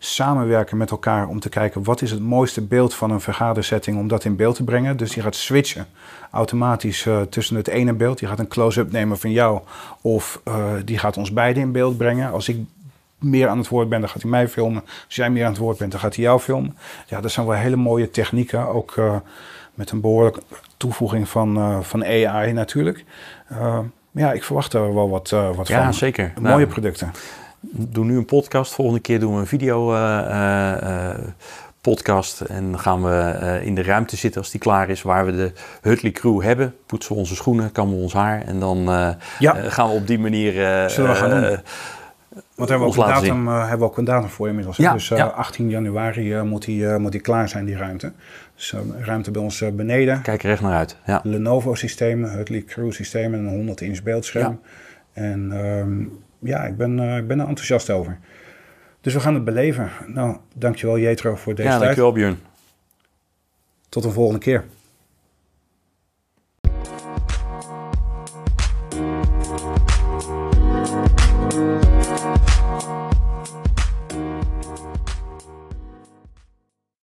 samenwerken 0.05 0.77
met 0.77 0.91
elkaar 0.91 1.29
om 1.29 1.41
te 1.41 1.49
kijken 1.49 1.85
wat 1.85 2.03
is 2.03 2.11
het 2.11 2.21
mooiste 2.21 2.61
beeld 2.61 2.95
van 2.95 3.11
een 3.11 3.21
vergadersetting 3.21 3.99
om 3.99 4.09
dat 4.09 4.25
in 4.25 4.37
beeld 4.37 4.57
te 4.57 4.65
brengen. 4.65 4.97
Dus 4.97 5.13
die 5.13 5.23
gaat 5.23 5.35
switchen 5.35 5.87
automatisch 6.31 7.07
uh, 7.07 7.21
tussen 7.21 7.57
het 7.57 7.69
ene 7.69 7.93
beeld. 7.93 8.19
Die 8.19 8.29
gaat 8.29 8.39
een 8.39 8.49
close-up 8.49 8.93
nemen 8.93 9.19
van 9.19 9.31
jou 9.31 9.61
of 10.01 10.41
uh, 10.49 10.73
die 10.85 10.99
gaat 10.99 11.17
ons 11.17 11.33
beiden 11.33 11.63
in 11.63 11.73
beeld 11.73 11.97
brengen. 11.97 12.33
Als 12.33 12.49
ik 12.49 12.59
meer 13.19 13.49
aan 13.49 13.59
het 13.59 13.69
woord 13.69 13.89
ben, 13.89 14.01
dan 14.01 14.09
gaat 14.09 14.23
hij 14.23 14.31
mij 14.31 14.49
filmen. 14.49 14.83
Als 15.07 15.15
jij 15.17 15.31
meer 15.31 15.45
aan 15.45 15.51
het 15.51 15.61
woord 15.61 15.79
bent, 15.79 15.91
dan 15.91 16.01
gaat 16.01 16.15
hij 16.15 16.25
jou 16.25 16.41
filmen. 16.41 16.77
Ja, 17.07 17.21
dat 17.21 17.31
zijn 17.31 17.47
wel 17.47 17.57
hele 17.57 17.77
mooie 17.77 18.11
technieken. 18.11 18.69
Ook 18.69 18.97
uh, 18.97 19.17
met 19.75 19.91
een 19.91 20.01
behoorlijke 20.01 20.43
toevoeging 20.77 21.29
van, 21.29 21.85
van 21.85 22.05
AI 22.05 22.53
natuurlijk. 22.53 23.05
ja, 24.11 24.33
ik 24.33 24.45
verwacht 24.45 24.73
er 24.73 24.95
wel 24.95 25.09
wat, 25.09 25.31
wat 25.31 25.69
ja, 25.69 25.83
van. 25.83 25.95
zeker. 25.95 26.33
Mooie 26.41 26.57
nou, 26.57 26.67
producten. 26.67 27.13
Doe 27.73 28.05
nu 28.05 28.17
een 28.17 28.25
podcast, 28.25 28.73
volgende 28.73 29.01
keer 29.01 29.21
doen 29.21 29.35
we 29.35 29.41
een 29.41 29.47
video 29.47 29.95
uh, 29.95 29.99
uh, 30.83 31.11
podcast. 31.81 32.41
En 32.41 32.71
dan 32.71 32.81
gaan 32.81 33.03
we 33.03 33.11
eh, 33.11 33.67
in 33.67 33.75
de 33.75 33.83
ruimte 33.83 34.17
zitten 34.17 34.41
als 34.41 34.51
die 34.51 34.61
klaar 34.61 34.89
is, 34.89 35.03
waar 35.03 35.27
we 35.27 35.33
de 35.33 35.53
Hutley 35.83 36.13
Crew 36.13 36.43
hebben. 36.43 36.75
Poetsen 36.87 37.13
we 37.13 37.19
onze 37.19 37.35
schoenen, 37.35 37.73
kammen 37.73 37.97
we 37.97 38.03
ons 38.03 38.13
haar. 38.13 38.43
En 38.43 38.61
dan 38.61 38.79
ja. 39.39 39.55
gaan 39.55 39.89
we 39.89 39.95
op 39.95 40.07
die 40.07 40.19
manier. 40.19 40.53
Zullen 40.91 41.11
we 41.11 41.17
gaan 41.17 41.31
doen? 41.31 41.59
Want 42.55 42.69
hebben 42.69 42.89
we, 42.89 42.95
ook 42.95 43.07
een 43.07 43.13
datum, 43.13 43.49
hebben 43.49 43.79
we 43.79 43.85
ook 43.85 43.99
een 43.99 44.05
datum 44.05 44.29
voor 44.29 44.49
inmiddels. 44.49 44.77
Ja, 44.77 44.93
dus 44.93 45.09
ja. 45.09 45.27
18 45.27 45.69
januari 45.71 46.43
moet, 46.43 46.65
die, 46.65 46.99
moet 46.99 47.13
die 47.13 47.21
klaar 47.21 47.49
zijn, 47.49 47.65
die 47.65 47.77
ruimte. 47.77 48.13
Dus 48.55 48.75
ruimte 48.99 49.31
bij 49.31 49.43
ons 49.43 49.65
beneden. 49.73 50.23
Kijk 50.23 50.43
er 50.43 50.51
echt 50.51 50.63
naar 50.63 50.77
uit. 50.77 50.97
Ja. 51.07 51.21
Lenovo 51.23 51.75
systemen, 51.75 52.31
Hutley 52.31 52.65
Crew 52.65 52.93
systemen, 52.93 53.39
een 53.39 53.55
100 53.55 53.81
inch 53.81 54.03
beeldscherm. 54.03 54.61
En 55.13 55.53
um, 55.67 56.24
ja, 56.45 56.65
ik 56.65 56.77
ben, 56.77 56.99
ik 56.99 57.27
ben 57.27 57.41
er 57.41 57.49
enthousiast 57.49 57.91
over. 57.91 58.19
Dus 59.01 59.15
we 59.15 59.21
gaan 59.21 59.35
het 59.35 59.45
beleven. 59.45 59.91
Nou, 60.07 60.37
dankjewel 60.55 60.99
Jetro 60.99 61.37
voor 61.37 61.55
deze 61.55 61.69
ja, 61.69 61.79
tijd. 61.79 61.81
Ja, 61.81 61.87
dankjewel 61.87 62.13
Björn. 62.13 62.39
Tot 63.89 64.05
een 64.05 64.13
volgende 64.13 64.41
keer. 64.41 64.65